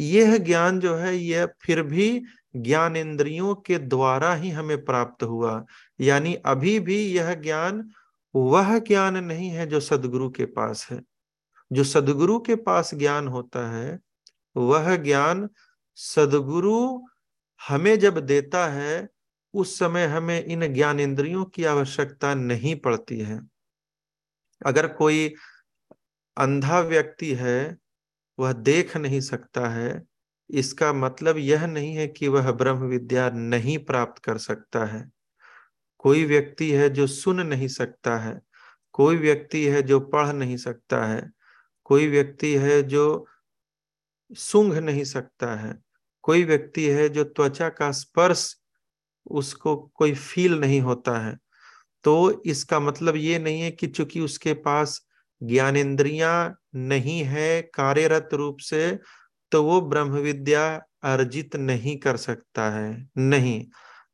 यह 0.00 0.36
ज्ञान 0.36 0.80
जो 0.80 0.94
है, 0.94 1.16
यह 1.16 1.48
फिर 1.62 1.82
भी 1.82 2.22
ज्ञान 2.56 2.96
इंद्रियों 2.96 3.54
के 3.54 3.78
द्वारा 3.78 4.34
ही 4.34 4.50
हमें 4.50 4.84
प्राप्त 4.84 5.22
हुआ। 5.22 5.64
यानी 6.00 6.34
अभी 6.34 6.80
भी 6.80 7.02
यह 7.02 7.34
ज्ञान 7.34 7.90
वह 8.34 8.78
ज्ञान 8.78 9.24
नहीं 9.24 9.50
है 9.50 9.66
जो 9.66 9.80
सदगुरु 9.80 10.30
के 10.30 10.44
पास 10.44 10.88
है। 10.90 11.02
जो 11.72 11.84
सदगुरु 11.84 12.40
के 12.40 12.54
पास 12.54 12.94
ज्ञान 12.94 13.28
होता 13.28 13.70
है, 13.70 13.98
वह 14.56 14.96
ज्ञान 14.96 15.48
सदगुरु 15.94 17.02
हमें 17.68 17.98
जब 17.98 18.18
देता 18.18 18.66
है, 18.66 19.08
उस 19.54 19.78
समय 19.78 20.06
हमें 20.06 20.44
इन 20.44 20.74
ज्ञान 20.74 21.00
इंद्रियों 21.00 21.44
की 21.44 21.64
आवश्यकता 21.64 22.34
नहीं 22.34 22.76
पड़ती 22.76 23.18
है। 23.18 23.40
अगर 24.66 24.86
कोई 24.86 25.34
अंधा 26.36 26.80
व्यक्ति 26.80 27.34
है, 27.34 27.76
वह 28.38 28.52
देख 28.52 28.96
नहीं 28.96 29.20
सकता 29.20 29.68
है, 29.68 30.02
इसका 30.50 30.92
मतलब 30.92 31.36
यह 31.38 31.66
नहीं 31.66 31.94
है 31.94 32.08
कि 32.08 32.28
वह 32.28 32.52
ब्रह्म 32.52 32.78
विद्या 32.78 33.30
नहीं 33.30 33.78
प्राप्त 33.78 34.22
कर 34.24 34.38
सकता 34.38 34.84
है। 34.84 35.10
कोई 35.98 36.24
व्यक्ति 36.24 36.70
है 36.70 36.90
जो 36.90 37.06
सुन 37.06 37.40
नहीं 37.40 37.68
सकता 37.68 38.16
है, 38.16 38.40
कोई 38.92 39.16
व्यक्ति 39.16 39.66
है 39.66 39.82
जो 39.82 40.00
पढ़ 40.00 40.32
नहीं 40.32 40.56
सकता 40.56 41.04
है, 41.04 41.30
कोई 41.84 42.08
व्यक्ति 42.08 42.54
है 42.54 42.82
जो 42.82 43.26
सूंघ 44.36 44.76
नहीं 44.76 45.04
सकता 45.04 45.54
है 45.54 45.89
कोई 46.24 46.44
व्यक्ति 46.44 46.84
है 46.86 47.08
जो 47.08 47.24
त्वचा 47.24 47.68
का 47.68 47.90
स्पर्श 47.92 48.54
उसको 49.26 49.76
कोई 49.94 50.14
फील 50.14 50.58
नहीं 50.60 50.80
होता 50.80 51.18
है 51.18 51.36
तो 52.04 52.42
इसका 52.46 52.80
मतलब 52.80 53.16
ये 53.16 53.38
नहीं 53.38 53.60
है 53.60 53.70
कि 53.70 53.86
चूँकि 53.86 54.20
उसके 54.20 54.52
पास 54.54 55.00
ज्ञानेन्द्रिया 55.40 56.54
नहीं 56.74 57.22
है, 57.24 57.62
कार्यरत 57.74 58.28
रूप 58.32 58.56
से 58.60 58.98
तो 59.52 59.62
वो 59.64 59.80
ब्रह्म 59.80 60.18
विद्या 60.18 60.64
अर्जित 61.02 61.56
नहीं 61.56 61.96
कर 61.96 62.16
सकता 62.16 62.68
है। 62.70 63.08
नहीं, 63.18 63.64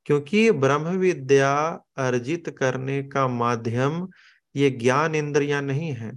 क्योंकि 0.06 0.50
ब्रह्म 0.50 0.96
विद्या 0.98 1.52
अर्जित 1.98 2.54
करने 2.58 3.02
का 3.02 3.26
माध्यम 3.28 4.06
ये 4.54 4.70
ज्ञान 4.70 5.14
इंद्रिया 5.14 5.60
नहीं 5.60 5.92
है। 5.92 6.12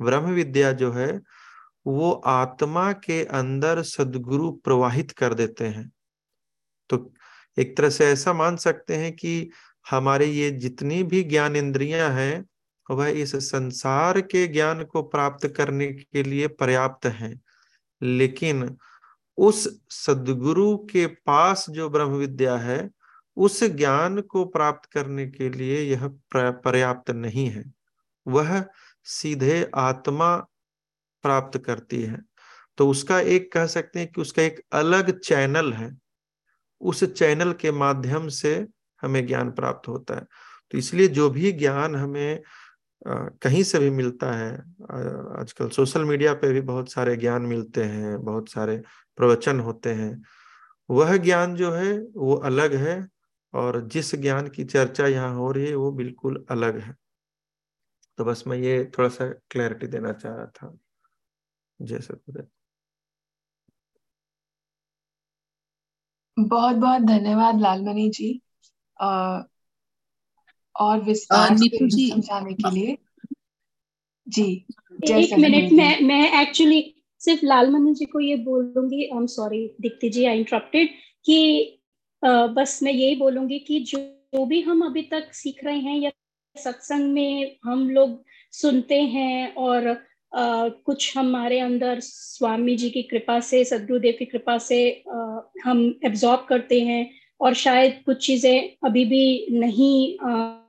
ब्रह्म 0.00 0.30
विद्या 0.30 0.72
जो 0.72 0.92
है 0.92 1.08
वो 1.86 2.12
आत्मा 2.12 2.92
के 2.92 3.24
अंदर 3.24 3.82
सदगुरु 3.82 4.50
प्रवाहित 4.50 5.10
कर 5.10 5.34
देते 5.34 5.64
हैं। 5.64 5.92
तो 6.90 7.14
एक 7.58 7.76
तरह 7.76 7.90
से 7.90 8.06
ऐसा 8.06 8.32
मान 8.32 8.56
सकते 8.56 8.94
हैं 8.96 9.12
कि 9.12 9.50
हमारे 9.90 10.26
ये 10.26 10.50
जितनी 10.50 11.02
भी 11.02 11.22
ज्ञान 11.22 11.56
इंद्रियाँ 11.56 12.10
हैं, 12.10 12.46
वह 12.90 13.08
इस 13.08 13.36
संसार 13.36 14.20
के 14.20 14.46
ज्ञान 14.46 14.84
को 14.84 15.02
प्राप्त 15.02 15.48
करने 15.48 15.86
के 15.86 16.22
लिए 16.22 16.46
पर्याप्त 16.46 17.06
हैं। 17.06 17.40
लेकिन 18.02 18.76
उस 19.36 19.80
सदगुरु 19.90 20.76
के 20.76 21.06
पास 21.06 21.70
जो 21.70 21.90
ब्रह्म 21.90 22.10
विद्या 22.10 22.56
है, 22.56 22.90
उस 23.36 23.64
ज्ञान 23.64 24.20
को 24.20 24.44
प्राप्त 24.44 24.92
करने 24.92 25.26
के 25.26 25.50
लिए 25.50 25.80
यह 25.80 26.10
पर्याप्त 26.36 27.10
नहीं 27.10 27.46
है। 27.46 27.64
वह 28.26 28.64
सीधे 29.04 29.70
आत्मा 29.74 30.46
प्राप्त 31.26 31.58
करती 31.58 32.02
है। 32.02 32.20
तो 32.78 32.88
उसका 32.90 33.20
एक 33.20 33.52
कह 33.52 33.66
सकते 33.66 33.98
हैं 34.00 34.10
कि 34.12 34.20
उसका 34.20 34.42
एक 34.42 34.60
अलग 34.74 35.18
चैनल 35.20 35.72
है। 35.72 35.90
उस 36.80 37.04
चैनल 37.04 37.52
के 37.52 37.70
माध्यम 37.72 38.28
से 38.28 38.66
हमें 39.02 39.26
ज्ञान 39.26 39.50
प्राप्त 39.50 39.88
होता 39.88 40.14
है। 40.14 40.24
तो 40.72 40.78
इसलिए 40.78 41.08
जो 41.08 41.28
भी 41.30 41.52
ज्ञान 41.52 41.94
हमें 41.96 42.42
कहीं 43.42 43.62
से 43.62 43.78
भी 43.78 43.90
मिलता 43.90 44.30
है 44.32 44.52
आजकल 45.40 45.68
सोशल 45.68 46.04
मीडिया 46.04 46.32
पे 46.34 46.52
भी 46.52 46.60
बहुत 46.60 46.90
सारे 46.92 47.16
ज्ञान 47.16 47.42
मिलते 47.42 47.82
हैं, 47.84 48.22
बहुत 48.24 48.48
सारे 48.50 48.76
प्रवचन 49.18 49.60
होते 49.60 49.90
हैं। 49.90 50.22
वह 50.90 51.16
ज्ञान 51.16 51.54
जो 51.56 51.70
है, 51.72 51.98
वो 51.98 52.34
अलग 52.34 52.74
है 52.76 52.96
और 53.54 53.80
जिस 53.88 54.14
ज्ञान 54.14 54.48
की 54.48 54.64
चर्चा 54.64 55.06
यहाँ 55.06 55.34
हो 55.34 55.50
रही 55.52 55.66
है, 55.66 55.74
वो 55.74 55.92
बिल्कुल 55.92 56.44
अलग 56.50 56.78
है। 56.78 56.94
तो 58.18 58.24
बस 58.24 58.44
मैं 58.46 58.56
ये 58.58 58.84
थोड़ा 58.98 59.08
सा 59.08 59.28
क्लैरिटी 59.50 59.86
देना 59.86 60.12
चाह 60.12 60.34
रहा 60.34 60.46
था। 60.46 60.76
जय 61.80 61.98
सतगुरुदेव 61.98 62.46
बहुत 66.36 66.76
बहुत 66.76 67.02
धन्यवाद 67.02 67.60
लालमणि 67.60 68.08
जी 68.08 68.40
आ, 69.00 69.40
और 70.76 71.00
विस्तार 71.00 71.56
से 71.56 71.68
समझाने 72.10 72.54
के 72.54 72.70
लिए। 72.70 72.98
जी 74.28 74.66
एक 75.04 75.38
मिनट 75.38 75.72
मैं 75.72 76.00
मैं 76.00 76.42
एक्चुअली 76.42 77.04
सिर्फ़ 77.20 77.44
लालमणि 77.46 77.94
जी 77.94 78.04
को 78.04 78.20
ये 78.20 78.36
बोलूँगी 78.36 79.02
I 79.04 79.18
am 79.18 79.26
sorry 79.26 79.76
Deepti 79.80 80.08
ji 80.08 80.24
I 80.24 80.38
interrupted 80.38 80.88
कि 81.24 81.38
आ, 82.22 82.46
बस 82.46 82.82
मैं 82.82 82.92
यही 82.92 83.14
बोलूँगी 83.16 83.58
कि 83.58 83.80
जो, 83.80 83.98
जो 84.34 84.44
भी 84.46 84.60
हम 84.60 84.86
अभी 84.86 85.02
तक 85.02 85.34
सीख 85.34 85.64
रहे 85.64 85.78
हैं 85.78 85.98
या 85.98 86.10
सत्संग 86.56 87.12
में 87.12 87.56
हम 87.64 87.90
लोग 87.90 88.24
सुनते 88.52 89.02
हैं 89.02 89.54
और 89.54 90.06
आ, 90.34 90.68
कुछ 90.68 91.18
हमारे 91.18 91.58
अंदर 91.58 92.00
स्वामी 92.00 92.76
जी 92.76 92.90
की 92.90 93.02
कृपा 93.02 93.40
से 93.40 93.64
सदगुरुदेव 93.64 94.14
की 94.18 94.24
कृपा 94.24 94.58
से 94.58 95.02
आ, 95.12 95.40
हम 95.64 96.00
एब्जॉर्ब 96.04 96.46
करते 96.48 96.80
हैं 96.80 97.10
और 97.40 97.54
शायद 97.54 98.02
कुछ 98.06 98.26
चीज़ें 98.26 98.70
अभी 98.84 99.04
भी 99.04 99.46
नहीं 99.50 100.18
आ, 100.18 100.62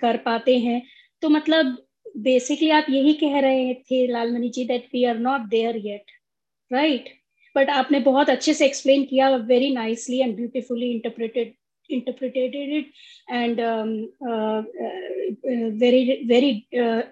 कर 0.00 0.16
पाते 0.16 0.58
हैं। 0.58 0.82
तो 1.22 1.28
मतलब 1.28 1.86
बेसिकली 2.16 2.70
आप 2.70 2.86
यही 2.90 3.12
कह 3.12 3.40
रहे 3.40 3.74
थे 3.74 4.06
Lalmani 4.06 4.48
ji 4.48 4.64
that 4.64 4.84
we 4.92 5.04
are 5.04 5.18
not 5.18 5.40
there 5.40 5.76
yet 5.76 6.04
right 6.72 7.08
but 7.56 7.70
आपने 7.70 8.00
बहुत 8.00 8.30
अच्छे 8.30 8.54
से 8.54 8.66
एक्सप्लेन 8.66 9.04
किया 9.04 9.36
very 9.36 9.70
nicely 9.70 10.18
and 10.18 10.36
beautifully 10.36 10.90
interpreted 10.90 11.54
uh, 13.30 13.84
uh, 14.28 14.62
very 15.78 16.24
very 16.28 16.66
uh, 16.80 17.02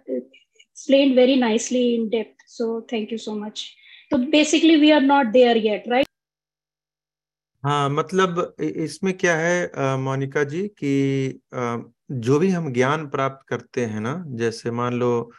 explained 0.79 1.15
very 1.17 1.37
nicely 1.37 1.97
in 1.97 2.09
depth. 2.09 2.37
So, 2.47 2.85
thank 2.89 3.11
you 3.11 3.19
so 3.19 3.35
much. 3.35 3.75
So, 4.11 4.19
basically, 4.19 4.79
we 4.79 4.93
are 4.93 5.01
not 5.01 5.33
there 5.33 5.57
yet, 5.57 5.87
right? 5.89 6.07
हाँ 7.65 7.89
मतलब 7.91 8.55
इसमें 8.61 9.13
क्या 9.19 9.35
है 9.37 9.97
मोनिका 9.99 10.43
जी, 10.45 10.63
कि 10.69 11.41
जो 12.11 12.39
भी 12.39 12.49
हम 12.51 12.73
ज्ञान 12.73 13.07
प्राप्त 13.11 13.47
करते 13.49 13.85
हैं 13.87 14.01
ना, 14.01 14.23
जैसे 14.39 14.71
मान 14.71 14.95
लो 14.99 15.31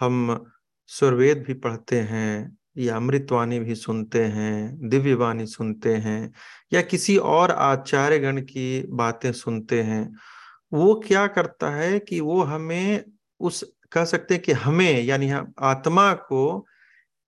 हम 0.00 0.46
सुरवेद 0.90 1.42
भी 1.46 1.54
पढ़ते 1.54 2.00
हैं, 2.00 2.56
या 2.78 2.96
अमृतवाणी 2.96 3.58
भी 3.60 3.74
सुनते 3.74 4.22
हैं 4.24 4.88
दिव्य 4.88 5.14
वाणी 5.14 5.46
सुनते 5.46 5.94
हैं, 6.06 6.32
या 6.72 6.82
किसी 6.82 7.16
और 7.16 7.50
आचार्य 7.50 8.18
गण 8.18 8.40
की 8.40 8.82
बातें 8.88 9.30
सुनते 9.32 9.82
हैं, 9.82 10.04
वो 10.72 10.94
क्या 11.06 11.26
करता 11.36 11.70
है 11.76 11.98
कि 12.08 12.20
वो 12.20 12.42
हमें 12.42 13.04
उस 13.40 13.64
कह 13.92 14.04
सकते 14.04 14.34
हैं 14.34 14.42
कि 14.42 14.52
हमें, 14.52 15.02
यानी 15.02 15.28
हम, 15.28 15.52
आत्मा 15.58 16.12
को 16.14 16.66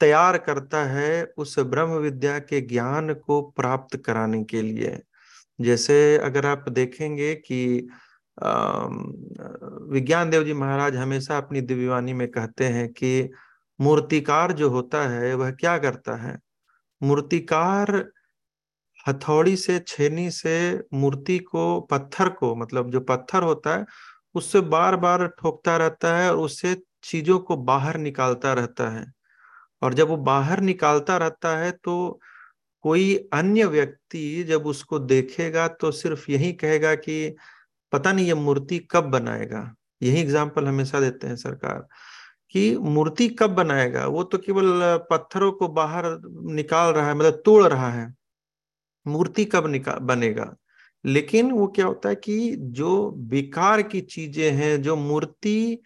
तैयार 0.00 0.38
करता 0.38 0.84
है 0.84 1.24
उस 1.36 1.58
ब्रह्म 1.60 1.96
विद्या 1.98 2.38
के 2.38 2.60
ज्ञान 2.60 3.12
को 3.16 3.40
प्राप्त 3.56 3.96
कराने 3.96 4.42
के 4.44 4.62
लिए। 4.62 4.98
जैसे 5.58 5.96
अगर 6.18 6.46
आप 6.46 6.68
देखेंगे 6.68 7.34
कि 7.36 7.88
विज्ञान 9.92 10.30
देव 10.30 10.44
जी 10.44 10.52
महाराज 10.52 10.96
हमेशा 10.96 11.36
अपनी 11.38 11.60
दिव्यवाणी 11.60 12.12
में 12.12 12.26
कहते 12.28 12.64
हैं 12.64 12.88
कि 12.88 13.30
मूर्तिकार 13.78 14.52
जो 14.52 14.68
होता 14.70 15.02
है 15.08 15.34
वह 15.34 15.50
क्या 15.50 15.76
करता 15.78 16.16
है? 16.16 16.38
मूर्तिकार 17.00 17.92
हथौड़ी 19.06 19.56
से, 19.56 19.78
छेनी 19.86 20.30
से 20.30 20.84
मूर्ति 20.94 21.38
को, 21.38 21.80
पत्थर 21.80 22.28
को 22.28 22.54
मतलब 22.56 22.90
जो 22.90 23.00
पत्थर 23.00 23.42
होता 23.42 23.76
है 23.76 23.84
उससे 24.38 24.60
बार 24.70 24.96
बार 24.98 25.26
ठोकता 25.38 25.76
रहता 25.76 26.16
है 26.16 26.30
और 26.30 26.38
उससे 26.38 26.74
चीज़ों 27.04 27.38
को 27.40 27.56
बाहर 27.58 27.96
निकालता 27.98 28.52
रहता 28.54 28.88
है। 28.90 29.04
और 29.82 29.94
जब 29.94 30.08
वो 30.08 30.16
बाहर 30.24 30.60
निकालता 30.62 31.16
रहता 31.16 31.56
है 31.58 31.70
तो 31.74 32.20
कोई 32.84 33.14
अन्य 33.34 33.64
व्यक्ति 33.66 34.44
जब 34.48 34.66
उसको 34.66 34.98
देखेगा 35.00 35.66
तो 35.70 35.90
सिर्फ़ 35.92 36.30
यही 36.30 36.52
कहेगा 36.54 36.94
कि 36.96 37.36
पता 37.92 38.12
नहीं 38.12 38.26
ये 38.26 38.34
मूर्ति 38.36 38.78
कब 38.90 39.04
बनाएगा। 39.10 39.60
यही 40.02 40.20
एग्ज़ाम्पल 40.20 40.66
हमेशा 40.66 41.00
देते 41.00 41.26
हैं 41.26 41.36
सरकार 41.36 41.86
कि 42.54 42.76
मूर्ति 42.78 43.28
कब 43.30 43.50
बनाएगा? 43.52 44.06
वो 44.06 44.22
तो 44.24 44.38
केवल 44.38 44.98
पत्थरों 45.10 45.52
को 45.52 45.68
बाहर 45.70 46.04
निकाल 46.52 46.92
रहा 46.94 47.08
है 47.08 47.14
मतलब 47.14 47.42
तोड़ 47.44 47.64
रहा 47.64 47.90
है। 47.90 48.12
मूर्ति 49.06 49.44
कब 49.46 49.66
निकाल 49.68 49.98
बनेगा? 50.04 50.54
लेकिन 51.04 51.50
वो 51.52 51.66
क्या 51.68 51.86
होता 51.86 52.08
है 52.08 52.14
कि 52.16 52.54
जो 52.72 53.10
बेकार 53.28 53.82
की 53.84 54.00
चीज़ें 54.02 54.50
हैं, 54.52 54.80
जो 54.82 54.96
मूर्ति 54.98 55.82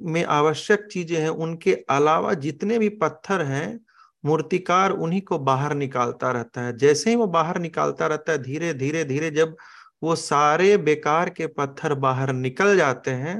में 0.00 0.24
आवश्यक 0.26 0.86
चीज़ें 0.92 1.18
हैं, 1.20 1.28
उनके 1.28 1.72
अलावा 1.90 2.32
जितने 2.36 2.78
भी 2.78 2.88
पत्थर 2.96 3.42
हैं, 3.42 3.80
मूर्तिकार 4.24 4.90
उन्हीं 4.92 5.20
को 5.22 5.38
बाहर 5.40 5.74
निकालता 5.74 6.30
रहता 6.32 6.60
है। 6.60 6.76
जैसे 6.76 7.10
ही 7.10 7.16
वो 7.16 7.26
बाहर 7.28 7.58
निकालता 7.60 8.06
रहता 8.06 8.32
है, 8.32 8.38
धीरे 8.38 8.72
धीरे 8.74 9.04
धीरे 9.04 9.30
जब 9.30 9.56
वो 10.02 10.14
सारे 10.16 10.76
बेकार 10.78 11.30
के 11.30 11.46
पत्थर 11.48 11.94
बाहर 11.96 12.32
निकल 12.34 12.76
जाते 12.76 13.10
हैं 13.12 13.36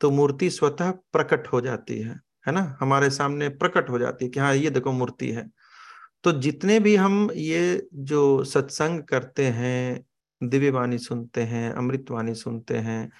तो 0.00 0.10
मूर्ति 0.10 0.50
स्वतः 0.50 0.90
प्रकट 1.12 1.48
हो 1.48 1.60
जाती 1.60 1.98
है 2.00 2.20
है 2.46 2.52
ना? 2.54 2.76
हमारे 2.80 3.10
सामने 3.10 3.48
प्रकट 3.50 3.90
हो 3.90 3.98
जाती 3.98 4.24
है 4.24 4.30
कि 4.30 4.40
हाँ 4.40 4.54
ये 4.56 4.70
देखो 4.70 4.92
मूर्ति 4.92 5.30
है। 5.30 5.46
तो 6.24 6.32
जितने 6.32 6.78
भी 6.80 6.94
हम 6.96 7.30
ये 7.34 7.88
जो 7.94 8.44
सत्संग 8.44 9.02
करते 9.02 9.46
हैं, 9.46 10.04
दिव्य 10.40 10.70
वाणी 10.70 10.98
सुनते 10.98 11.42
हैं 11.42 11.72
अमृतवाणी 11.72 12.34
सुनते 12.34 12.76
हैं 12.78 13.10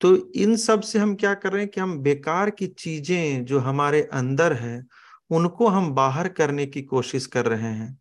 तो 0.00 0.16
इन 0.34 0.56
सबसे 0.56 0.98
हम 0.98 1.14
क्या 1.14 1.32
कर 1.34 1.52
रहे 1.52 1.62
हैं 1.62 1.70
कि 1.70 1.80
हम 1.80 1.98
बेकार 1.98 2.50
की 2.50 2.66
चीज़ें 2.68 3.44
जो 3.44 3.58
हमारे 3.58 4.02
अंदर 4.12 4.52
है, 4.52 4.84
उनको 5.30 5.68
हम 5.68 5.90
बाहर 5.94 6.28
करने 6.28 6.66
की 6.66 6.82
कोशिश 6.82 7.26
कर 7.26 7.46
रहे 7.46 7.70
हैं। 7.70 7.98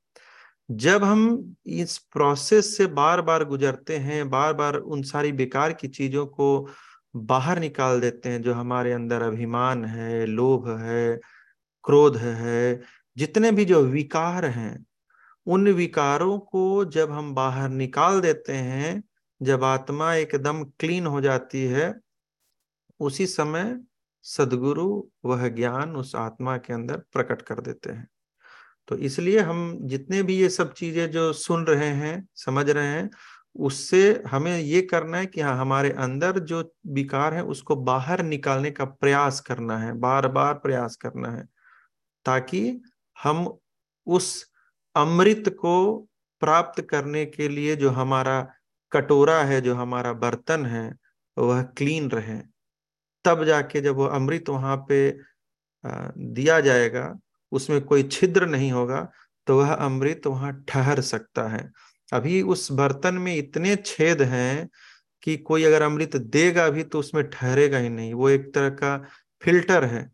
जब 0.69 1.03
हम 1.03 1.55
इस 1.65 1.97
प्रोसेस 2.13 2.75
से 2.77 2.85
बार 2.87 3.21
बार 3.21 3.43
गुजरते 3.45 3.97
हैं 3.97 4.29
बार 4.29 4.53
बार 4.53 4.75
उन 4.75 5.01
सारी 5.03 5.31
बेकार 5.31 5.73
की 5.73 5.87
चीज़ों 5.87 6.25
को 6.25 6.67
बाहर 7.15 7.59
निकाल 7.59 7.99
देते 8.01 8.29
हैं, 8.29 8.41
जो 8.41 8.53
हमारे 8.53 8.91
अंदर 8.93 9.21
अभिमान 9.21 9.85
है, 9.85 10.25
लोभ 10.25 10.69
है, 10.79 11.19
क्रोध 11.85 12.17
है 12.17 12.81
जितने 13.17 13.51
भी 13.51 13.65
जो 13.65 13.81
विकार 13.83 14.45
हैं, 14.45 14.85
उन 15.47 15.67
विकारों 15.69 16.39
को 16.39 16.85
जब 16.85 17.11
हम 17.11 17.33
बाहर 17.35 17.69
निकाल 17.69 18.21
देते 18.21 18.53
हैं, 18.53 19.03
जब 19.41 19.63
आत्मा 19.63 20.13
एकदम 20.15 20.63
क्लीन 20.63 21.05
हो 21.07 21.21
जाती 21.21 21.63
है, 21.65 21.93
उसी 22.99 23.27
समय 23.27 23.79
सदगुरु 24.25 25.03
वह 25.25 25.47
ज्ञान 25.49 25.95
उस 25.95 26.15
आत्मा 26.15 26.57
के 26.57 26.73
अंदर 26.73 26.97
प्रकट 27.13 27.41
कर 27.41 27.61
देते 27.61 27.91
हैं। 27.91 28.07
तो 28.87 28.97
इसलिए 28.97 29.39
हम 29.39 29.79
जितने 29.81 30.23
भी 30.23 30.37
ये 30.37 30.49
सब 30.49 30.73
चीज़ें 30.73 31.11
जो 31.11 31.33
सुन 31.33 31.65
रहे 31.65 31.87
हैं, 31.87 32.27
समझ 32.35 32.69
रहे 32.69 32.87
हैं, 32.87 33.09
उससे 33.55 34.23
हमें 34.27 34.59
ये 34.59 34.81
करना 34.81 35.17
है 35.17 35.25
कि 35.25 35.41
हाँ 35.41 35.57
हमारे 35.57 35.91
अंदर 35.91 36.39
जो 36.39 36.73
विकार 36.87 37.33
है, 37.33 37.43
उसको 37.43 37.75
बाहर 37.75 38.23
निकालने 38.23 38.71
का 38.71 38.85
प्रयास 38.85 39.39
करना 39.39 39.77
है 39.79 39.93
बार 39.99 40.27
बार 40.27 40.53
प्रयास 40.53 40.95
करना 40.95 41.29
है, 41.31 41.45
ताकि 42.25 42.81
हम 43.17 43.57
उस 44.07 44.45
अमृत 44.95 45.49
को 45.59 45.95
प्राप्त 46.41 46.81
करने 46.81 47.25
के 47.27 47.47
लिए 47.49 47.75
जो 47.75 47.89
हमारा 47.91 48.41
कटोरा 48.91 49.37
है, 49.43 49.59
जो 49.61 49.75
हमारा 49.75 50.13
बर्तन 50.15 50.65
है, 50.65 50.93
वह 51.37 51.61
क्लीन 51.77 52.09
रहे। 52.09 52.37
तब 53.25 53.43
जाके 53.43 53.81
जब 53.81 53.95
वो 53.95 54.05
अमृत 54.07 54.49
वहाँ 54.49 54.75
पे 54.89 54.99
दिया 55.83 56.59
जाएगा, 56.61 57.13
उसमें 57.51 57.81
कोई 57.81 58.03
छिद्र 58.03 58.45
नहीं 58.47 58.71
होगा 58.71 59.07
तो 59.47 59.57
वह 59.57 59.73
अमृत 59.73 60.27
वहाँ 60.27 60.51
ठहर 60.69 61.01
सकता 61.03 61.47
है। 61.49 61.69
अभी 62.09 62.41
उस 62.43 62.71
बर्तन 62.71 63.15
में 63.15 63.35
इतने 63.35 63.75
छेद 63.77 64.21
हैं 64.23 64.67
कि 65.23 65.35
कोई 65.39 65.63
अगर 65.63 65.81
अमृत 65.81 66.15
देगा 66.15 66.69
भी 66.69 66.83
तो 66.83 66.99
उसमें 66.99 67.23
ठहरेगा 67.29 67.77
ही 67.77 67.89
नहीं। 67.89 68.13
वो 68.13 68.29
एक 68.29 68.53
तरह 68.55 68.69
का 68.71 68.97
फ़िल्टर 69.43 69.85
है। 69.85 70.09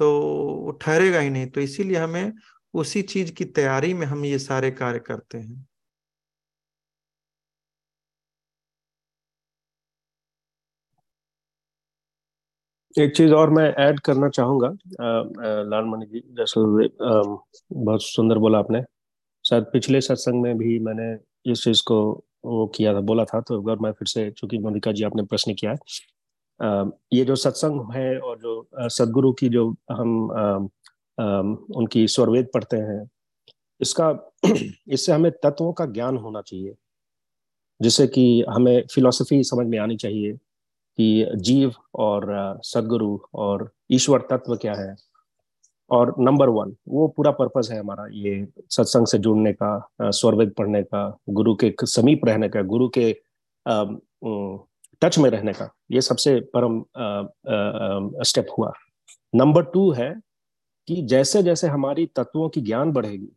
तो 0.00 0.78
ठहरेगा 0.82 1.20
ही 1.20 1.30
नहीं 1.30 1.46
तो 1.48 1.60
इसीलिए 1.60 1.98
हमें 1.98 2.32
उसी 2.74 3.02
चीज़ 3.04 3.32
की 3.34 3.44
तैयारी 3.46 3.94
में 3.94 4.06
हम 4.06 4.24
ये 4.26 4.38
सारे 4.40 4.70
कार्य 4.72 4.98
करते 5.06 5.38
हैं। 5.38 5.66
एक 12.96 13.14
चीज़ 13.16 13.32
और 13.34 13.50
मैं 13.50 13.64
ऐड 13.80 13.98
करना 14.00 14.28
चाहूँगा। 14.28 14.68
लालमणि 15.70 16.06
जी, 16.06 16.20
दरअसल 16.20 16.88
बहुत 17.74 18.02
सुंदर 18.04 18.38
बोला 18.38 18.58
आपने। 18.58 18.82
शायद 19.44 19.64
पिछले 19.72 20.00
सत्संग 20.00 20.42
में 20.42 20.56
भी 20.58 20.78
मैंने 20.80 21.12
इस 21.52 21.64
चीज़ 21.64 21.82
को 21.88 22.00
वो 22.46 22.66
किया 22.76 22.94
था, 22.94 23.00
बोला 23.02 23.24
था 23.26 23.40
तो 23.48 23.60
अगर 23.62 23.82
मैं 23.84 23.92
फिर 23.92 24.08
से, 24.08 24.30
चूँकि 24.32 24.58
मोनिका 24.60 24.92
जी 24.92 25.04
आपने 25.04 25.22
प्रश्न 25.24 25.54
किया 25.54 25.72
है 25.72 25.78
ये 26.62 27.24
जो 27.24 27.36
सत्संग 27.36 27.92
है 27.92 28.18
और 28.18 28.38
जो 28.38 28.68
सदगुरु 28.88 29.32
की 29.32 29.48
जो 29.48 29.68
हम 29.92 30.28
उनकी 31.76 32.06
स्वरवेद 32.08 32.48
पढ़ते 32.54 32.76
हैं, 32.76 33.10
इसका, 33.80 34.34
इससे 34.88 35.12
हमें 35.12 35.30
तत्वों 35.32 35.72
का 35.72 35.86
ज्ञान 35.86 36.16
होना 36.16 36.40
चाहिए, 36.40 36.74
जिससे 37.80 38.06
कि 38.06 38.44
हमें 38.50 38.86
फिलॉसफी 38.94 39.42
समझ 39.44 39.66
में 39.66 39.78
आनी 39.78 39.96
चाहिए 39.96 40.32
कि 40.98 41.26
जीव 41.36 41.72
और 41.94 42.60
सदगुरु 42.64 43.18
और 43.34 43.70
ईश्वर 43.90 44.26
तत्व 44.30 44.56
क्या 44.56 44.74
है। 44.74 44.94
और 45.90 46.14
नंबर 46.18 46.48
वन 46.48 46.74
वो 46.88 47.06
पूरा 47.08 47.30
पर्पज 47.30 47.70
है 47.72 47.78
हमारा, 47.80 48.06
ये 48.12 48.46
सत्संग 48.70 49.06
से 49.06 49.18
जुड़ने 49.18 49.52
का 49.52 49.88
स्वरवेद 50.02 50.52
पढ़ने 50.58 50.82
का, 50.82 51.18
गुरु 51.30 51.54
के 51.54 51.74
समीप 51.82 52.24
रहने 52.24 52.48
का, 52.48 52.62
गुरु 52.62 52.88
के 52.98 53.10
टच 55.02 55.18
में 55.18 55.28
रहने 55.30 55.52
का, 55.52 55.68
ये 55.90 56.00
सबसे 56.00 56.40
परम 56.56 56.82
स्टेप 58.24 58.46
हुआ। 58.58 58.72
नंबर 59.32 59.64
टू 59.64 59.90
है 59.92 60.14
कि 60.88 61.02
जैसे 61.04 61.42
जैसे 61.42 61.66
हमारी 61.68 62.06
तत्वों 62.16 62.48
की 62.48 62.60
ज्ञान 62.60 62.92
बढ़ेगी, 62.92 63.28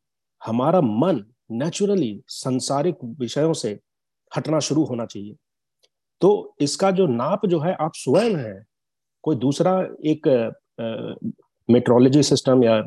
हमारा 0.42 0.82
मन 0.82 1.24
नेचुरली 1.52 2.22
संसारिक 2.28 2.98
विषयों 3.20 3.54
से 3.54 3.80
हटना 4.32 4.60
शुरू 4.60 4.84
होना 4.86 5.06
चाहिए। 5.06 5.36
तो 6.22 6.56
इसका 6.62 6.92
जो 6.92 7.08
नाप 7.08 7.46
जो 7.46 7.60
है, 7.60 7.76
आप 7.76 7.92
स्वयं 7.96 8.36
है, 8.38 8.64
कोई 9.24 9.36
दूसरा 9.36 9.80
एक 10.06 10.28
मेट्रोलॉजी 11.70 12.24
सिस्टम 12.24 12.64
या 12.64 12.78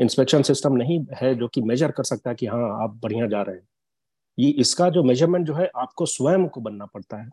इंस्पेक्शन 0.00 0.42
सिस्टम 0.42 0.72
नहीं 0.72 0.98
है 1.16 1.34
जो 1.34 1.48
कि 1.48 1.62
मेजर 1.62 1.90
कर 1.90 2.04
सकता 2.04 2.30
है 2.30 2.36
कि 2.36 2.46
हाँ 2.46 2.82
आप 2.82 2.98
बढ़िया 3.02 3.26
जा 3.26 3.42
रहे 3.42 3.56
हैं। 3.56 3.66
ये 4.38 4.50
इसका 4.50 4.88
जो 4.90 5.02
मेज़रमेंट 5.02 5.46
जो 5.46 5.54
है, 5.54 5.70
आपको 5.76 6.06
स्वयं 6.06 6.48
को 6.48 6.60
बनना 6.60 6.86
पड़ता 6.86 7.16
है। 7.16 7.30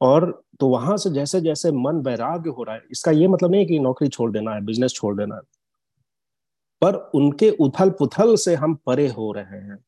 और 0.00 0.44
तो 0.60 0.68
वहाँ 0.68 0.96
से 0.96 1.10
जैसे 1.10 1.40
जैसे 1.40 1.72
मन 1.72 1.96
वैराग्य 1.96 2.50
हो 2.50 2.62
रहा 2.62 2.74
है, 2.76 2.82
इसका 2.90 3.10
ये 3.10 3.28
मतलब 3.28 3.50
नहीं 3.50 3.66
कि 3.66 3.78
नौकरी 3.78 4.08
छोड़ 4.08 4.32
देना 4.32 4.54
है 4.54 4.60
बिज़नेस 4.60 4.92
छोड़ 4.92 5.16
देना 5.16 5.34
है। 5.34 5.40
पर 6.82 6.94
उनके 7.14 7.50
उथल 7.50 7.90
पुथल 7.90 8.36
से 8.36 8.54
हम 8.54 8.74
परे 8.86 9.08
हो 9.08 9.32
रहे 9.32 9.58
हैं। 9.58 9.78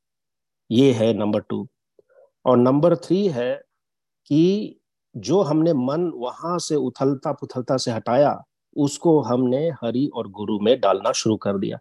ये 0.71 0.93
है 0.93 1.13
नंबर 1.15 1.41
टू 1.41 1.69
और 2.45 2.57
नंबर 2.57 2.97
थ्री 2.97 3.29
है 3.29 3.55
कि 4.31 4.81
जो 5.17 5.43
हमने 5.43 5.73
मन 5.73 6.13
वहाँ 6.17 6.59
से 6.59 6.77
उथलता 6.77 7.33
पुथलता 7.33 7.77
से 7.77 7.91
हटाया, 7.91 8.45
उसको 8.77 9.21
हमने 9.21 9.69
हरि 9.83 10.11
और 10.17 10.29
गुरु 10.29 10.59
में 10.61 10.81
डालना 10.81 11.13
शुरू 11.13 11.37
कर 11.37 11.59
दिया। 11.59 11.79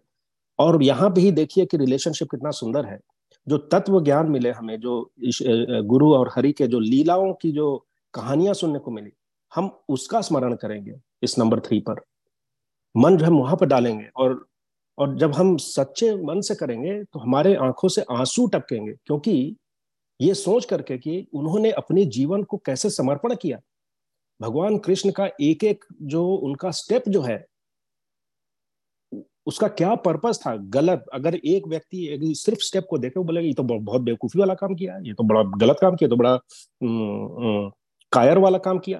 और 0.58 0.82
यहाँ 0.82 1.10
पे 1.10 1.20
ही 1.20 1.32
देखिए 1.32 1.66
कि 1.66 1.76
रिलेशनशिप 1.76 2.30
कितना 2.30 2.50
सुंदर 2.50 2.86
है। 2.86 3.00
जो 3.46 3.58
तत्व 3.58 4.00
ज्ञान 4.04 4.30
मिले 4.30 4.50
हमें, 4.50 4.78
जो 4.80 5.12
गुरु 5.84 6.12
और 6.14 6.30
हरि 6.36 6.52
के 6.52 6.66
जो 6.66 6.80
लीलाओं 6.80 7.32
की 7.32 7.52
जो 7.52 7.76
कहानियाँ 8.14 8.54
सुनने 8.54 8.78
को 8.78 8.90
मिली, 8.90 9.12
हम 9.52 9.70
उसका 9.88 10.20
स्मरण 10.20 10.54
करेंगे 10.54 10.94
इस 11.22 11.38
नंबर 11.38 11.60
थ्री 11.60 11.80
पर। 11.80 12.00
मन 12.94 13.16
जो 13.16 13.26
हम 13.26 13.38
वहाँ 13.38 13.56
पर 13.56 13.66
डालेंगे 13.66 14.08
और 14.16 14.44
और 14.98 15.16
जब 15.18 15.32
हम 15.34 15.56
सच्चे 15.56 16.14
मन 16.16 16.40
से 16.40 16.54
करेंगे 16.54 16.92
तो 17.04 17.18
हमारे 17.18 17.54
आँखों 17.56 17.88
से 17.88 18.02
आँसू 18.10 18.46
टपकेंगे, 18.46 18.92
क्योंकि 19.06 19.56
ये 20.20 20.34
सोच 20.34 20.64
करके 20.64 20.98
कि 20.98 21.26
उन्होंने 21.34 21.70
अपने 21.72 22.04
जीवन 22.06 22.42
को 22.42 22.56
कैसे 22.56 22.90
समर्पण 22.90 23.34
किया। 23.34 23.58
भगवान 24.40 24.78
कृष्ण 24.78 25.10
का 25.10 25.28
एक 25.40 25.64
एक 25.64 25.84
जो 26.02 26.24
उनका 26.26 26.70
स्टेप 26.72 27.08
जो 27.08 27.20
है 27.22 27.44
उसका 29.46 29.68
क्या 29.68 29.94
पर्पस 29.96 30.40
था? 30.46 30.54
गलत। 30.56 31.04
अगर 31.12 31.34
एक 31.36 31.66
व्यक्ति 31.68 32.32
सिर्फ़ 32.36 32.60
स्टेप 32.60 32.86
को 32.90 32.98
देखे, 32.98 33.20
वो 33.20 33.24
बोलेगा, 33.26 33.46
ये 33.46 33.54
तो 33.54 33.62
बहुत 33.62 34.02
बेवकूफ़ी 34.02 34.40
वाला 34.40 34.54
काम 34.54 34.74
किया, 34.74 34.98
ये 34.98 35.12
तो 35.14 35.24
बड़ा 35.24 35.42
गलत 35.58 35.76
काम 35.80 35.96
किया 35.96 36.08
तो 36.10 36.16
बड़ा 36.16 36.38
कायर 38.12 38.38
वाला 38.38 38.58
काम 38.58 38.78
किया। 38.78 38.98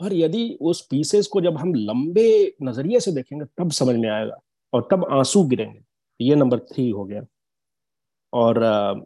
पर 0.00 0.12
यदि 0.12 0.58
उस 0.60 0.80
पीसेस 0.90 1.26
को 1.26 1.40
जब 1.40 1.56
हम 1.58 1.74
लंबे 1.74 2.54
नज़रिए 2.62 3.00
से 3.00 3.12
देखेंगे, 3.12 3.44
तब 3.58 3.70
समझ 3.70 3.96
में 3.96 4.08
आएगा 4.10 4.38
और 4.72 4.88
तब 4.90 5.06
आँसू 5.12 5.44
गिरेंगे। 5.44 5.80
ये 6.20 6.34
नंबर 6.34 6.58
थ्री 6.60 6.88
हो 6.90 7.04
गया। 7.04 7.22
और 8.32 9.04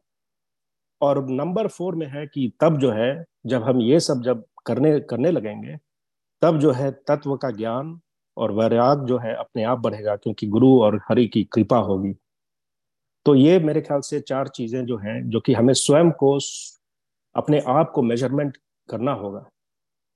और 1.00 1.28
नंबर 1.28 1.66
फोर 1.68 1.94
में 1.94 2.06
है 2.06 2.26
कि 2.26 2.52
तब 2.60 2.78
जो 2.78 2.90
है, 2.92 3.24
जब 3.46 3.62
हम 3.62 3.80
ये 3.80 4.00
सब 4.00 4.22
जब 4.22 4.44
करने 4.66 4.98
करने 5.00 5.30
लगेंगे, 5.30 5.76
तब 6.42 6.58
जो 6.60 6.72
है 6.72 6.90
तत्व 7.08 7.36
का 7.36 7.50
ज्ञान 7.50 7.98
और 8.38 8.52
वैराग 8.52 9.04
जो 9.06 9.18
है 9.18 9.34
अपने 9.34 9.64
आप 9.64 9.78
बढ़ेगा 9.78 10.16
क्योंकि 10.16 10.46
गुरु 10.46 10.68
और 10.80 11.00
हरि 11.08 11.26
की 11.26 11.44
कृपा 11.44 11.78
होगी। 11.80 12.14
तो 13.26 13.34
ये 13.34 13.58
मेरे 13.58 13.80
ख्याल 13.80 14.00
से 14.00 14.20
चार 14.20 14.48
चीज़ें 14.48 14.84
जो 14.86 14.96
हैं, 14.96 15.28
जो 15.30 15.40
कि 15.40 15.54
हमें 15.54 15.72
स्वयं 15.74 16.10
को 16.10 16.38
अपने 17.34 17.60
आप 17.68 17.90
को 17.94 18.02
मेज़रमेंट 18.02 18.56
करना 18.88 19.12
होगा। 19.12 19.44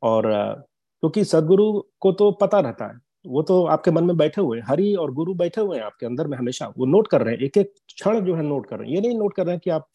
और 0.03 0.25
क्योंकि 0.27 1.25
सदगुरु 1.25 1.73
को 2.01 2.13
तो 2.13 2.31
पता 2.33 2.61
रहता 2.61 2.87
है, 2.87 2.99
वो 3.27 3.43
तो 3.43 3.65
आपके 3.67 3.91
मन 3.91 4.05
में 4.05 4.17
बैठे 4.17 4.41
हुए 4.41 4.61
हरि 4.61 4.95
और 4.95 5.13
गुरु 5.13 5.35
बैठे 5.35 5.61
हुए 5.61 5.77
हैं 5.79 5.85
आपके 5.85 6.07
अंदर 6.07 6.27
में 6.27 6.37
हमेशा, 6.39 6.67
वो 6.79 6.87
नोट 6.87 7.09
कर 7.09 7.23
रहे 7.23 7.35
हैं 7.35 7.43
एक 7.43 7.57
एक 7.57 7.73
क्षण 7.89 8.21
जो 8.21 8.35
है 8.35 8.43
नोट 8.43 8.67
कर 8.67 8.79
रहे 8.79 8.89
हैं। 8.89 8.95
ये 8.95 9.01
नहीं 9.01 9.19
नोट 9.19 9.35
कर 9.35 9.47
रहे 9.47 9.55
हैं 9.55 9.61
कि 9.65 9.71
आप 9.71 9.89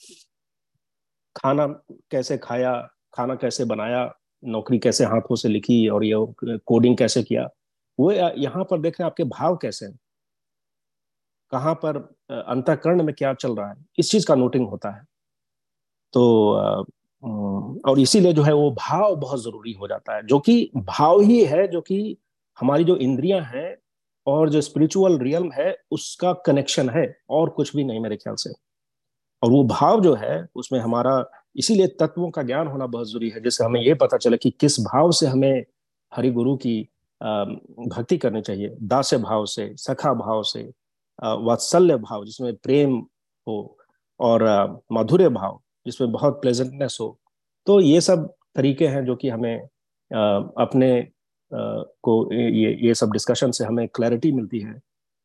खाना 1.36 1.68
कैसे 2.12 2.38
खाया, 2.38 2.74
खाना 3.14 3.36
कैसे 3.36 3.66
बनाया, 3.66 4.12
नौकरी 4.44 4.80
कैसे 4.80 5.06
हाथों 5.06 5.36
से 5.36 5.50
लिखी 5.50 5.88
और 5.88 6.04
ये 6.06 6.26
कोडिंग 6.66 6.98
कैसे 6.98 7.24
किया। 7.24 7.48
वो 7.98 8.12
यहाँ 8.12 8.64
पर 8.64 8.80
देख 8.80 8.94
रहे 8.94 9.04
हैं 9.04 9.12
आपके 9.12 9.24
भाव 9.26 9.56
कैसे 9.58 9.86
हैं। 9.86 9.98
कहाँ 11.52 11.74
पर 11.76 11.98
अंतकरण 12.48 13.04
में 13.04 13.14
क्या 13.16 13.34
चल 13.36 13.56
रहा 13.56 13.70
है, 13.70 13.76
इस 14.00 14.12
चीज़ 14.12 14.26
का 14.28 14.36
नोटिंग 14.36 14.68
होता 14.70 14.90
है। 14.90 15.04
तो 16.14 16.86
और 17.86 18.00
इसीलिए 18.00 18.34
जो 18.34 18.44
है 18.44 18.54
वो 18.54 18.70
भाव 18.72 19.16
बहुत 19.16 19.44
ज़रूरी 19.44 19.72
हो 19.74 19.88
जाता 19.88 20.16
है, 20.16 20.26
जो 20.26 20.40
कि 20.40 20.72
भाव 20.78 21.22
ही 21.22 21.44
है, 21.46 21.68
जो 21.68 21.82
कि 21.82 22.18
हमारी 22.58 22.84
जो 22.84 22.96
इंद्रियाँ 22.98 23.42
हैं 23.46 23.76
और 24.28 24.50
जो 24.50 24.62
स्पिरिचुअल 24.62 25.18
रियल्म 25.20 25.52
है, 25.52 25.76
उसका 25.92 26.34
कनेक्शन 26.46 26.90
है, 26.90 27.06
और 27.30 27.50
कुछ 27.50 27.76
भी 27.76 27.84
नहीं 27.84 28.00
मेरे 28.00 28.16
ख्याल 28.18 28.36
से। 28.36 28.52
और 29.44 29.52
वो 29.52 29.64
भाव 29.66 30.02
जो 30.02 30.14
है, 30.16 30.46
उसमें 30.56 30.80
हमारा, 30.80 31.24
इसीलिए 31.56 31.88
तत्वों 32.00 32.30
का 32.32 32.44
ज्ञान 32.44 32.68
होना 32.68 32.86
बहुत 32.88 33.10
ज़रूरी 33.10 33.30
है, 33.30 33.42
जिससे 33.44 33.64
हमें 33.64 33.82
ये 33.82 33.94
पता 33.96 34.18
चले 34.18 34.38
कि 34.38 34.50
किस 34.60 34.80
भाव 34.82 35.12
से 35.12 35.28
हमें 35.28 35.64
हरि 36.12 36.32
गुरु 36.32 36.56
की 36.58 36.88
भक्ति 37.22 38.18
करनी 38.18 38.42
चाहिए 38.42 38.76
दास्य 38.82 39.18
भाव 39.18 39.46
से 39.46 39.72
सखा 39.78 40.14
भाव 40.14 40.44
से 40.44 40.64
वात्सल्य 41.24 41.98
भाव 41.98 42.26
जिसमें 42.26 42.56
प्रेम 42.56 42.98
हो 43.48 43.78
और 44.20 44.44
माधुर्य 44.92 45.30
भाव 45.30 45.60
जिसमें 45.86 46.12
बहुत 46.12 46.42
प्लेजेंटनेस 46.42 46.98
हो। 47.02 47.18
तो 47.68 47.80
ये 47.82 48.02
सब 48.02 48.34
तरीके 48.56 48.88
हैं 48.88 49.06
जो 49.06 49.16
कि 49.16 49.30
हमें 49.30 49.58
अपने 50.58 51.08
को 52.04 52.34
ये 52.34 52.74
ये 52.88 52.94
सब 52.96 53.12
डिस्कशन 53.12 53.52
से 53.52 53.66
हमें 53.66 53.88
क्लैरिटी 53.88 54.32
मिलती 54.32 54.60
है 54.60 54.80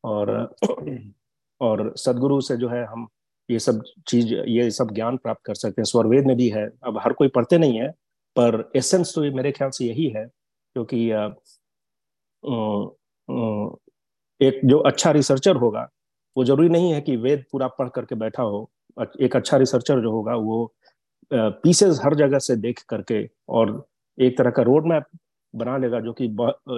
और 0.05 0.55
और 1.61 1.93
सदगुरु 1.97 2.41
से 2.41 2.57
जो 2.57 2.69
है 2.69 2.85
हम 2.87 3.09
ये 3.51 3.59
सब 3.59 3.83
चीज़ 4.09 4.35
ये 4.35 4.71
सब 4.71 4.91
ज्ञान 4.95 5.17
प्राप्त 5.17 5.41
कर 5.45 5.55
सकते 5.55 5.81
हैं। 5.81 5.85
स्वरवेद 5.85 6.27
में 6.27 6.37
भी 6.37 6.49
है। 6.49 6.67
अब 6.85 6.99
हर 6.99 7.13
कोई 7.13 7.29
पढ़ते 7.29 7.59
नहीं 7.59 7.81
है 7.81 7.89
पर 8.37 8.71
एसेंस 8.77 9.15
तो 9.15 9.23
मेरे 9.33 9.53
ख्याल 9.53 9.71
से 9.71 9.85
यही 9.85 10.09
है 10.09 10.25
क्योंकि 10.77 11.11
एक 14.41 14.61
जो 14.65 14.79
अच्छा 14.81 15.11
रिसर्चर 15.11 15.57
होगा, 15.57 15.89
वो 16.37 16.45
ज़रूरी 16.45 16.69
नहीं 16.69 16.93
है 16.93 17.01
कि 17.01 17.17
वेद 17.19 17.45
पूरा 17.53 17.67
पढ़ 17.79 17.89
करके 17.95 18.15
बैठा 18.17 18.43
हो। 18.43 18.71
एक 19.21 19.37
अच्छा 19.37 19.57
रिसर्चर 19.57 20.01
जो 20.03 20.11
होगा, 20.11 20.35
वो 20.35 20.75
पीसेस 21.31 22.01
हर 22.05 22.15
जगह 22.15 22.39
से 22.39 22.57
देख 22.59 22.83
करके 22.89 23.29
और 23.51 23.85
एक 24.19 24.37
तरह 24.39 24.51
का 24.51 24.63
रोड 24.63 24.87
मैप 24.87 25.05
बना 25.55 25.77
लेगा 25.79 26.01
जो 26.01 26.13
कि 26.13 26.29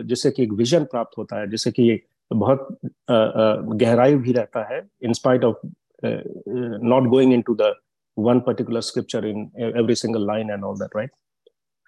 जिससे 0.04 0.30
कि 0.30 0.42
एक 0.42 0.52
विजन 0.52 0.84
प्राप्त 0.84 1.18
होता 1.18 1.40
है, 1.40 1.46
जिससे 1.50 1.70
कि 1.70 2.00
बहुत 2.30 2.78
गहराई 3.10 4.14
भी 4.16 4.32
रहता 4.32 4.64
है 4.74 4.80
in 5.02 5.12
spite 5.12 5.44
of 5.44 5.66
not 6.04 7.08
going 7.10 7.32
in 7.32 7.42
to 7.42 7.54
the 7.54 7.74
one 8.16 8.40
particular 8.40 8.80
scripture 8.82 9.26
in 9.26 9.50
every 9.58 9.94
single 9.94 10.26
line 10.26 10.50
and 10.50 10.64
all 10.64 10.74
that 10.78 10.96
right 10.96 11.10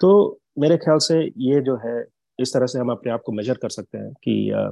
तो 0.00 0.10
मेरे 0.58 0.76
ख्याल 0.76 0.98
से 0.98 1.20
ये 1.20 1.60
जो 1.60 1.76
है 1.84 2.00
इस 2.40 2.52
तरह 2.54 2.66
से 2.66 2.78
हम 2.78 2.90
अपने 2.90 3.12
आप 3.12 3.22
को 3.26 3.32
मेजर 3.32 3.56
कर 3.56 3.70
सकते 3.70 3.98
हैं 3.98 4.12
कि 4.24 4.34
uh, 4.56 4.70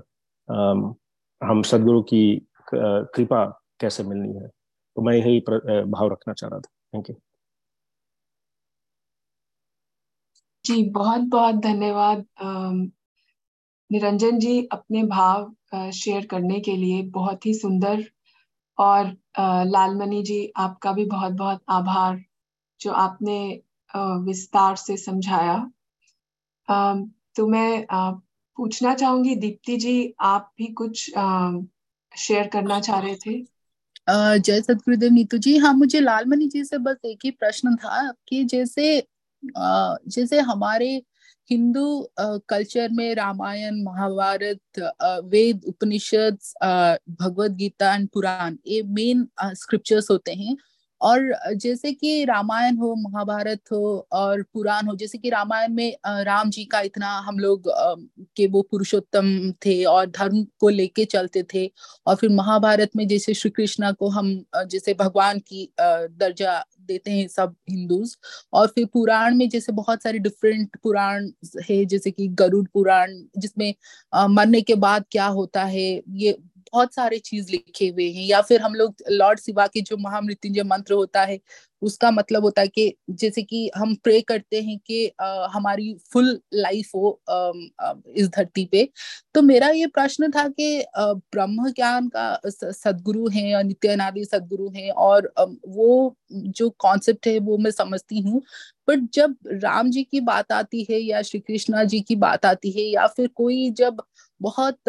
um, 0.49 0.95
हम 1.41 1.63
सदगुरु 1.63 2.03
की 2.03 2.25
कृपा 2.75 3.45
कैसे 3.81 4.03
मिलनी 4.03 4.35
है। 4.35 4.49
तो 4.97 5.03
मैं 5.03 5.15
यही 5.17 5.41
भाव 5.41 6.13
रखना 6.13 6.35
चाह 6.35 6.51
रहा 6.51 6.61
था। 6.61 6.71
थैंक 6.95 7.11
यू 7.11 7.17
जी 10.65 10.83
बहुत 10.91 11.21
बहुत 11.21 11.55
धन्यवाद 11.55 12.25
निरंजन 13.91 14.39
जी 14.39 14.69
अपने 14.73 15.03
भाव 15.05 15.91
शेयर 15.91 16.27
करने 16.27 16.61
के 16.61 16.77
लिए 16.77 17.03
बहुत 17.03 17.47
ही 17.47 17.55
सुंदर 17.55 18.05
और 18.79 19.07
लालमणि 19.69 20.23
जी 20.23 20.53
आपका 20.57 20.93
भी 20.93 21.05
बहुत 21.05 21.33
बहुत 21.33 21.63
आभार 21.69 22.23
जो 22.81 22.93
आपने 22.93 23.63
विस्तार 23.97 24.77
से 24.77 24.97
समझाया। 24.97 25.57
तो 27.37 27.47
मैं 27.47 27.87
पूछना 28.57 28.95
चाहूँगी, 28.95 29.35
दीप्ति 29.37 29.77
जी, 29.77 30.15
आप 30.21 30.53
भी 30.59 30.67
कुछ 30.73 31.11
शेयर 32.15 32.47
करना 32.49 32.81
चाह 32.81 33.01
रहे 33.01 33.15
थे? 33.17 33.43
जय 34.09 34.61
सतगुरुदेव 34.61 35.13
नीतू 35.13 35.39
जी। 35.39 35.57
हाँ 35.59 35.73
मुझे 35.75 36.01
लालमणि 36.01 36.47
जी 36.47 36.65
से 36.65 36.79
बस 36.79 36.97
एक 37.07 37.19
ही 37.25 37.31
प्रश्न 37.33 37.75
था 37.77 38.11
कि 38.29 38.45
जैसे 38.45 39.07
जैसे 39.43 40.41
हमारे 40.41 40.91
हिंदू 41.51 41.87
कल्चर 42.21 42.89
में 42.93 43.15
रामायण, 43.15 43.83
महाभारत 43.85 44.79
वेद, 45.25 45.65
उपनिषद 45.67 46.39
भगवत 47.21 47.51
गीता 47.53 47.95
एंड 47.95 48.09
पुराण, 48.09 48.57
ये 48.67 48.83
मेन 48.83 49.27
स्क्रिप्चर्स 49.55 50.11
होते 50.11 50.33
हैं। 50.35 50.57
और 51.05 51.55
जैसे 51.57 51.93
कि 51.93 52.25
रामायण 52.25 52.77
हो, 52.79 52.95
महाभारत 52.97 53.61
हो 53.73 54.07
और 54.13 54.43
पुराण 54.55 54.87
हो, 54.87 54.95
जैसे 54.97 55.19
कि 55.19 55.31
रामायण 55.31 55.73
में 55.75 55.97
राम 56.25 56.51
जी 56.51 56.65
का 56.67 56.81
इतना 56.83 57.09
हम 57.27 57.39
लोग 57.39 57.71
के 58.37 58.47
वो 58.49 58.63
पुरुषोत्तम 58.71 59.27
थे 59.67 59.83
और 59.87 60.07
धर्म 60.11 60.43
को 60.61 60.69
लेके 60.69 61.05
चलते 61.07 61.43
थे 61.55 61.67
और 62.07 62.15
फिर 62.17 62.31
महाभारत 62.33 62.91
में 62.97 63.07
जैसे 63.09 63.35
श्री 63.35 63.51
कृष्णा 63.51 63.93
को 63.93 64.09
हम 64.11 64.33
जैसे 64.67 64.95
भगवान 64.95 65.39
की 65.49 65.69
दर्जा 65.81 66.63
देते 66.89 67.11
हैं 67.11 67.27
सब 67.29 67.55
हिंदूज 67.71 68.17
और 68.53 68.67
फिर 68.69 68.87
पुराण 68.95 69.35
में 69.37 69.49
जैसे 69.49 69.73
बहुत 69.73 70.03
सारे 70.03 70.19
डिफरेंट 70.21 70.77
पुराण 70.83 71.29
है, 71.69 71.85
जैसे 71.85 72.11
कि 72.11 72.29
गरुड़ 72.41 72.67
पुराण 72.75 73.13
जिसमें 73.39 73.75
मरने 74.31 74.61
के 74.63 74.75
बाद 74.77 75.05
क्या 75.13 75.27
होता 75.29 75.65
है, 75.65 76.03
ये 76.11 76.37
बहुत 76.75 76.95
सारे 76.95 77.19
चीज़ 77.21 77.51
लिखे 77.51 77.89
हुए 77.89 78.09
हैं 78.11 78.25
या 78.27 78.41
फिर 78.43 78.61
हम 78.63 78.75
लोग 78.75 78.95
लॉर्ड 79.13 79.41
शिवा 79.41 79.67
के 79.69 79.81
जो 79.83 79.97
महामृत्युंजय 79.99 80.63
मंत्र 80.67 80.95
होता 80.95 81.23
है 81.25 81.39
उसका 81.83 82.11
मतलब 82.13 82.43
होता 82.45 82.63
है 82.63 82.69
कि 82.69 82.93
जैसे 83.13 83.43
कि 83.43 83.71
हम 83.77 83.95
प्रे 84.05 84.21
करते 84.23 84.61
हैं 84.63 84.79
कि 84.87 85.07
आ, 85.21 85.47
हमारी 85.53 85.95
फुल 86.13 86.39
लाइफ 86.55 86.91
हो 86.95 87.11
आ, 87.31 87.93
इस 88.17 88.29
धरती 88.37 88.65
पे। 88.73 88.89
तो 89.35 89.43
मेरा 89.43 89.69
ये 89.71 89.87
प्रश्न 89.89 90.31
था 90.31 90.47
कि 90.51 90.85
ब्रह्म 90.97 91.71
ज्ञान 91.73 92.09
का 92.17 92.41
सदगुरु 92.49 93.29
हैं 93.31 93.63
नित्यानादि 93.65 94.25
सदगुरु 94.25 94.69
हैं 94.77 94.91
और 95.01 95.33
वो 95.69 96.17
जो 96.33 96.71
कॉन्सेप्ट 96.81 97.27
है 97.27 97.39
वो 97.41 97.59
मैं 97.59 97.71
समझती 97.73 98.21
हूँ। 98.21 98.43
बट 98.89 99.09
जब 99.15 99.37
राम 99.63 99.91
जी 99.91 100.03
की 100.05 100.21
बात 100.23 100.53
आती 100.53 100.87
है 100.91 100.99
या 101.01 101.23
श्री 101.23 101.41
कृष्णा 101.41 101.85
जी 101.87 102.01
की 102.03 102.17
बात 102.19 102.47
आती 102.47 102.71
है 102.71 102.83
या 102.85 103.07
फिर 103.09 103.29
कोई 103.37 103.71
जब 103.73 104.03
बहुत 104.45 104.89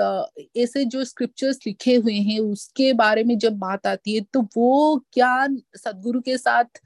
ऐसे 0.57 0.83
जो 0.85 1.03
स्क्रिप्चर्स 1.05 1.59
लिखे 1.67 1.95
हुए 1.95 2.13
हैं, 2.13 2.39
उसके 2.41 2.91
बारे 2.95 3.23
में 3.23 3.37
जब 3.39 3.57
बात 3.59 3.87
आती 3.87 4.15
है 4.15 4.21
तो 4.33 4.41
वो 4.57 4.99
ज्ञान 5.15 5.57
सदगुरु 5.77 6.21
के 6.21 6.37
साथ 6.37 6.79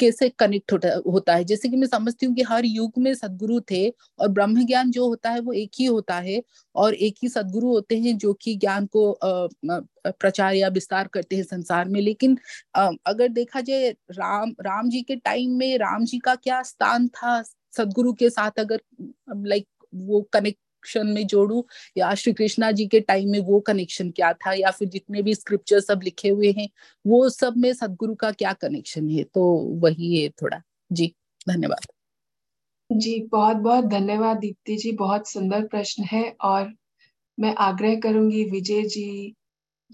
कैसे 0.00 0.28
कनेक्ट 0.38 0.72
होता 1.06 1.34
है? 1.34 1.44
जैसे 1.44 1.68
कि 1.68 1.76
मैं 1.76 1.86
समझती 1.88 2.26
हूँ 2.26 2.34
कि 2.34 2.42
हर 2.44 2.64
युग 2.66 2.92
में 2.98 3.12
सदगुरु 3.14 3.60
थे 3.70 3.88
और 4.18 4.28
ब्रह्म 4.30 4.64
ज्ञान 4.66 4.90
जो 4.90 5.08
होता 5.08 5.30
है 5.30 5.40
वो 5.40 5.52
एक 5.54 5.70
ही 5.80 5.86
होता 5.86 6.18
है 6.20 6.40
और 6.74 6.94
एक 6.96 7.14
ही 7.22 7.28
सदगुरु 7.28 7.68
होते 7.68 7.98
हैं 8.00 8.16
जो 8.18 8.32
कि 8.42 8.54
ज्ञान 8.56 8.86
को 8.96 9.10
प्रचार 10.06 10.54
या 10.54 10.68
विस्तार 10.70 11.08
करते 11.12 11.36
हैं 11.36 11.42
संसार 11.44 11.88
में। 11.88 12.00
लेकिन 12.00 12.38
अगर 12.76 13.28
देखा 13.30 13.60
जाए 13.62 13.90
राम 14.12 14.54
राम 14.62 14.88
जी 14.90 15.02
के 15.02 15.16
टाइम 15.16 15.56
में 15.58 15.76
राम 15.78 16.04
जी 16.04 16.18
का 16.18 16.34
क्या 16.36 16.62
स्थान 16.64 17.08
था 17.08 17.42
सदगुरु 17.74 18.12
के 18.14 18.30
साथ? 18.30 18.50
अगर 18.58 18.80
लाइक 19.46 19.66
वो 19.92 20.20
कनेक्ट 20.32 20.58
कनेक्शन 20.84 21.06
में 21.06 21.26
जोड़ू, 21.26 21.66
या 21.96 22.14
श्री 22.14 22.32
कृष्णा 22.32 22.70
जी 22.70 22.86
के 22.86 23.00
टाइम 23.00 23.30
में 23.30 23.40
वो 23.40 23.60
कनेक्शन 23.60 24.10
क्या 24.10 24.32
था, 24.32 24.52
या 24.52 24.70
फिर 24.70 24.88
जितने 24.88 25.22
भी 25.22 25.34
स्क्रिप्चर 25.34 25.80
सब 25.80 26.00
लिखे 26.04 26.28
हुए 26.28 26.52
हैं, 26.58 26.68
वो 27.06 27.28
सब 27.28 27.54
में 27.56 27.72
सदगुरु 27.74 28.14
का 28.14 28.30
क्या 28.30 28.52
कनेक्शन 28.52 29.08
है? 29.08 29.24
तो 29.24 29.44
वही 29.82 30.22
है 30.22 30.28
थोड़ा। 30.28 30.62
जी, 30.92 31.14
धन्यवाद। 31.48 31.86
जी, 32.90 33.28
बहुत 33.32 33.56
बहुत 33.56 33.84
धन्यवाद 33.84 34.38
दीप्ति 34.38 34.76
जी, 34.76 34.92
बहुत 34.92 35.28
सुंदर 35.28 35.66
प्रश्न 35.66 36.04
है, 36.04 36.36
और 36.40 36.72
मैं 37.40 37.54
आग्रह 37.54 38.00
करूँगी 38.00 38.44
विजय 38.44 38.82
जी 38.82 39.34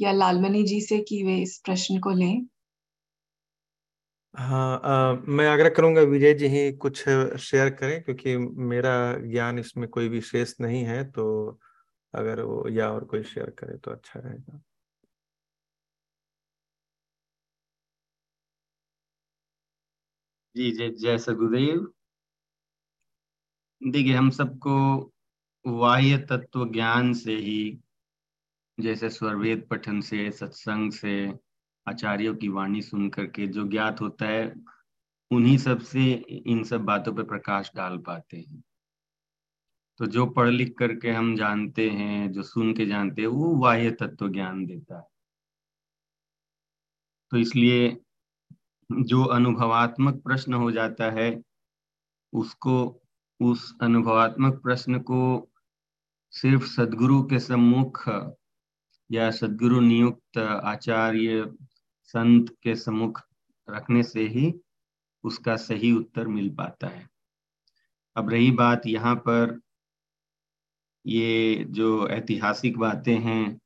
या 0.01 0.13
लालमणि 0.13 0.63
जी 0.63 0.81
से 0.81 0.99
कि 0.99 1.23
वे 1.25 1.37
इस 1.43 1.63
प्रश्न 1.65 1.99
को 1.99 2.11
लें। 2.11 2.47
हाँ 4.35 5.23
मैं 5.29 5.47
आग्रह 5.49 5.69
करूँगा 5.69 6.01
विजय 6.03 6.35
जी 6.35 6.47
ही 6.49 6.71
कुछ 6.75 6.99
शेयर 7.41 7.71
करें, 7.71 8.03
क्योंकि 8.03 8.37
मेरा 8.37 8.93
ज्ञान 9.23 9.59
इसमें 9.59 9.89
कोई 9.89 10.09
विशेष 10.09 10.55
नहीं 10.61 10.85
है 10.85 11.03
तो 11.11 11.27
अगर 12.15 12.41
वो 12.43 12.67
या 12.71 12.91
और 12.91 13.05
कोई 13.07 13.23
शेयर 13.25 13.51
करे 13.59 13.77
तो 13.79 13.91
अच्छा 13.91 14.21
रहेगा। 14.21 14.61
जी, 20.57 20.71
जय 20.73 20.89
जय 21.01 21.19
सदगुरुदेव 21.19 21.91
देखिए, 23.81 24.15
हम 24.15 24.29
सबको 24.31 24.73
बाह्य 25.65 26.17
तत्व 26.31 26.65
ज्ञान 26.73 27.13
से 27.15 27.35
ही, 27.37 27.61
जैसे 28.79 29.11
स्वरवेद 29.11 29.67
पठन 29.71 30.01
से, 30.03 30.31
सत्संग 30.33 30.93
से 30.93 31.13
आचार्यों 31.91 32.35
की 32.37 32.49
वाणी 32.49 32.83
सुन 32.83 33.09
करके 33.11 33.47
जो 33.47 33.69
ज्ञात 33.69 34.01
होता 34.01 34.27
है, 34.27 34.55
उन्हीं 35.31 35.59
सबसे 35.59 36.13
इन 36.47 36.63
सब 36.65 36.81
बातों 36.81 37.13
पर 37.15 37.23
प्रकाश 37.23 37.71
डाल 37.77 37.99
पाते 37.99 38.37
हैं। 38.37 38.63
तो 39.99 40.07
जो 40.07 40.27
पढ़ 40.27 40.49
लिख 40.49 40.75
करके 40.79 41.11
हम 41.11 41.37
जानते 41.37 41.91
हैं, 41.91 42.33
जो 42.33 42.43
सुन 42.43 42.75
के 42.75 42.87
जानते 42.87 43.23
हैं, 43.23 43.29
वो 43.29 43.55
बाह्य 43.55 43.91
तत्व 43.91 44.29
ज्ञान 44.29 44.67
देता 44.67 44.99
है। 44.99 45.07
तो 47.31 47.37
इसलिए 47.37 48.01
जो 48.93 49.25
अनुभवात्मक 49.25 50.23
प्रश्न 50.23 50.55
हो 50.55 50.71
जाता 50.71 51.11
है, 51.11 51.43
उसको, 52.33 53.01
उस 53.41 53.77
अनुभवात्मक 53.83 54.63
प्रश्न 54.63 54.99
को 54.99 55.21
सिर्फ़ 56.31 56.65
सदगुरु 56.65 57.23
के 57.23 57.39
सम्मुख 57.39 58.05
या 59.11 59.31
सदगुरु 59.31 59.81
नियुक्त 59.81 60.39
आचार्य 60.65 61.45
संत 62.15 62.49
के 62.63 62.75
सम्मुख 62.77 63.21
रखने 63.69 64.03
से 64.03 64.27
ही 64.29 64.53
उसका 65.25 65.57
सही 65.59 65.93
उत्तर 65.93 66.29
मिल 66.29 66.49
पाता 66.55 66.87
है। 66.89 67.07
अब 68.17 68.31
रही 68.31 68.51
बात 68.53 68.87
यहाँ 68.87 69.15
पर, 69.19 69.61
ये 71.05 71.65
जो 71.71 72.09
ऐतिहासिक 72.09 72.79
बातें 72.79 73.19
हैं 73.19 73.59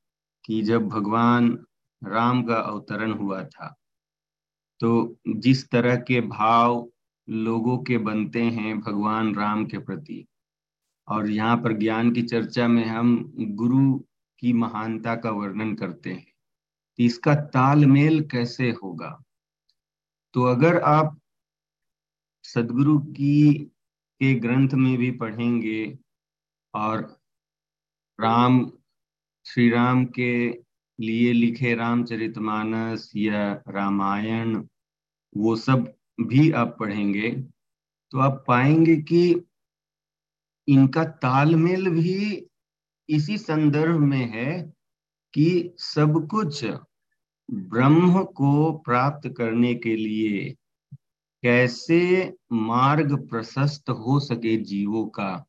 कि 0.45 0.61
जब 0.63 0.89
भगवान 0.89 1.49
राम 2.03 2.43
का 2.43 2.57
अवतरण 2.57 3.13
हुआ 3.13 3.43
था 3.45 3.75
तो 4.81 5.17
जिस 5.37 5.69
तरह 5.71 5.97
के 6.09 6.21
भाव 6.21 6.87
लोगों 7.29 7.77
के 7.79 7.99
बनते 8.01 8.43
हैं 8.43 8.79
भगवान 8.81 9.35
राम 9.35 9.65
के 9.67 9.79
प्रति, 9.81 10.25
और 11.09 11.31
यहाँ 11.31 11.57
पर 11.57 11.73
ज्ञान 11.79 12.11
की 12.13 12.23
चर्चा 12.25 12.67
में 12.69 12.85
हम 12.87 13.17
गुरु 13.57 13.99
की 14.43 14.53
महानता 14.55 15.15
का 15.17 15.31
वर्णन 15.33 15.75
करते 15.75 16.11
हैं। 16.11 16.34
इसका 16.99 17.35
तालमेल 17.35 18.21
कैसे 18.23 18.71
होगा? 18.71 19.23
तो 20.35 20.43
अगर 20.43 20.81
आप 20.81 21.21
सदगुरु 22.45 22.99
की, 22.99 23.55
के 24.21 24.35
ग्रंथ 24.35 24.69
में 24.69 24.97
भी 24.99 25.11
पढ़ेंगे 25.11 25.99
और 26.75 27.21
राम, 28.21 28.73
श्री 29.47 29.71
राम 29.71 30.05
के 30.05 30.65
लिए 31.01 31.33
लिखे 31.33 31.75
रामचरितमानस 31.75 33.13
या 33.17 33.53
रामायण, 33.69 34.69
वो 35.37 35.57
सब 35.57 35.93
भी 36.21 36.51
आप 36.53 36.77
पढ़ेंगे 36.81 37.31
तो 38.11 38.19
आप 38.19 38.45
पाएँगे 38.49 38.97
कि 38.97 39.45
इनका 40.69 41.05
तालमेल 41.05 41.89
भी 41.89 42.47
इसी 43.09 43.39
संदर्भ 43.39 43.99
में 44.01 44.27
है 44.27 44.74
कि 45.35 45.75
सब 45.79 46.29
कुछ 46.31 46.65
ब्रह्म 47.51 48.25
को 48.25 48.73
प्राप्त 48.73 49.35
करने 49.39 49.75
के 49.75 49.97
लिए 49.97 50.57
कैसे 51.43 52.33
मार्ग 52.53 53.29
प्रशस्त 53.29 53.91
हो 53.91 54.21
सके 54.21 54.57
जीवों 54.57 55.07
का, 55.07 55.47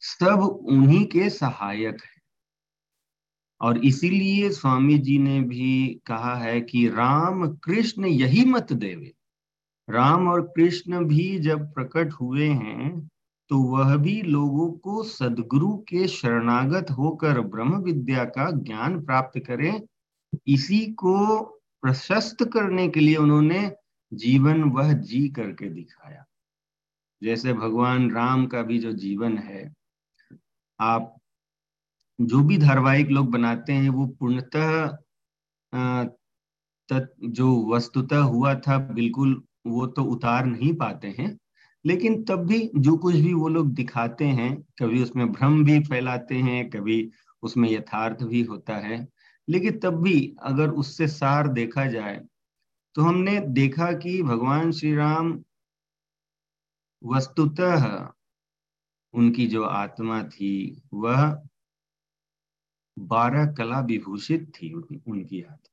सब 0.00 0.40
उन्हीं 0.68 1.06
के 1.06 1.30
सहायक 1.30 1.94
है। 1.94 2.22
और 3.60 3.78
इसीलिए 3.78 4.50
स्वामी 4.50 4.98
जी 4.98 5.18
ने 5.18 5.40
भी 5.40 6.00
कहा 6.06 6.36
है 6.36 6.60
कि 6.60 6.88
राम 6.88 7.52
कृष्ण 7.52 8.04
यही 8.04 8.44
मत 8.44 8.72
देवे। 8.72 9.14
राम 9.90 10.28
और 10.28 10.42
कृष्ण 10.42 11.04
भी 11.04 11.38
जब 11.38 11.74
प्रकट 11.74 12.12
हुए 12.12 12.48
हैं 12.48 13.10
तो 13.50 13.58
वह 13.62 13.96
भी 13.96 14.20
लोगों 14.22 14.70
को 14.72 15.02
सदगुरु 15.02 15.76
के 15.88 16.06
शरणागत 16.08 16.90
होकर 16.90 17.40
ब्रह्म 17.40 17.82
विद्या 17.82 18.24
का 18.24 18.50
ज्ञान 18.50 19.00
प्राप्त 19.04 19.38
करें। 19.46 19.80
इसी 20.46 20.80
को 20.94 21.42
प्रशस्त 21.82 22.44
करने 22.44 22.88
के 22.88 23.00
लिए 23.00 23.16
उन्होंने 23.16 23.70
जीवन 24.12 24.62
वह 24.64 24.92
जी 24.92 25.28
करके 25.28 25.68
दिखाया। 25.68 26.24
जैसे 27.22 27.52
भगवान 27.52 28.10
राम 28.10 28.46
का 28.46 28.62
भी 28.62 28.78
जो 28.78 28.92
जीवन 28.92 29.36
है, 29.38 29.72
आप 30.80 31.16
जो 32.18 32.42
भी 32.44 32.58
धारावाहिक 32.58 33.08
लोग 33.08 33.30
बनाते 33.30 33.72
हैं, 33.72 33.90
वो 33.90 34.06
पूर्णतः 34.20 34.96
जो 36.88 37.74
वस्तुतः 37.74 38.18
हुआ 38.18 38.54
था, 38.54 38.78
बिल्कुल 38.78 39.42
वो 39.66 39.86
तो 39.86 40.04
उतार 40.04 40.46
नहीं 40.46 40.72
पाते 40.74 41.14
हैं। 41.18 41.36
लेकिन 41.84 42.24
तब 42.24 42.46
भी 42.46 42.70
जो 42.76 42.96
कुछ 42.96 43.14
भी 43.14 43.32
वो 43.34 43.48
लोग 43.48 43.72
दिखाते 43.74 44.24
हैं, 44.24 44.62
कभी 44.78 45.02
उसमें 45.02 45.32
भ्रम 45.32 45.64
भी 45.64 45.80
फैलाते 45.80 46.34
हैं, 46.34 46.70
कभी 46.70 47.10
उसमें 47.42 47.70
यथार्थ 47.70 48.22
भी 48.22 48.42
होता 48.42 48.76
है, 48.76 49.08
लेकिन 49.48 49.78
तब 49.78 50.02
भी 50.02 50.36
अगर 50.42 50.70
उससे 50.70 51.08
सार 51.08 51.48
देखा 51.48 51.86
जाए 51.86 52.20
तो 52.94 53.02
हमने 53.02 53.40
देखा 53.40 53.92
कि 53.92 54.22
भगवान 54.22 54.72
श्री 54.72 54.94
राम 54.94 55.32
वस्तुतः 57.04 58.08
उनकी 59.14 59.46
जो 59.46 59.62
आत्मा 59.64 60.22
थी, 60.24 60.82
वह 60.94 61.42
बारह 62.98 63.52
कला 63.52 63.80
विभूषित 63.80 64.52
थी 64.54 64.72
उनकी 64.72 65.42
आत्मा। 65.42 65.68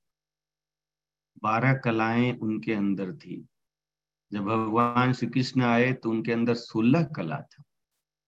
बारह 1.44 1.74
कलाएँ 1.74 2.32
उनके 2.40 2.74
अंदर 2.74 3.14
थी। 3.14 3.49
जब 4.34 4.44
भगवान 4.44 5.14
श्री 5.14 5.30
कृष्ण 5.30 5.62
आए 5.62 5.94
तो 5.94 6.10
उनके 6.10 6.32
अंदर 6.32 6.54
सोलह 6.54 7.04
कला 7.04 7.42
था। 7.42 7.64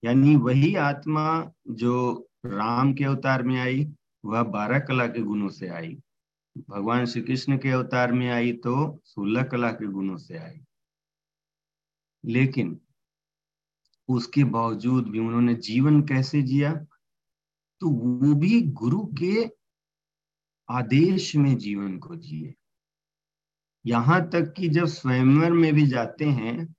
यानी 0.03 0.35
वही 0.35 0.75
आत्मा 0.75 1.51
जो 1.69 2.27
राम 2.45 2.93
के 2.93 3.03
अवतार 3.03 3.43
में 3.43 3.59
आई, 3.59 3.93
वह 4.25 4.43
बारह 4.43 4.79
कला 4.79 5.07
के 5.07 5.21
गुणों 5.21 5.49
से 5.49 5.67
आई। 5.67 5.97
भगवान 6.69 7.05
श्री 7.05 7.21
कृष्ण 7.21 7.57
के 7.57 7.69
अवतार 7.69 8.11
में 8.11 8.29
आई 8.29 8.53
तो 8.53 9.01
सोलह 9.05 9.43
कला 9.43 9.71
के 9.71 9.87
गुणों 9.87 10.17
से 10.17 10.37
आई। 10.37 10.61
लेकिन 12.25 12.81
उसके 14.09 14.43
बावजूद 14.43 15.07
भी 15.07 15.19
उन्होंने 15.19 15.53
जीवन 15.53 16.01
कैसे 16.01 16.41
जिया? 16.41 16.85
तो 17.79 17.89
वो 17.89 18.35
भी 18.35 18.61
गुरु 18.61 19.05
के 19.05 19.51
आदेश 20.69 21.35
में 21.35 21.57
जीवन 21.57 21.97
को 21.97 22.15
जिए। 22.15 22.53
यहाँ 23.85 24.29
तक 24.29 24.53
कि 24.57 24.69
जब 24.69 24.85
स्वयंवर 24.85 25.51
में 25.51 25.73
भी 25.73 25.87
जाते 25.87 26.25
हैं 26.25 26.75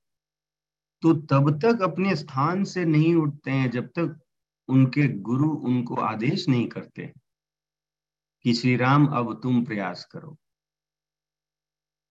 तो 1.02 1.12
तब 1.12 1.50
तक 1.58 1.82
अपने 1.82 2.16
स्थान 2.16 2.64
से 2.64 2.84
नहीं 2.84 3.14
उठते 3.14 3.50
हैं, 3.50 3.70
जब 3.70 3.86
तक 3.86 4.20
उनके 4.68 5.08
गुरु 5.08 5.50
उनको 5.50 5.94
आदेश 5.94 6.48
नहीं 6.48 6.66
करते 6.68 7.12
कि 8.44 8.54
श्री 8.54 8.76
राम, 8.76 9.06
अब 9.06 9.40
तुम 9.42 9.64
प्रयास 9.64 10.04
करो। 10.04 10.36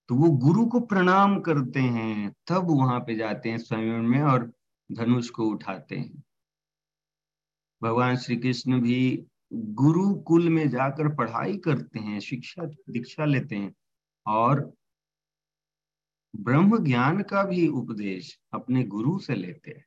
तो 0.09 0.15
वो 0.15 0.30
गुरु 0.30 0.65
को 0.65 0.80
प्रणाम 0.80 1.39
करते 1.39 1.80
हैं, 1.80 2.31
तब 2.47 2.68
वहाँ 2.72 2.99
पे 2.99 3.15
जाते 3.15 3.49
हैं 3.49 3.57
स्वयं 3.57 4.01
में 4.01 4.22
और 4.22 4.51
धनुष 4.91 5.30
को 5.30 5.45
उठाते 5.45 5.95
हैं। 5.95 6.23
भगवान 7.81 8.18
श्री 8.18 8.35
कृष्ण 8.35 8.81
भी 8.81 9.26
गुरुकुल 9.53 10.49
में 10.49 10.69
जाकर 10.69 11.15
पढ़ाई 11.15 11.57
करते 11.57 11.99
हैं, 11.99 12.19
शिक्षा, 12.19 12.65
दीक्षा 12.65 13.26
लेते 13.26 13.55
हैं 13.55 13.73
और 14.26 14.73
ब्रह्म 16.36 16.84
ज्ञान 16.84 17.22
का 17.22 17.44
भी 17.44 17.68
उपदेश 17.68 18.38
अपने 18.53 18.84
गुरु 18.84 19.20
से 19.20 19.36
लेते 19.36 19.72
हैं। 19.72 19.86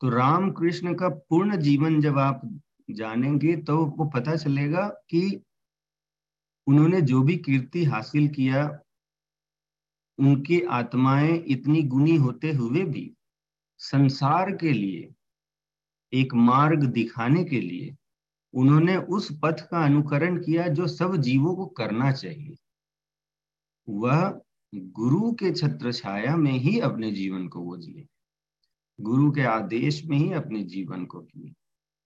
तो 0.00 0.08
राम 0.08 0.50
कृष्ण 0.50 0.94
का 0.94 1.08
पूर्ण 1.08 1.56
जीवन 1.56 2.00
जब 2.00 2.18
आप 2.18 2.40
जानेंगे 2.90 3.56
तो 3.56 3.84
वो 3.86 4.04
पता 4.04 4.36
चलेगा 4.36 4.88
कि 5.10 5.42
उन्होंने 6.66 7.00
जो 7.00 7.22
भी 7.22 7.36
कीर्ति 7.36 7.84
हासिल 7.84 8.28
किया, 8.28 8.78
उनकी 10.18 10.60
आत्माएँ 10.62 11.36
इतनी 11.38 11.82
गुणी 11.82 12.16
होते 12.16 12.52
हुए 12.52 12.84
भी 12.84 13.12
संसार 13.80 14.50
के 14.56 14.72
लिए, 14.72 15.14
एक 16.12 16.34
मार्ग 16.34 16.84
दिखाने 16.84 17.44
के 17.44 17.60
लिए 17.60 17.96
उन्होंने 18.54 18.96
उस 18.96 19.28
पथ 19.42 19.60
का 19.60 19.84
अनुकरण 19.84 20.36
किया 20.36 20.68
जो 20.68 20.86
सब 20.86 21.16
जीवों 21.16 21.54
को 21.56 21.66
करना 21.66 22.12
चाहिए। 22.12 22.56
वह 23.88 24.40
गुरु 24.74 25.32
के 25.32 25.50
छत्र 25.52 25.92
छाया 25.92 26.36
में 26.36 26.52
ही 26.52 26.80
अपने 26.80 27.10
जीवन 27.10 27.48
को 27.48 27.60
वो 27.60 27.76
जिए। 27.76 28.06
गुरु 29.00 29.30
के 29.32 29.42
आदेश 29.42 30.04
में 30.04 30.16
ही 30.16 30.32
अपने 30.32 30.62
जीवन 30.62 31.04
को 31.06 31.20
किए। 31.20 31.54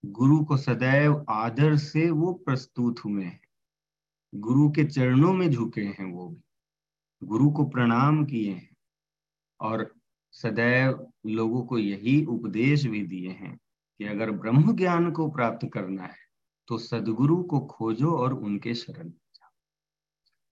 गुरु 0.05 0.45
को 0.45 0.57
सदैव 0.57 1.25
आदर 1.29 1.77
से 1.77 2.11
वो 2.11 2.33
प्रस्तुत 2.33 3.05
हुए 3.05 3.25
हैं। 3.25 3.41
गुरु 4.35 4.71
के 4.71 4.85
चरणों 4.85 5.33
में 5.33 5.51
झुके 5.51 5.81
हैं 5.81 6.13
वो 6.13 6.29
भी। 6.29 6.43
गुरु 7.23 7.51
को 7.51 7.65
प्रणाम 7.65 8.25
किए 8.25 8.53
हैं 8.53 8.77
और 9.61 9.95
सदैव 10.33 11.07
लोगों 11.27 11.63
को 11.63 11.79
यही 11.79 12.25
उपदेश 12.25 12.87
भी 12.87 13.03
दिए 13.07 13.31
हैं 13.31 13.57
कि 14.01 14.05
अगर 14.05 14.31
ब्रह्म 14.31 14.77
ज्ञान 14.77 15.11
को 15.13 15.31
प्राप्त 15.31 15.69
करना 15.73 16.03
है 16.03 16.21
तो 16.69 16.79
सदगुरु 16.79 17.43
को 17.43 17.61
खोजो 17.61 18.11
और 18.11 18.35
उनके 18.35 18.75
शरण 18.75 19.09
जाओ। 19.09 19.51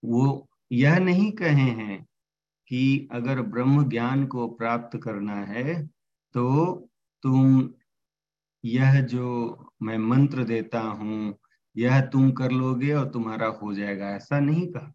वो 0.05 0.49
यह 0.71 0.99
नहीं 0.99 1.31
कहे 1.33 1.71
हैं 1.73 2.05
कि 2.71 3.09
अगर 3.13 3.41
ब्रह्म 3.43 3.89
ज्ञान 3.89 4.27
को 4.27 4.49
प्राप्त 4.49 4.99
करना 5.05 5.37
है 5.45 5.83
तो 6.35 6.75
तुम 7.25 7.69
यह 8.65 9.01
जो 9.03 9.27
मैं 9.83 9.97
मंत्र 9.99 10.45
देता 10.45 10.81
हूँ, 10.81 11.35
यह 11.77 12.01
तुम 12.03 12.31
कर 12.33 12.51
लोगे 12.51 12.93
और 12.93 13.09
तुम्हारा 13.11 13.47
हो 13.63 13.73
जाएगा। 13.75 14.11
ऐसा 14.11 14.41
नहीं 14.41 14.67
कहा। 14.67 14.93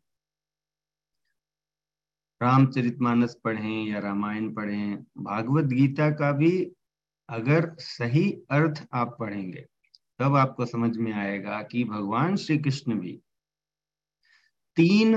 रामचरितमानस 2.42 3.36
पढ़ें 3.44 3.86
या 3.86 4.00
रामायण 4.00 4.54
पढ़ें, 4.54 5.04
भागवत 5.18 5.66
गीता 5.66 6.10
का 6.12 6.32
भी 6.32 6.52
अगर 7.30 7.76
सही 7.80 8.30
अर्थ 8.52 8.86
आप 8.94 9.16
पढ़ेंगे, 9.20 9.66
तब 10.20 10.36
आपको 10.36 10.66
समझ 10.66 10.96
में 10.98 11.12
आएगा 11.14 11.62
कि 11.62 11.84
भगवान 11.84 12.36
श्री 12.36 12.58
कृष्ण 12.58 13.00
भी 13.00 13.20
तीन 14.78 15.16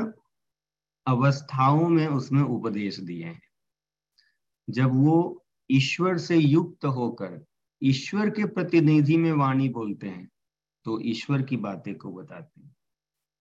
अवस्थाओं 1.09 1.89
में 1.89 2.07
उसमें 2.07 2.43
उपदेश 2.43 2.99
दिए 3.01 3.25
हैं। 3.25 3.41
जब 4.69 4.95
वो 4.95 5.45
ईश्वर 5.71 6.19
से 6.19 6.37
युक्त 6.37 6.85
होकर 6.87 7.45
ईश्वर 7.83 8.31
के 8.31 8.45
प्रतिनिधि 8.47 9.17
में 9.17 9.33
वाणी 9.33 9.69
बोलते 9.69 10.07
हैं 10.09 10.29
तो 10.87 11.01
ईश्वर 11.03 11.43
की 11.43 11.57
बातें 11.59 11.95
को 11.95 12.13
बताते 12.13 12.61
हैं। 12.61 12.75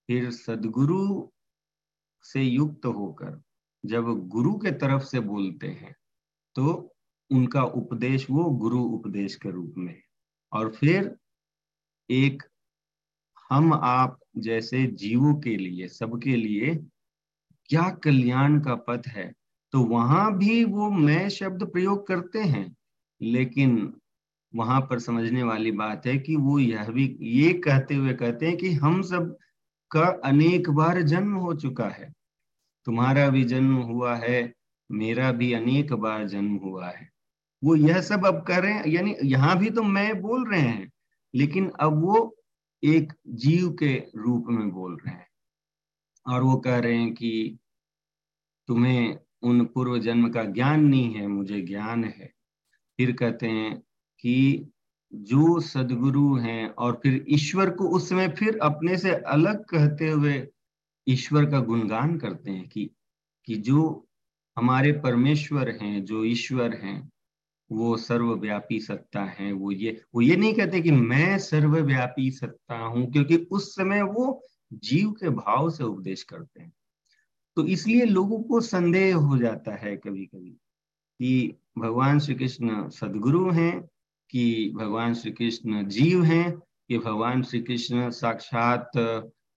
फिर 0.10 0.30
सदगुरु 0.32 1.28
से 2.26 2.42
युक्त 2.44 2.86
होकर 2.86 3.42
जब 3.84 4.06
गुरु 4.28 4.54
के 4.58 4.72
तरफ़ 4.72 5.04
से 5.04 5.20
बोलते 5.22 5.68
हैं 5.68 5.96
तो 6.56 6.74
उनका 7.32 7.64
उपदेश 7.64 8.30
वो 8.30 8.44
गुरु 8.60 8.82
उपदेश 8.86 9.36
के 9.36 9.52
रूप 9.52 9.74
में 9.78 9.96
और 10.52 10.72
फिर 10.72 11.16
एक 12.10 12.44
हम 13.50 13.74
आप 13.74 14.20
जैसे 14.38 14.86
जीवों 14.96 15.34
के 15.36 15.56
लिए, 15.58 15.88
सबके 15.88 16.36
लिए 16.36 16.76
क्या 17.70 17.90
कल्याण 18.04 18.60
का 18.60 18.76
पथ 18.88 19.08
है? 19.08 19.32
तो 19.74 19.84
वहाँ 19.84 20.38
भी 20.38 20.64
वो 20.64 20.90
मैं 20.92 21.28
शब्द 21.30 21.64
प्रयोग 21.64 22.06
करते 22.08 22.40
हैं, 22.40 22.76
लेकिन 23.22 23.94
वहाँ 24.54 24.80
पर 24.82 25.00
समझने 25.00 25.44
वाली 25.44 25.72
बात 25.72 26.06
है 26.06 26.18
कि 26.18 26.36
वो 26.36 26.60
यह 26.60 26.90
भी, 26.90 27.18
ये 27.22 27.54
कहते 27.56 27.96
हुए 27.96 28.14
कहते 28.14 28.48
हैं 28.48 28.58
कि 28.58 28.72
हम 28.74 29.02
सब 29.02 29.36
का 29.92 30.06
अनेक 30.26 30.70
बार 30.70 31.02
जन्म 31.02 31.34
हो 31.36 31.54
चुका 31.56 31.88
है। 31.90 32.12
तुम्हारा 32.88 33.28
भी 33.30 33.44
जन्म 33.44 33.76
हुआ 33.76 34.16
है, 34.16 34.54
मेरा 34.90 35.32
भी 35.32 35.52
अनेक 35.54 35.94
बार 35.94 36.28
जन्म 36.28 36.56
हुआ 36.56 36.90
है। 36.90 37.10
वो 37.62 37.76
यह 37.76 38.02
सब 38.02 38.26
अब 38.26 38.44
कर 38.48 38.62
रहे 38.64 38.74
हैं, 38.74 38.86
यानी 38.88 39.16
यहाँ 39.24 39.58
भी 39.60 39.70
तो 39.70 39.84
मैं 39.84 40.22
बोल 40.22 40.50
रहे 40.50 40.62
हैं, 40.62 40.90
लेकिन 41.34 41.70
अब 41.80 42.02
वो 42.04 42.36
एक 42.84 43.14
जीव 43.28 43.70
के 43.74 43.96
रूप 44.16 44.46
में 44.50 44.70
बोल 44.72 44.98
रहे 44.98 45.16
हैं। 45.16 45.27
और 46.28 46.44
वो 46.44 46.56
कह 46.58 46.78
रहे 46.80 46.96
हैं 46.96 47.14
कि 47.14 47.58
तुम्हें 48.70 49.18
उन 49.44 49.66
पूर्व 49.66 49.98
जन्म 50.00 50.30
का 50.30 50.44
ज्ञान 50.44 50.84
नहीं 50.86 51.14
है, 51.14 51.28
मुझे 51.28 51.62
ज्ञान 51.62 52.04
है। 52.04 52.34
फिर 53.00 53.12
कहते 53.12 53.48
हैं 53.48 53.78
कि 54.20 54.68
जो 55.14 55.60
सदगुरु 55.60 56.36
हैं 56.36 56.70
और 56.70 57.00
फिर 57.04 57.26
ईश्वर 57.30 57.70
को 57.70 57.88
उस 57.90 58.10
समय 58.10 58.28
फिर 58.30 58.58
अपने 58.64 58.98
से 58.98 59.14
अलग 59.28 59.64
कहते 59.66 60.10
हुए 60.10 60.48
ईश्वर 61.08 61.46
का 61.46 61.60
गुणगान 61.60 62.18
करते 62.18 62.52
हैं 62.52 62.68
कि 62.70 62.90
कि 63.48 63.56
जो 63.56 64.08
हमारे 64.58 64.92
परमेश्वर 64.92 65.70
हैं, 65.82 66.04
जो 66.06 66.24
ईश्वर 66.26 66.74
हैं, 66.76 67.10
वो 67.72 67.96
सर्वव्यापी 67.98 68.80
सत्ता 68.80 69.24
है। 69.40 69.52
वो 69.52 69.72
ये 69.72 70.02
वो 70.16 70.22
ये 70.22 70.36
नहीं 70.36 70.54
कहते 70.54 70.82
कि 70.82 70.92
मैं 70.92 71.38
सर्वव्यापी 71.40 72.30
सत्ता 72.32 72.78
हूँ, 72.78 73.12
क्योंकि 73.12 73.38
उस 73.52 73.76
समय 73.76 74.02
वो 74.02 74.42
जीव 74.74 75.12
के 75.12 75.30
भाव 75.30 75.70
से 75.70 75.84
उपदेश 75.84 76.24
करते 76.24 76.62
हैं। 76.62 76.74
तो 77.56 77.66
इसलिए 77.68 78.06
लोगों 78.06 78.40
को 78.44 78.62
संदेह 78.62 79.16
हो 79.16 79.38
जाता 79.38 79.76
है 79.76 79.96
कभी 79.98 80.26
कभी 80.26 80.50
कि 80.50 81.56
भगवान 81.78 82.20
श्री 82.20 82.36
कृष्ण 82.36 82.90
सदगुरु 82.90 83.52
हैं, 83.52 83.82
कि 84.30 84.74
भगवान 84.76 85.14
श्री 85.14 85.32
कृष्ण 85.32 85.88
जीव 85.88 86.24
हैं, 86.24 86.52
कि 86.90 86.98
भगवान 86.98 87.44
श्री 87.44 87.62
कृष्ण 87.62 88.10
साक्षात 88.10 88.92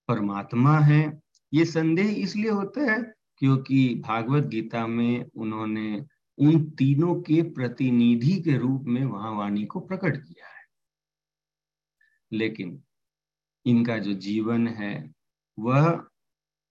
परमात्मा 0.09 0.79
है। 0.79 1.21
ये 1.53 1.65
संदेह 1.65 2.09
इसलिए 2.09 2.51
होता 2.51 2.91
है 2.91 3.01
क्योंकि 3.37 4.01
भागवत 4.07 4.43
गीता 4.43 4.87
में 4.87 5.25
उन्होंने 5.35 6.05
उन 6.37 6.63
तीनों 6.69 7.15
के 7.21 7.41
प्रतिनिधि 7.41 8.41
के 8.41 8.57
रूप 8.57 8.83
में 8.83 9.03
वहाँ 9.05 9.31
वाणी 9.31 9.65
को 9.65 9.79
प्रकट 9.79 10.17
किया 10.17 10.47
है। 10.47 10.63
लेकिन 12.31 12.81
इनका 13.65 13.97
जो 13.97 14.13
जीवन 14.13 14.67
है, 14.67 15.13
वह 15.59 16.03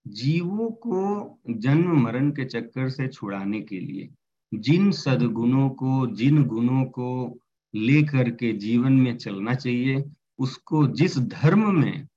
जीवों 0.09 0.71
को 0.71 1.39
जन्म 1.51 2.03
मरण 2.03 2.31
के 2.31 2.45
चक्कर 2.45 2.89
से 2.89 3.09
छुड़ाने 3.09 3.61
के 3.61 3.81
लिए, 3.81 4.09
जिन 4.55 4.91
सदगुणों 4.91 5.71
को, 5.71 6.07
जिन 6.07 6.45
गुणों 6.45 6.85
को 6.85 7.39
लेकर 7.75 8.31
के 8.31 8.53
जीवन 8.53 8.93
में 8.93 9.17
चलना 9.17 9.55
चाहिए, 9.55 10.05
उसको 10.39 10.87
जिस 10.87 11.19
धर्म 11.19 11.81
में, 11.81 12.09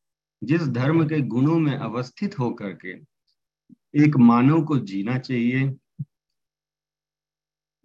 जिस 0.44 0.62
धर्म 0.62 1.06
के 1.08 1.22
गुणों 1.22 1.60
में 1.60 1.78
अवस्थित 1.78 2.40
होकर 2.40 2.74
के 2.74 3.14
एक 4.06 4.18
मानव 4.18 4.66
को 4.66 4.78
जीना 4.80 5.18
चाहिए, 5.18 5.76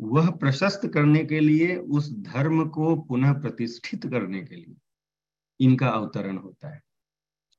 वह 0.01 0.31
प्रशस्त 0.31 0.90
करने 0.94 1.24
के 1.24 1.40
लिए, 1.40 1.77
उस 1.77 2.12
धर्म 2.12 2.69
को 2.69 2.97
पुनः 2.97 3.32
प्रतिष्ठित 3.32 4.06
करने 4.06 4.43
के 4.43 4.56
लिए। 4.56 4.74
इनका 5.60 5.89
अवतरण 5.89 6.36
होता 6.39 6.74
है। 6.74 6.80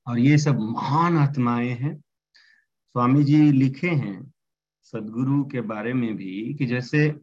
और 0.06 0.18
ये 0.18 0.38
सब 0.38 0.58
महान 0.60 1.18
आत्माएँ 1.18 1.70
हैं। 1.70 1.96
स्वामी 1.96 3.24
जी 3.24 3.52
लिखे 3.52 3.90
हैं 3.90 4.32
सदगुरु 4.82 5.44
के 5.44 5.60
बारे 5.60 5.92
में 5.92 6.16
भी 6.16 6.54
कि 6.54 6.66
जैसे 6.66 7.20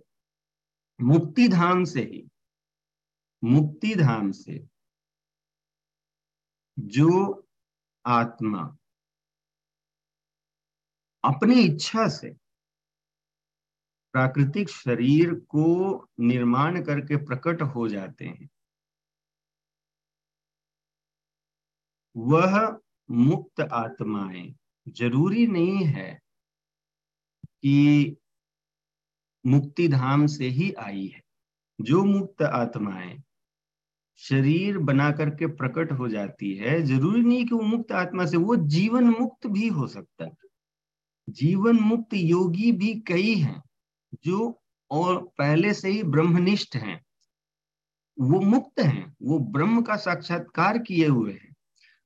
मुक्ति 1.02 1.48
धाम 1.48 1.84
से 1.84 2.02
ही, 2.02 2.30
मुक्ति 3.44 3.96
धाम 3.96 4.32
से 4.32 4.68
जो 6.80 7.46
आत्मा 8.06 8.78
अपनी 11.24 11.62
इच्छा 11.62 12.08
से 12.08 12.30
प्राकृतिक 14.14 14.70
शरीर 14.70 15.34
को 15.34 15.66
निर्माण 16.20 16.84
करके 16.84 17.16
प्रकट 17.26 17.62
हो 17.62 17.88
जाते 17.88 18.26
हैं 18.26 18.50
वह 22.18 22.80
मुक्त 23.12 23.62
आत्माएँ। 23.62 24.56
ज़रूरी 24.90 25.48
नहीं 25.48 25.84
है 25.86 26.20
कि 27.44 28.18
मुक्ति 29.46 29.88
धाम 29.88 30.26
से 30.28 30.48
ही 30.48 30.72
आई 30.72 31.08
है। 31.08 31.22
जो 31.82 32.04
मुक्त 32.04 32.42
आत्माएँ 32.42 33.24
शरीर 34.18 34.78
बना 34.78 35.12
करके 35.12 35.48
प्रकट 35.48 35.92
हो 35.92 36.08
जाती 36.08 36.56
है, 36.56 36.82
ज़रूरी 36.82 37.22
नहीं 37.22 37.46
कि 37.46 37.56
वो 37.56 37.62
मुक्त 37.62 37.92
आत्मा 37.92 38.26
से, 38.26 38.38
वो 38.38 38.56
जीवन 38.56 39.04
मुक्त 39.04 39.48
भी 39.48 39.68
हो 39.68 39.88
सकता 39.88 40.26
है। 40.26 40.32
जीवन 41.30 41.80
मुक्त 41.80 42.14
योगी 42.14 42.72
भी 42.72 42.94
कई 43.08 43.36
हैं, 43.36 43.62
जो 44.26 44.62
और 44.92 45.26
पहले 45.38 45.74
से 45.74 45.90
ही 45.90 46.04
ब्रह्मनिष्ठ 46.04 46.76
हैं। 46.76 47.06
वो 48.20 48.40
मुक्त 48.40 48.80
हैं, 48.80 49.16
वो 49.22 49.40
ब्रह्म 49.40 49.82
का 49.82 49.96
साक्षात्कार 49.96 50.78
किए 50.78 51.08
हुए 51.08 51.34
हैं। 51.34 51.47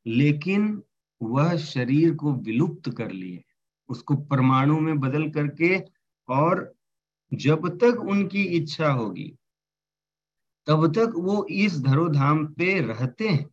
लेकिन 0.06 0.82
वह 1.22 1.56
शरीर 1.58 2.14
को 2.16 2.34
विलुप्त 2.36 2.90
कर 2.90 3.12
लिए, 3.12 3.44
उसको 3.90 4.16
परमाणु 4.16 4.80
में 4.80 5.00
बदल 5.00 5.30
करके 5.32 5.78
और 6.30 6.74
जब 7.32 7.68
तक 7.78 8.00
उनकी 8.02 8.44
इच्छा 8.58 8.92
होगी, 8.92 9.32
तब 10.68 10.88
तक 10.94 11.14
वो 11.18 11.46
इस 11.52 11.80
धरोधाम 11.82 12.46
पे 12.48 12.80
रहते 12.82 13.30
हैं। 13.30 13.50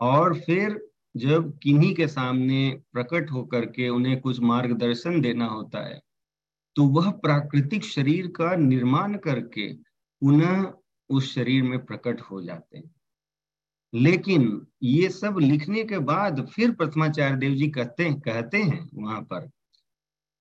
और 0.00 0.38
फिर 0.40 0.78
जब 1.14 1.58
किन्हीं 1.58 1.94
के 1.94 2.06
सामने 2.08 2.70
प्रकट 2.92 3.30
होकर 3.30 3.64
के 3.66 3.88
उन्हें 3.88 4.20
कुछ 4.20 4.40
मार्गदर्शन 4.40 5.20
देना 5.20 5.46
होता 5.46 5.86
है 5.86 6.00
तो 6.76 6.84
वह 6.86 7.10
प्राकृतिक 7.18 7.84
शरीर 7.84 8.26
का 8.28 8.54
निर्माण 8.56 9.16
करके 9.16 9.72
पुनः 9.72 10.72
उस 11.10 11.34
शरीर 11.34 11.62
में 11.62 11.84
प्रकट 11.86 12.20
हो 12.20 12.42
जाते 12.42 12.78
हैं। 12.78 12.90
लेकिन 13.94 14.66
ये 14.82 15.08
सब 15.08 15.38
लिखने 15.38 15.84
के 15.84 15.98
बाद 15.98 16.46
फिर 16.46 16.70
प्रथमाचार्य 16.72 17.36
देव 17.36 17.54
जी 17.54 17.68
कहते 17.68 18.04
हैं 18.04 18.20
कहते 18.20 18.58
हैं 18.58 18.88
वहाँ 18.94 19.20
पर 19.22 19.50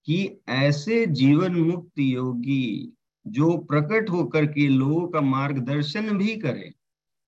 कि 0.05 0.37
ऐसे 0.49 1.05
जीवन 1.05 1.55
मुक्त 1.55 1.99
योगी 1.99 2.93
जो 3.27 3.57
प्रकट 3.57 4.09
होकर 4.09 4.45
के 4.45 4.67
लोगों 4.67 5.07
का 5.07 5.21
मार्गदर्शन 5.21 6.17
भी 6.17 6.35
करे, 6.35 6.73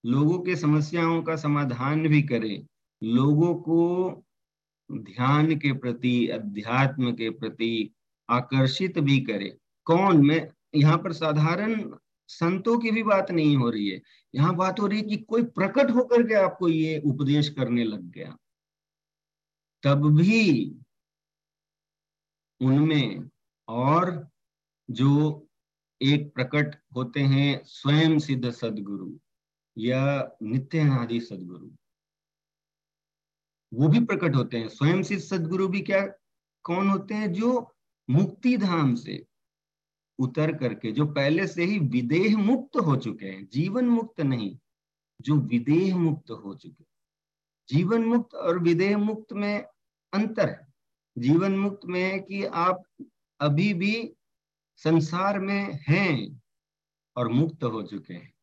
लोगों 0.04 0.40
के 0.40 0.56
समस्याओं 0.56 1.22
का 1.24 1.36
समाधान 1.36 2.08
भी 2.08 2.22
करे, 2.22 2.66
लोगों 3.04 3.54
को 3.56 4.24
ध्यान 4.92 5.56
के 5.56 5.72
प्रति, 5.74 6.28
अध्यात्म 6.28 7.12
के 7.12 7.30
प्रति 7.30 7.94
आकर्षित 8.30 9.00
भी 9.00 9.20
करे। 9.20 9.58
कौन? 9.86 10.26
मैं 10.26 10.48
यहाँ 10.76 10.98
पर 10.98 11.14
साधारण 11.14 11.76
संतों 12.30 12.78
की 12.80 12.92
भी 12.92 13.04
बात 13.04 13.32
नहीं 13.32 13.56
हो 13.58 13.70
रही 13.70 13.90
है। 13.90 14.02
यहाँ 14.34 14.56
बात 14.56 14.80
हो 14.80 14.88
रही 14.88 15.00
है 15.00 15.08
कि 15.08 15.18
कोई 15.20 15.44
प्रकट 15.52 15.92
होकर 15.92 16.24
के 16.28 16.34
आपको 16.34 16.68
ये 16.70 17.00
उपदेश 17.06 17.50
करने 17.50 17.84
लग 17.84 18.12
गया। 18.12 18.36
तब 19.84 20.06
भी 20.18 20.76
उनमें 22.62 23.30
और 23.68 24.28
जो 24.90 25.42
एक 26.02 26.34
प्रकट 26.34 26.76
होते 26.96 27.20
हैं 27.20 27.62
स्वयं 27.66 28.18
सिद्ध 28.20 28.50
सदगुरु 28.52 29.12
या 29.78 30.38
नित्य 30.44 31.20
सदगुरु, 31.22 31.70
वो 33.72 33.88
भी 33.88 34.00
प्रकट 34.06 34.36
होते 34.36 34.58
हैं। 34.58 34.68
स्वयं 34.70 35.02
सिद्ध 35.04 35.22
सदगुरु 35.24 35.68
भी 35.68 35.82
क्या, 35.82 36.06
कौन 36.66 36.90
होते 36.90 37.14
हैं? 37.14 37.32
जो 37.34 37.76
मुक्ति 38.10 38.56
धाम 38.58 38.94
से 38.96 39.26
उतर 40.20 40.56
करके, 40.56 40.92
जो 40.92 41.06
पहले 41.06 41.48
से 41.48 41.64
ही 41.64 41.80
विदेह 41.80 42.38
मुक्त 42.38 42.78
हो 42.78 42.96
चुके 42.96 43.26
हैं, 43.26 43.50
जीवन 43.54 43.86
मुक्त 43.86 44.22
नहीं, 44.22 44.58
जो 45.22 45.36
विदेह 45.36 45.98
मुक्त 45.98 46.32
हो 46.32 46.56
चुके 46.56 46.84
जीवन 47.70 48.06
मुक्त 48.06 48.36
और 48.36 48.60
विदेह 48.60 48.98
मुक्त 48.98 49.34
में 49.34 49.66
अंतर 50.14 50.50
है। 50.50 50.74
जीवन 51.18 51.58
मुक्त 51.58 51.80
में 51.86 52.04
है 52.04 52.20
कि 52.20 52.44
आप 52.44 52.84
अभी 53.40 53.74
भी 53.74 54.14
संसार 54.76 55.40
में 55.40 55.80
हैं 55.90 56.42
और 57.16 57.28
मुक्त 57.28 57.64
हो 57.64 57.84
चुके 57.84 58.14
हैं। 58.14 58.34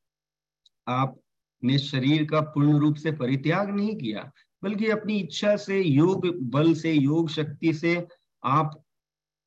आपने 0.89 1.78
शरीर 1.78 2.24
का 2.24 2.40
पूर्ण 2.40 2.78
रूप 2.78 2.94
से 2.94 3.12
परित्याग 3.12 3.70
नहीं 3.70 3.97
किया, 3.97 4.32
बल्कि 4.62 4.89
अपनी 4.89 5.19
इच्छा 5.19 5.57
से, 5.57 5.81
योग 5.81 6.27
बल 6.51 6.74
से, 6.74 6.93
योग 6.93 7.28
शक्ति 7.28 7.74
से 7.74 8.07
आप 8.44 8.82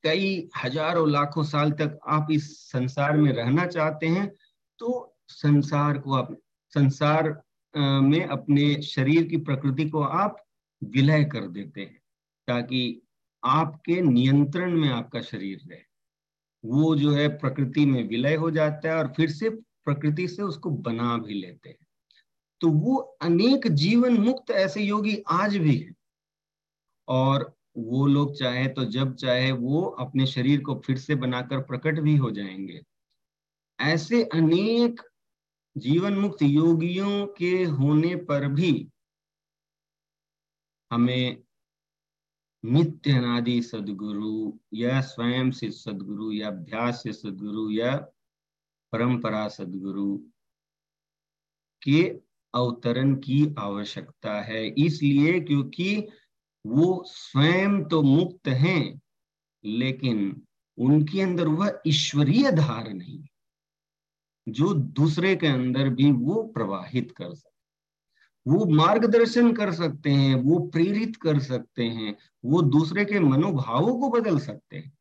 कई 0.06 0.48
हज़ारों 0.56 1.08
लाखों 1.10 1.44
साल 1.44 1.70
तक 1.72 1.98
आप 2.08 2.28
इस 2.30 2.50
संसार 2.62 3.16
में 3.16 3.32
रहना 3.32 3.66
चाहते 3.66 4.06
हैं 4.08 4.28
तो 4.78 5.16
संसार 5.28 5.98
को 5.98 6.14
आप, 6.14 6.36
संसार 6.72 7.28
में 7.74 8.24
अपने 8.24 8.82
शरीर 8.84 9.22
की 9.22 9.36
प्रकृति 9.38 9.88
को 9.90 10.02
आप 10.02 10.36
विलय 10.82 11.24
कर 11.24 11.46
देते 11.48 11.80
हैं, 11.80 11.98
ताकि 12.48 13.02
आपके 13.42 14.00
नियंत्रण 14.02 14.76
में 14.76 14.88
आपका 14.88 15.20
शरीर 15.22 15.60
रहे। 15.68 15.80
वो 16.64 16.94
जो 16.96 17.12
है 17.12 17.28
प्रकृति 17.38 17.84
में 17.86 18.02
विलय 18.08 18.34
हो 18.34 18.50
जाता 18.50 18.88
है 18.88 18.96
और 18.96 19.12
फिर 19.16 19.30
से 19.30 19.50
प्रकृति 19.50 20.28
से 20.28 20.42
उसको 20.42 20.70
बना 20.70 21.16
भी 21.18 21.34
लेते 21.34 21.68
हैं। 21.68 21.86
तो 22.60 22.68
वो 22.70 22.96
अनेक 23.22 23.66
जीवन 23.74 24.18
मुक्त 24.18 24.50
ऐसे 24.52 24.82
योगी 24.82 25.16
आज 25.30 25.56
भी 25.56 25.76
है। 25.76 25.94
और 27.08 27.55
वो 27.76 28.06
लोग 28.06 28.34
चाहे 28.38 28.66
तो 28.68 28.84
जब 28.84 29.14
चाहे 29.14 29.52
वो 29.52 29.82
अपने 30.00 30.26
शरीर 30.26 30.60
को 30.60 30.74
फिर 30.86 30.98
से 30.98 31.14
बनाकर 31.14 31.60
प्रकट 31.60 32.00
भी 32.00 32.16
हो 32.16 32.30
जाएँगे। 32.30 32.80
ऐसे 33.80 34.22
अनेक 34.24 35.00
जीवन 35.76 36.14
मुक्त 36.14 36.42
योगियों 36.42 37.26
के 37.26 37.64
होने 37.64 38.16
पर 38.16 38.48
भी 38.48 38.90
हमें 40.90 41.42
नित्य 42.64 43.12
अनादि 43.12 43.62
सदगुरु 43.62 44.52
या 44.74 45.00
स्वयं 45.00 45.50
से 45.50 45.70
सदगुरु 45.70 46.32
या 46.32 46.48
अभ्यास 46.48 47.02
से 47.02 47.12
सदगुरु 47.12 47.70
या 47.70 47.96
परंपरा 48.92 49.48
सदगुरु 49.48 50.18
के 51.82 52.02
अवतरण 52.54 53.14
की 53.14 53.54
आवश्यकता 53.58 54.40
है। 54.40 54.66
इसलिए 54.68 55.40
क्योंकि 55.40 56.08
वो 56.66 57.04
स्वयं 57.06 57.84
तो 57.84 58.02
मुक्त 58.02 58.48
हैं, 58.48 59.00
लेकिन 59.64 60.42
उनके 60.78 61.20
अंदर 61.20 61.48
वह 61.48 61.80
ईश्वरीय 61.86 62.52
धार 62.52 62.92
नहीं 62.92 63.24
जो 64.48 64.74
दूसरे 64.74 65.36
के 65.36 65.46
अंदर 65.46 65.88
भी 65.88 66.12
वो 66.12 66.42
प्रवाहित 66.42 67.12
कर 67.16 67.34
सकते 67.34 67.56
वो 68.46 68.66
मार्गदर्शन 68.66 69.52
कर 69.52 69.72
सकते 69.72 70.10
हैं, 70.10 70.34
वो 70.34 70.58
प्रेरित 70.58 71.16
कर 71.16 71.38
सकते 71.38 71.84
हैं, 71.84 72.16
वो 72.44 72.62
दूसरे 72.62 73.04
के 73.04 73.20
मनोभावों 73.20 74.00
को 74.00 74.08
बदल 74.08 74.38
सकते 74.38 74.76
हैं। 74.76 74.98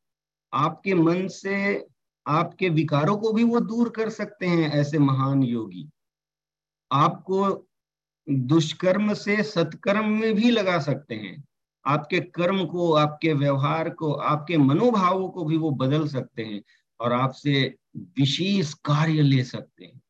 आपके 0.54 0.94
मन 0.94 1.28
से, 1.28 1.88
आपके 2.28 2.70
विकारों 2.70 3.18
को 3.18 3.34
भी 3.34 3.44
वो 3.44 3.60
दूर 3.60 3.90
कर 3.90 4.10
सकते 4.10 4.46
हैं, 4.46 4.72
ऐसे 4.72 5.00
महान 5.00 5.44
योगी। 5.44 5.90
आपको 6.92 7.68
दुष्कर्म 8.30 9.14
से 9.14 9.44
सत्कर्म 9.44 10.10
में 10.10 10.36
भी 10.36 10.52
लगा 10.52 10.80
सकते 10.80 11.16
हैं। 11.16 11.44
आपके 11.88 12.20
कर्म 12.20 12.66
को, 12.66 12.94
आपके 12.94 13.34
व्यवहार 13.34 13.90
को, 13.90 14.12
आपके 14.14 14.58
मनोभावों 14.58 15.30
को 15.30 15.46
भी 15.46 15.58
वो 15.58 15.72
बदल 15.72 16.08
सकते 16.08 16.44
हैं 16.44 16.62
और 17.00 17.14
आपसे 17.14 17.76
विशेष 17.98 18.74
कार्य 18.74 19.22
ले 19.22 19.44
सकते 19.44 19.86
हैं। 19.86 20.02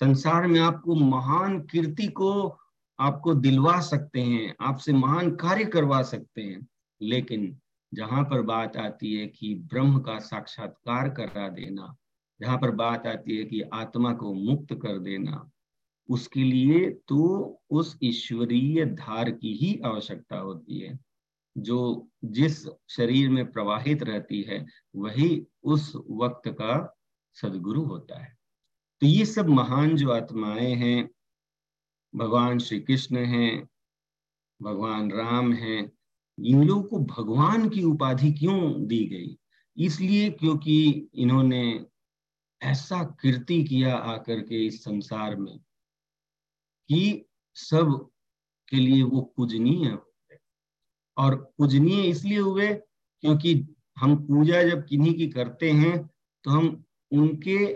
संसार 0.00 0.46
में 0.46 0.60
आपको 0.60 0.94
महान 0.94 1.60
कीर्ति 1.60 2.06
को 2.06 2.58
आपको 2.98 3.34
दिलवा 3.34 3.80
सकते 3.80 4.20
हैं, 4.20 4.54
आपसे 4.60 4.92
महान 4.92 5.30
कार्य 5.30 5.64
करवा 5.64 6.02
सकते 6.02 6.42
हैं, 6.42 6.66
लेकिन 7.02 7.58
जहाँ 7.94 8.24
पर 8.24 8.42
बात 8.42 8.76
आती 8.76 9.14
है 9.14 9.26
कि 9.26 9.54
ब्रह्म 9.54 9.98
का 9.98 10.18
साक्षात्कार 10.18 11.08
करा 11.08 11.48
देना, 11.48 11.94
जहाँ 12.40 12.58
पर 12.58 12.70
बात 12.70 13.06
आती 13.06 13.36
है 13.36 13.44
कि 13.44 13.60
आत्मा 13.60 14.12
को 14.12 14.32
मुक्त 14.34 14.74
कर 14.74 14.98
देना, 14.98 15.50
उसके 16.08 16.40
लिए 16.40 16.90
तो 17.08 17.60
उस 17.70 17.98
ईश्वरीय 18.02 18.84
धार 18.84 19.30
की 19.30 19.52
ही 19.54 19.80
आवश्यकता 19.84 20.38
होती 20.38 20.78
है। 20.78 21.05
जो 21.56 22.08
जिस 22.24 22.66
शरीर 22.88 23.30
में 23.30 23.52
प्रवाहित 23.52 24.02
रहती 24.02 24.42
है, 24.42 24.66
वही 24.96 25.46
उस 25.62 25.92
वक्त 26.10 26.48
का 26.48 26.98
सदगुरु 27.32 27.82
होता 27.82 28.22
है। 28.22 28.38
तो 29.00 29.06
ये 29.06 29.24
सब 29.24 29.48
महान 29.48 29.96
जो 29.96 30.10
आत्माएँ 30.10 30.74
हैं, 30.74 31.10
भगवान 32.16 32.58
श्री 32.58 32.80
कृष्ण 32.80 33.16
हैं, 33.16 33.68
भगवान 34.62 35.10
राम 35.10 35.52
हैं, 35.52 35.92
इन 36.44 36.64
लोगों 36.64 36.82
को 36.82 36.98
भगवान 36.98 37.68
की 37.68 37.84
उपाधि 37.84 38.32
क्यों 38.32 38.86
दी 38.86 39.06
गई? 39.06 39.38
इसलिए 39.84 40.30
क्योंकि 40.30 41.08
इन्होंने 41.14 41.86
ऐसा 42.62 43.04
कीर्ति 43.04 43.64
किया 43.64 43.96
आकर 43.96 44.40
के 44.40 44.66
इस 44.66 44.84
संसार 44.84 45.36
में 45.36 45.58
कि 46.88 47.26
सब 47.54 48.10
के 48.68 48.76
लिए 48.76 49.02
वो 49.02 49.20
पूजनीय 49.36 49.98
और 51.16 51.34
पूजनीय 51.58 52.02
इसलिए 52.02 52.38
हुए 52.38 52.72
क्योंकि 52.74 53.54
हम 53.96 54.16
पूजा 54.26 54.62
जब 54.62 54.86
किन्हीं 54.86 55.14
की 55.14 55.26
करते 55.28 55.70
हैं 55.72 55.96
तो 56.44 56.50
हम 56.50 56.84
उनके 57.12 57.66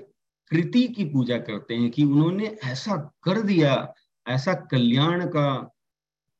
कृति 0.50 0.86
की 0.88 1.04
पूजा 1.04 1.38
करते 1.38 1.74
हैं 1.74 1.90
कि 1.90 2.04
उन्होंने 2.04 2.46
ऐसा 2.64 2.96
कर 3.22 3.40
दिया, 3.40 3.94
ऐसा 4.26 4.54
कल्याण 4.70 5.26
का 5.26 5.50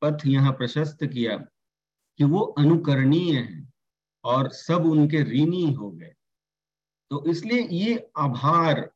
पथ 0.01 0.25
यहाँ 0.27 0.51
प्रशस्त 0.51 1.03
किया 1.03 1.37
कि 2.19 2.23
वो 2.23 2.39
अनुकरणीय 2.39 3.37
है 3.37 3.67
और 4.23 4.49
सब 4.51 4.85
उनके 4.85 5.21
ऋणी 5.23 5.71
हो 5.73 5.91
गए। 5.91 6.13
तो 7.11 7.23
इसलिए 7.25 7.67
ये 7.71 7.95
आभार, 8.17 8.89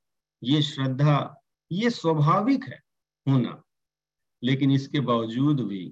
ये 0.43 0.61
श्रद्धा, 0.61 1.43
ये 1.71 1.89
स्वाभाविक 1.89 2.63
है 2.63 2.81
होना। 3.25 3.61
लेकिन 4.43 4.71
इसके 4.71 4.99
बावजूद 4.99 5.61
भी 5.61 5.85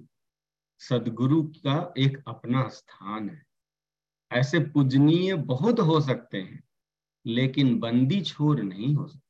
सदगुरु 0.78 1.42
का 1.42 1.94
एक 1.98 2.22
अपना 2.28 2.68
स्थान 2.68 3.30
है। 3.30 3.42
ऐसे 4.30 4.58
पूजनीय 4.58 5.34
बहुत 5.34 5.80
हो 5.80 6.00
सकते 6.00 6.38
हैं, 6.38 6.62
लेकिन 7.26 7.78
बंदी 7.78 8.20
छोर 8.20 8.62
नहीं 8.62 8.94
हो 8.94 9.06
सकते। 9.06 9.22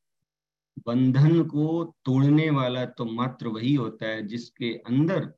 बंधन 0.87 1.43
को 1.45 1.95
तोड़ने 2.05 2.51
वाला 2.51 2.85
तो 2.85 3.05
मात्र 3.05 3.49
वही 3.49 3.75
होता 3.75 4.07
है 4.07 4.27
जिसके 4.27 4.73
अंदर 4.75 5.33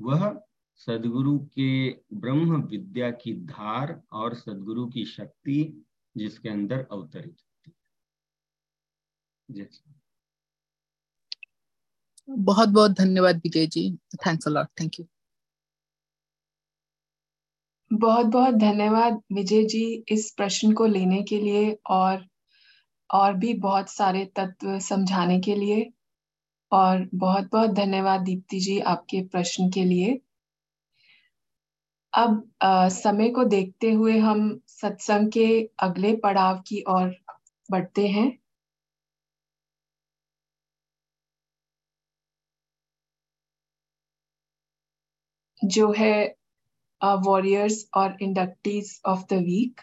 वह 0.00 0.40
सदगुरु 0.74 1.38
के 1.38 1.90
ब्रह्म 2.14 2.62
विद्या 2.62 3.10
की 3.10 3.32
धार 3.32 4.02
और 4.12 4.34
सदगुरु 4.34 4.86
की 4.86 5.04
शक्ति 5.04 5.84
जिसके 6.16 6.48
अंदर 6.48 6.86
अवतरित 6.92 7.36
होती 7.40 7.74
है। 9.58 9.66
बहुत 12.28 12.68
बहुत 12.68 12.90
धन्यवाद, 12.90 13.36
Vijay 13.36 13.66
ji. 13.66 13.98
Thanks 14.26 14.48
a lot 14.48 14.66
thank 14.80 15.00
you 15.00 15.06
बहुत 17.90 18.26
बहुत 18.26 18.54
धन्यवाद 18.54 19.20
विजय 19.32 19.62
जी 19.64 19.82
इस 20.08 20.30
प्रश्न 20.30 20.72
को 20.72 20.86
लेने 20.86 21.22
के 21.22 21.38
लिए 21.40 21.76
और 21.90 22.24
और 23.10 23.34
भी 23.34 23.54
बहुत 23.54 23.90
सारे 23.90 24.24
तत्व 24.36 24.78
समझाने 24.80 25.40
के 25.40 25.54
लिए। 25.54 25.90
और 26.72 27.08
बहुत 27.14 27.48
बहुत 27.52 27.70
धन्यवाद 27.70 28.20
दीप्ति 28.20 28.60
जी 28.60 28.78
आपके 28.88 29.22
प्रश्न 29.28 29.70
के 29.70 29.84
लिए। 29.84 30.20
अब 32.12 32.42
आ, 32.62 32.88
समय 32.88 33.28
को 33.30 33.44
देखते 33.44 33.90
हुए 33.92 34.18
हम 34.18 34.60
सत्संग 34.68 35.30
के 35.32 35.46
अगले 35.78 36.14
पड़ाव 36.16 36.62
की 36.68 36.82
ओर 36.88 37.14
बढ़ते 37.68 38.06
हैं। 38.08 38.38
जो 45.62 45.92
है 45.92 46.12
वॉरियर्स 47.02 47.84
और 47.94 48.16
इंडक्टीज 48.22 49.00
ऑफ़ 49.06 49.24
द 49.30 49.42
वीक 49.44 49.80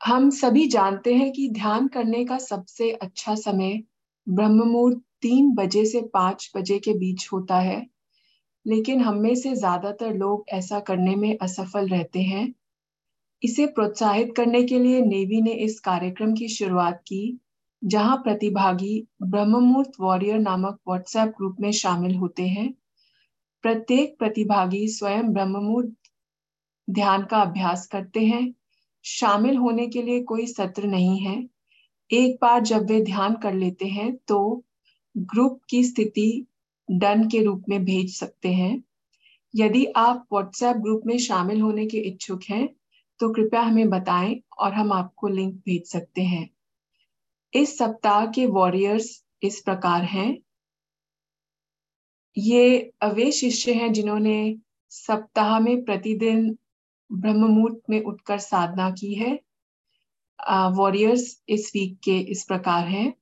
हम 0.00 0.28
सभी 0.30 0.66
जानते 0.68 1.14
हैं 1.14 1.30
कि 1.32 1.48
ध्यान 1.50 1.88
करने 1.88 2.24
का 2.24 2.38
सबसे 2.38 2.90
अच्छा 2.92 3.34
समय 3.34 3.72
ब्रह्म 4.26 4.64
मुहूर्त 4.64 4.98
तीन 5.22 5.54
बजे 5.54 5.84
से 5.84 6.00
पाँच 6.14 6.50
बजे 6.56 6.78
के 6.78 6.92
बीच 6.92 7.28
होता 7.32 7.58
है, 7.58 7.86
लेकिन 8.66 9.00
हम 9.00 9.18
में 9.18 9.34
से 9.34 9.54
ज़्यादातर 9.54 10.14
लोग 10.14 10.44
ऐसा 10.50 10.80
करने 10.80 11.16
में 11.16 11.38
असफल 11.38 11.88
रहते 11.88 12.22
हैं। 12.22 12.52
इसे 13.42 13.66
प्रोत्साहित 13.66 14.34
करने 14.36 14.62
के 14.64 14.78
लिए 14.78 15.00
नेवी 15.02 15.42
ने 15.42 15.52
इस 15.64 15.80
कार्यक्रम 15.80 16.34
की 16.34 16.48
शुरुआत 16.48 17.02
की। 17.06 17.38
जहाँ 17.82 18.16
प्रतिभागी 18.16 19.06
ब्रह्म 19.22 19.58
मुहूर्त 19.58 19.92
वॉरियर 20.00 20.38
नामक 20.38 20.78
व्हाट्सएप 20.88 21.28
ग्रुप 21.28 21.56
में 21.60 21.70
शामिल 21.72 22.14
होते 22.16 22.46
हैं। 22.48 22.72
प्रत्येक 23.64 24.16
प्रतिभागी 24.18 24.86
स्वयं 24.88 25.32
ब्रह्म 25.32 25.58
मुहूर्त 25.58 25.92
ध्यान 26.88 27.24
का 27.24 27.40
अभ्यास 27.42 27.86
करते 27.86 28.20
हैं। 28.20 28.54
शामिल 29.04 29.56
होने 29.56 29.86
के 29.86 30.02
लिए 30.02 30.22
कोई 30.22 30.46
सत्र 30.46 30.86
नहीं 30.86 31.18
है। 31.18 31.36
एक 32.10 32.38
बार 32.42 32.62
जब 32.62 32.86
वे 32.86 33.00
ध्यान 33.04 33.34
कर 33.34 33.54
लेते 33.54 33.86
हैं 33.86 34.14
तो 34.28 34.40
ग्रुप 35.14 35.60
की 35.70 35.82
स्थिति 35.84 36.46
डन 36.88 37.28
के 37.28 37.42
रूप 37.42 37.64
में 37.68 37.84
भेज 37.84 38.16
सकते 38.16 38.52
हैं। 38.52 38.82
यदि 39.54 39.84
आप 39.96 40.26
व्हाट्सएप 40.32 40.76
ग्रुप 40.76 41.02
में 41.06 41.16
शामिल 41.18 41.60
होने 41.60 41.86
के 41.86 41.98
इच्छुक 41.98 42.42
हैं 42.50 42.68
तो 43.20 43.32
कृपया 43.32 43.60
हमें 43.60 43.88
बताएँ 43.90 44.40
और 44.58 44.72
हम 44.72 44.92
आपको 44.92 45.28
लिंक 45.28 45.54
भेज 45.56 45.86
सकते 45.86 46.22
हैं। 46.22 46.48
इस 47.56 47.76
सप्ताह 47.78 48.26
के 48.26 48.46
वॉरियर्स 48.46 49.08
इस 49.42 49.60
प्रकार 49.60 50.02
हैं। 50.04 50.36
ये 52.36 52.92
वे 53.04 53.30
शिष्य 53.32 53.72
हैं 53.72 53.92
जिन्होंने 53.92 54.38
सप्ताह 54.92 55.58
में 55.60 55.84
प्रतिदिन 55.84 56.56
ब्रह्म 57.10 57.46
मुहूर्त 57.46 57.80
में 57.90 58.02
उठकर 58.02 58.38
साधना 58.38 58.90
की 58.90 59.14
है। 59.14 59.32
वॉरियर्स 60.76 61.42
इस 61.48 61.70
वीक 61.74 61.98
के 62.04 62.18
इस 62.30 62.44
प्रकार 62.44 62.86
हैं। 62.88 63.12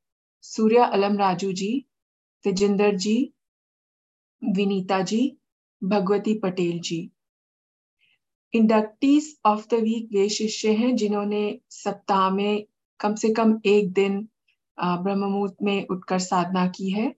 Surya 0.44 0.84
Alam 0.86 1.18
Raju 1.18 1.52
ji, 1.52 1.72
Tejinder 2.44 2.94
ji, 2.96 3.16
Vinita 4.42 5.00
ji, 5.02 5.36
Bhagwati 5.82 6.38
Patel 6.38 6.80
ji. 6.80 7.10
Inductees 8.54 9.36
of 9.46 9.66
the 9.70 9.74
week 9.74 10.08
वे 10.12 10.28
शिष्य 10.28 10.72
हैं 10.72 10.94
जिन्होंने 10.96 11.58
सप्ताह 11.70 12.28
में 12.30 12.66
कम 13.00 13.14
से 13.14 13.32
कम 13.34 13.58
एक 13.66 13.92
दिन 13.92 14.20
ब्रह्म 14.78 15.24
मुहूर्त 15.24 15.56
में 15.62 15.86
उठकर 15.86 16.18
साधना 16.18 16.66
की 16.68 16.90
है। 16.90 17.14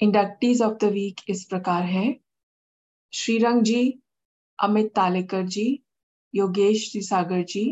इंडक्टीज 0.00 0.62
ऑफ़ 0.62 0.74
द 0.74 0.84
वीक 0.84 1.20
इस 1.28 1.44
प्रकार 1.44 1.82
हैं। 1.82 2.16
श्रीरंग 3.12 3.62
जी, 3.62 3.82
अमित 4.58 4.92
तालेकर 4.96 5.46
जी, 5.46 5.82
योगेश 6.34 6.92
सिरसागर 6.92 7.42
जी, 7.44 7.64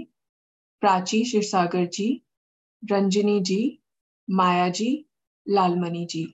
प्राची 0.83 1.25
शिरसागर 1.25 1.87
जी, 1.87 2.09
रंजनी 2.83 3.41
जी, 3.41 3.61
माया 4.29 4.69
जी, 4.69 4.91
लालमणि 5.47 6.07
जी। 6.11 6.27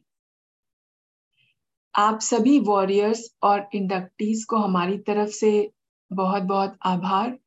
आप 1.95 2.21
सभी 2.21 2.59
वॉरियर्स 2.59 3.29
और 3.43 3.69
इंडक्टीज 3.75 4.45
को 4.45 4.57
हमारी 4.57 4.99
तरफ़ 4.99 5.31
से 5.31 5.71
बहुत 6.11 6.43
बहुत 6.43 6.79
आभार। 6.83 7.39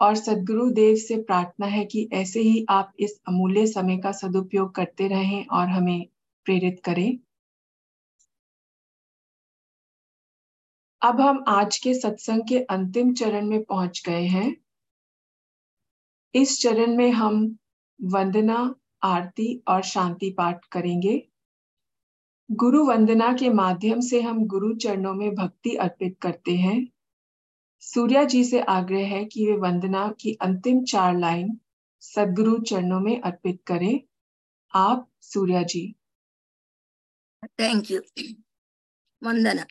और 0.00 0.14
सदगुरु 0.14 0.70
देव 0.70 0.96
से 0.96 1.16
प्रार्थना 1.22 1.66
है 1.66 1.84
कि 1.84 2.08
ऐसे 2.12 2.40
ही 2.40 2.66
आप 2.68 2.92
इस 3.00 3.20
अमूल्य 3.28 3.66
समय 3.66 3.98
का 3.98 4.12
सदुपयोग 4.12 4.74
करते 4.74 5.08
रहें 5.08 5.46
और 5.46 5.68
हमें 5.68 6.06
प्रेरित 6.44 6.80
करें। 6.84 7.18
अब 11.02 11.20
हम 11.20 11.44
आज 11.48 11.78
के 11.78 11.94
सत्संग 11.94 12.42
के 12.48 12.58
अंतिम 12.58 13.14
चरण 13.14 13.46
में 13.46 13.64
पहुँच 13.64 14.02
गए 14.06 14.24
हैं। 14.24 14.56
इस 16.34 16.62
चरण 16.62 16.96
में 16.96 17.10
हम 17.10 17.58
वंदना, 18.02 18.74
आरती 19.02 19.62
और 19.68 19.82
शांति 19.82 20.30
पाठ 20.30 20.64
करेंगे। 20.64 21.28
गुरु 22.50 22.86
वंदना 22.86 23.32
के 23.32 23.48
माध्यम 23.48 24.00
से 24.00 24.20
हम 24.20 24.46
गुरु 24.46 24.74
चरणों 24.74 25.14
में 25.14 25.34
भक्ति 25.34 25.74
अर्पित 25.74 26.16
करते 26.22 26.56
हैं। 26.56 26.88
सूर्या 27.80 28.24
जी 28.24 28.44
से 28.44 28.60
आग्रह 28.60 29.06
है 29.06 29.24
कि 29.24 29.46
वे 29.46 29.56
वंदना 29.56 30.14
की 30.20 30.34
अंतिम 30.34 30.84
चार 30.84 31.18
लाइन 31.18 31.60
सदगुरु 32.00 32.58
चरणों 32.58 33.00
में 33.00 33.20
अर्पित 33.20 33.62
करें। 33.66 34.00
आप, 34.74 35.08
सूर्या 35.20 35.62
जी। 35.62 35.94
Thank 37.44 37.90
you 37.90 38.00
Vandana. 39.22 39.64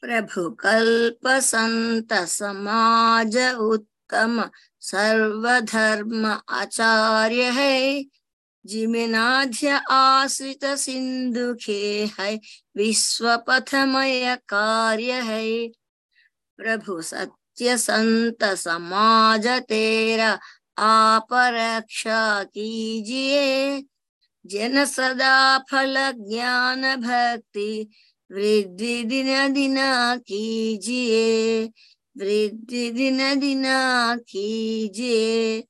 प्रभु 0.00 0.50
कल्प 0.50 1.28
संत 1.28 2.12
समाज 2.12 3.38
उत्तम, 3.58 4.50
सर्वधर्म 4.80 6.26
आचार्य 6.48 7.50
है। 7.50 8.06
जिमिनाध्य 8.66 9.80
आश्रित 9.90 10.64
सिंधु 10.64 11.54
खे 11.62 12.10
है 12.20 12.40
विश्व 12.76 13.36
पथमय 13.48 14.36
कार्य 14.36 15.12
है। 15.12 15.83
प्रभु 16.58 17.00
सत्य 17.02 17.76
संत 17.78 18.44
समाज 18.58 19.46
तेरा 19.68 20.38
आप 20.78 21.28
रक्षा 21.32 22.44
कीजिए 22.44 23.82
जन 24.44 24.84
सदा 24.84 25.58
फल 25.70 25.94
ज्ञान 26.28 26.82
भक्ति 27.00 27.70
वृद्धि 28.30 29.02
दिन 29.04 29.52
दिन 29.54 29.76
कीजिए 30.18 31.64
वृद्धि 32.16 32.90
दिन 32.90 33.18
दिन 33.40 33.64
कीजिए 34.28 35.64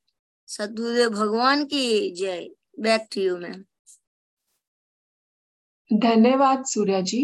सदगुरुदेव 0.48 1.10
भगवान 1.10 1.64
की 1.64 2.10
जय। 2.10 2.48
बैक 2.80 3.06
टू 3.14 3.20
यू 3.20 3.36
मैम 3.38 3.64
धन्यवाद 5.90 6.64
सूर्या 6.64 7.00
जी। 7.00 7.22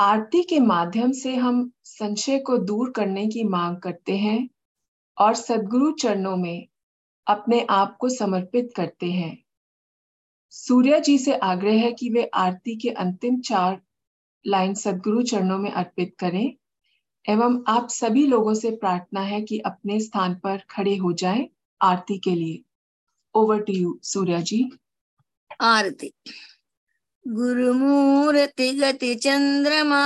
आरती 0.00 0.42
के 0.42 0.60
माध्यम 0.60 1.12
से 1.12 1.36
हम 1.36 1.72
संशय 1.84 2.38
को 2.38 2.58
दूर 2.58 2.90
करने 2.90 3.26
की 3.26 3.44
मांग 3.44 3.76
करते 3.76 4.16
हैं 4.16 4.48
और 5.18 5.34
सदगुरु 5.34 5.92
चरणों 5.92 6.36
में 6.36 6.68
अपने 7.26 7.66
आप 7.70 7.96
को 7.96 8.08
समर्पित 8.08 8.70
करते 8.76 9.06
हैं। 9.06 9.44
सूर्या 10.50 10.98
जी 10.98 11.18
से 11.18 11.34
आग्रह 11.34 11.72
है 11.72 11.92
कि 11.92 12.10
वे 12.10 12.24
आरती 12.34 12.76
के 12.76 12.90
अंतिम 12.90 13.40
चार 13.40 13.82
लाइन 14.46 14.74
सदगुरु 14.74 15.22
चरणों 15.22 15.58
में 15.58 15.70
अर्पित 15.70 16.14
करें 16.18 16.54
एवं 17.28 17.64
आप 17.68 17.88
सभी 17.88 18.26
लोगों 18.26 18.54
से 18.54 18.70
प्रार्थना 18.70 19.20
है 19.20 19.42
कि 19.42 19.58
अपने 19.58 20.00
स्थान 20.00 20.34
पर 20.34 20.62
खड़े 20.70 20.96
हो 20.96 21.12
जाएँ 21.12 21.48
आरती 21.80 22.18
के 22.18 22.30
लिए। 22.30 22.62
Over 23.34 23.60
to 23.60 23.72
you 23.72 23.98
Surya 24.02 24.40
ji. 24.40 24.70
आरती। 25.60 26.12
गुरुमूर्ति 27.28 28.72
गति 28.72 29.14
चंद्रमा, 29.14 30.02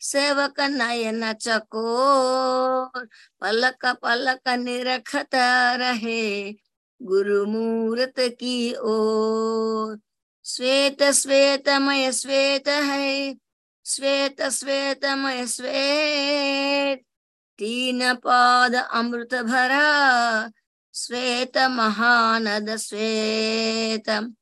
सेवक 0.00 0.60
नयन 0.60 1.32
चकोर, 1.32 3.08
पलक 3.40 3.86
पलक 3.86 4.48
निरखत 4.48 5.34
रहे 5.76 6.52
गुरुमूर्त 7.02 8.14
की 8.18 8.74
ओर। 8.74 10.00
श्वेत 10.44 11.02
श्वेतमय 11.02 12.12
श्वेत 12.12 12.68
है, 12.68 13.36
श्वेत 13.86 14.42
श्वेतमय 14.42 15.46
श्वेत। 15.46 16.98
तीन 17.58 18.14
पाद 18.14 18.74
अमृत 18.74 19.34
भरा, 19.34 20.50
श्वेत 20.94 21.58
महानद 21.58 22.76
श्वेत 22.76 24.34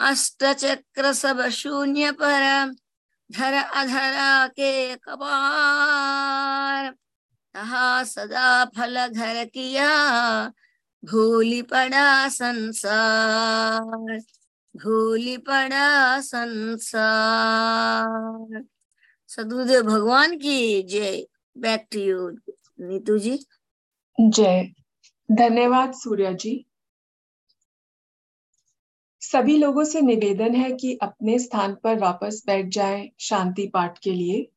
अष्ट 0.00 0.44
चक्र 0.44 1.12
सब 1.12 1.48
शून्य 1.48 2.12
पर, 2.12 2.74
धर 3.32 3.52
अधरा 3.52 4.46
के 4.46 4.96
कबार 4.96 6.94
तहा 7.54 8.04
सदा 8.04 8.64
फल 8.64 9.06
घर 9.06 9.44
किया, 9.44 10.52
भूली 11.04 11.62
पड़ा 11.62 12.28
संसार, 12.28 14.20
भूली 14.76 15.36
पड़ा 15.36 16.20
संसार। 16.20 18.64
सदुदेव 19.28 19.82
भगवान 19.82 20.36
की 20.36 20.82
जय। 20.82 21.26
Back 21.58 21.86
to 21.92 22.00
you 22.00 22.38
Neetu 22.80 23.18
ji. 23.18 23.46
जय। 24.20 24.72
धन्यवाद 25.32 25.92
सूर्या 25.92 26.32
जी। 26.32 26.69
सभी 29.20 29.58
लोगों 29.58 29.84
से 29.84 30.00
निवेदन 30.00 30.54
है 30.54 30.72
कि 30.72 30.98
अपने 31.02 31.38
स्थान 31.38 31.76
पर 31.84 31.98
वापस 31.98 32.42
बैठ 32.46 32.66
जाएँ 32.66 33.10
शांति 33.20 33.66
पाठ 33.66 33.98
के 33.98 34.12
लिए। 34.12 34.50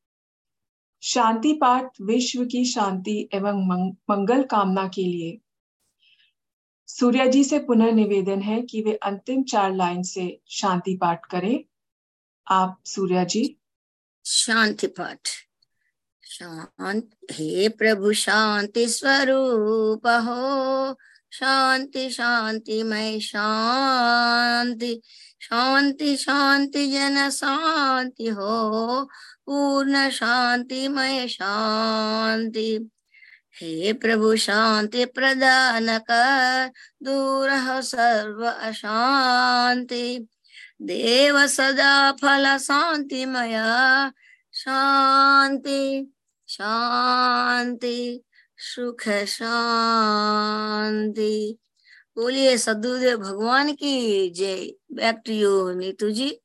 शांति 1.01 1.53
पाठ 1.53 2.01
विश्व 2.01 2.45
की 2.45 2.65
शांति 2.65 3.29
एवं 3.33 3.91
मंगल 4.09 4.43
कामना 4.43 4.87
के 4.87 5.03
लिए। 5.03 5.39
सूर्या 6.87 7.25
जी 7.25 7.43
से 7.43 7.59
पुनः 7.59 7.91
निवेदन 7.91 8.41
है 8.41 8.61
कि 8.61 8.81
वे 8.81 8.93
अंतिम 8.95 9.43
चार 9.43 9.75
लाइन 9.75 10.03
से 10.03 10.41
शांति 10.49 10.97
पाठ 10.97 11.25
करें। 11.25 11.65
आप, 12.47 12.81
सूर्या 12.85 13.23
जी? 13.23 13.57
शांति 14.25 14.87
पाठ। 14.87 15.27
शांत, 16.23 17.11
हे 17.31 17.69
प्रभु, 17.69 18.13
शांति 18.13 18.87
स्वरूप 18.87 20.07
हो। 20.07 20.97
शांति 21.33 22.09
शांति 22.09 22.83
मय 22.83 23.19
शांति। 23.19 25.01
शांति 25.41 26.17
शांति 26.17 26.91
जन 26.91 27.29
शांति 27.29 28.27
हो, 28.27 29.03
पूर्ण 29.45 30.09
शांति 30.09 30.87
मय 30.87 31.27
शांति। 31.27 32.89
हे 33.61 33.93
प्रभु 33.93 34.35
शांति 34.35 35.05
प्रदान 35.05 35.97
कर, 35.97 36.71
दूर 37.03 37.81
सर्व 37.81 38.45
अशांति। 38.45 40.27
देव 40.81 41.47
सदा 41.47 42.11
फल 42.11 42.57
शांतिमय, 42.57 43.53
शांति 44.53 46.13
शांति। 46.47 48.21
सुख 48.65 49.09
शांति 49.09 51.57
बोलिए 52.15 52.57
सदुदेव 52.57 53.17
भगवान 53.17 53.73
की 53.73 54.29
जय। 54.29 54.73
Back 54.91 55.21
to 55.25 55.33
you 55.33 55.73
Neetu 55.73 56.11
ji. 56.11 56.39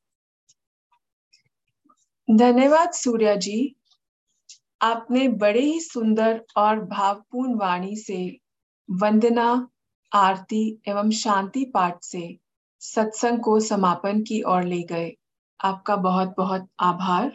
धन्यवाद, 2.30 2.92
सूर्या 2.92 3.34
जी। 3.34 3.76
आपने 4.82 5.28
बड़े 5.28 5.60
ही 5.60 5.80
सुंदर 5.80 6.44
और 6.56 6.80
भावपूर्ण 6.80 7.54
वाणी 7.54 7.96
से 7.96 8.40
वंदना, 8.90 9.68
आरती 10.12 10.82
एवं 10.88 11.10
शांति 11.10 11.64
पाठ 11.64 12.02
से 12.02 12.38
सत्संग 12.80 13.40
को 13.40 13.60
समापन 13.60 14.22
की 14.22 14.42
ओर 14.42 14.62
ले 14.62 14.82
गए। 14.82 15.16
आपका 15.60 15.96
बहुत 15.96 16.34
बहुत 16.38 16.68
आभार। 16.80 17.32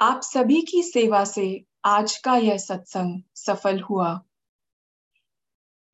आप 0.00 0.20
सभी 0.22 0.62
की 0.62 0.82
सेवा 0.82 1.24
से 1.24 1.64
आज 1.84 2.16
का 2.16 2.36
यह 2.36 2.56
सत्संग 2.56 3.22
सफल 3.34 3.80
हुआ। 3.80 4.24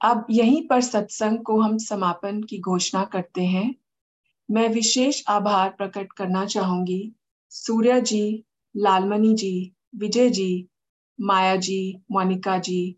अब 0.01 0.27
यहीं 0.31 0.69
पर 0.69 0.81
सत्संग 0.81 1.39
को 1.39 1.61
हम 1.61 1.79
समापन 1.79 2.43
की 2.43 2.59
घोषणा 2.59 3.05
करते 3.05 3.43
हैं। 3.45 3.75
मैं 4.51 4.69
विशेष 4.69 5.23
आभार 5.29 5.71
प्रकट 5.71 6.13
करना 6.13 6.47
चाहूँगी 6.47 7.13
सूर्या 7.51 7.99
जी, 7.99 8.45
लालमणि 8.77 9.35
जी, 9.35 9.73
विजय 9.97 10.31
जी, 10.31 10.69
माया 11.21 11.57
जी, 11.57 11.99
मोनिका 12.11 12.59
जी, 12.59 12.97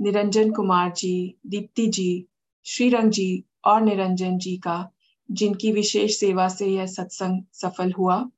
निरंजन 0.00 0.50
कुमार 0.50 0.92
जी, 0.92 1.38
दीप्ति 1.46 1.86
जी, 1.86 2.26
श्रीरंग 2.64 3.10
जी 3.10 3.44
और 3.64 3.80
निरंजन 3.80 4.38
जी 4.38 4.56
का, 4.56 4.90
जिनकी 5.30 5.72
विशेष 5.72 6.20
सेवा 6.20 6.48
से 6.48 6.66
यह 6.66 6.86
सत्संग 6.86 7.42
सफल 7.52 7.92
हुआ। 7.92 8.30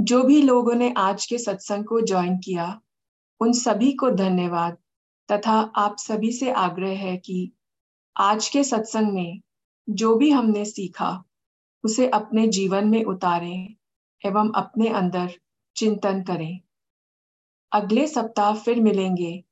जो 0.00 0.22
भी 0.22 0.42
लोगों 0.42 0.74
ने 0.74 0.94
आज 0.96 1.26
के 1.26 1.38
सत्संग 1.38 1.84
को 1.84 2.00
ज्वाइन 2.00 2.38
किया, 2.38 2.80
उन 3.40 3.52
सभी 3.52 3.92
को 3.92 4.10
धन्यवाद 4.10 4.76
तथा 5.32 5.52
आप 5.52 5.96
सभी 5.98 6.32
से 6.32 6.50
आग्रह 6.50 6.98
है 6.98 7.16
कि 7.16 7.52
आज 8.16 8.48
के 8.48 8.64
सत्संग 8.64 9.12
में 9.12 9.40
जो 9.90 10.14
भी 10.14 10.30
हमने 10.30 10.64
सीखा, 10.64 11.24
उसे 11.84 12.08
अपने 12.08 12.48
जीवन 12.48 12.88
में 12.88 13.04
उतारें 13.04 13.74
एवं 14.26 14.52
अपने 14.52 14.88
अंदर 14.88 15.32
चिंतन 15.76 16.22
करें। 16.22 16.60
अगले 17.72 18.06
सप्ताह 18.06 18.54
फिर 18.54 18.80
मिलेंगे। 18.80 19.44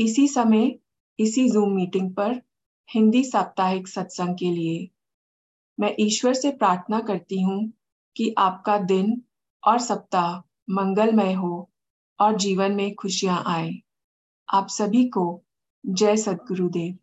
इसी 0.00 0.28
समय, 0.28 0.78
इसी 1.18 1.50
जूम 1.50 1.72
मीटिंग 1.72 2.14
पर 2.14 2.42
हिंदी 2.94 3.24
साप्ताहिक 3.24 3.88
सत्संग 3.88 4.36
के 4.38 4.50
लिए। 4.50 4.90
मैं 5.80 5.96
ईश्वर 6.00 6.34
से 6.34 6.50
प्रार्थना 6.50 7.00
करती 7.00 7.42
हूँ 7.42 7.72
कि 8.16 8.34
आपका 8.38 8.78
दिन 8.78 9.22
और 9.66 9.78
सप्ताह 9.78 10.36
मंगलमय 10.70 11.32
हो 11.32 11.70
और 12.20 12.36
जीवन 12.36 12.72
में 12.72 12.94
खुशियाँ 12.94 13.42
आए। 13.46 13.72
आप 14.48 14.68
सभी 14.68 15.04
को 15.08 15.42
जय 15.86 16.16
सदगुरुदेव 16.16 16.98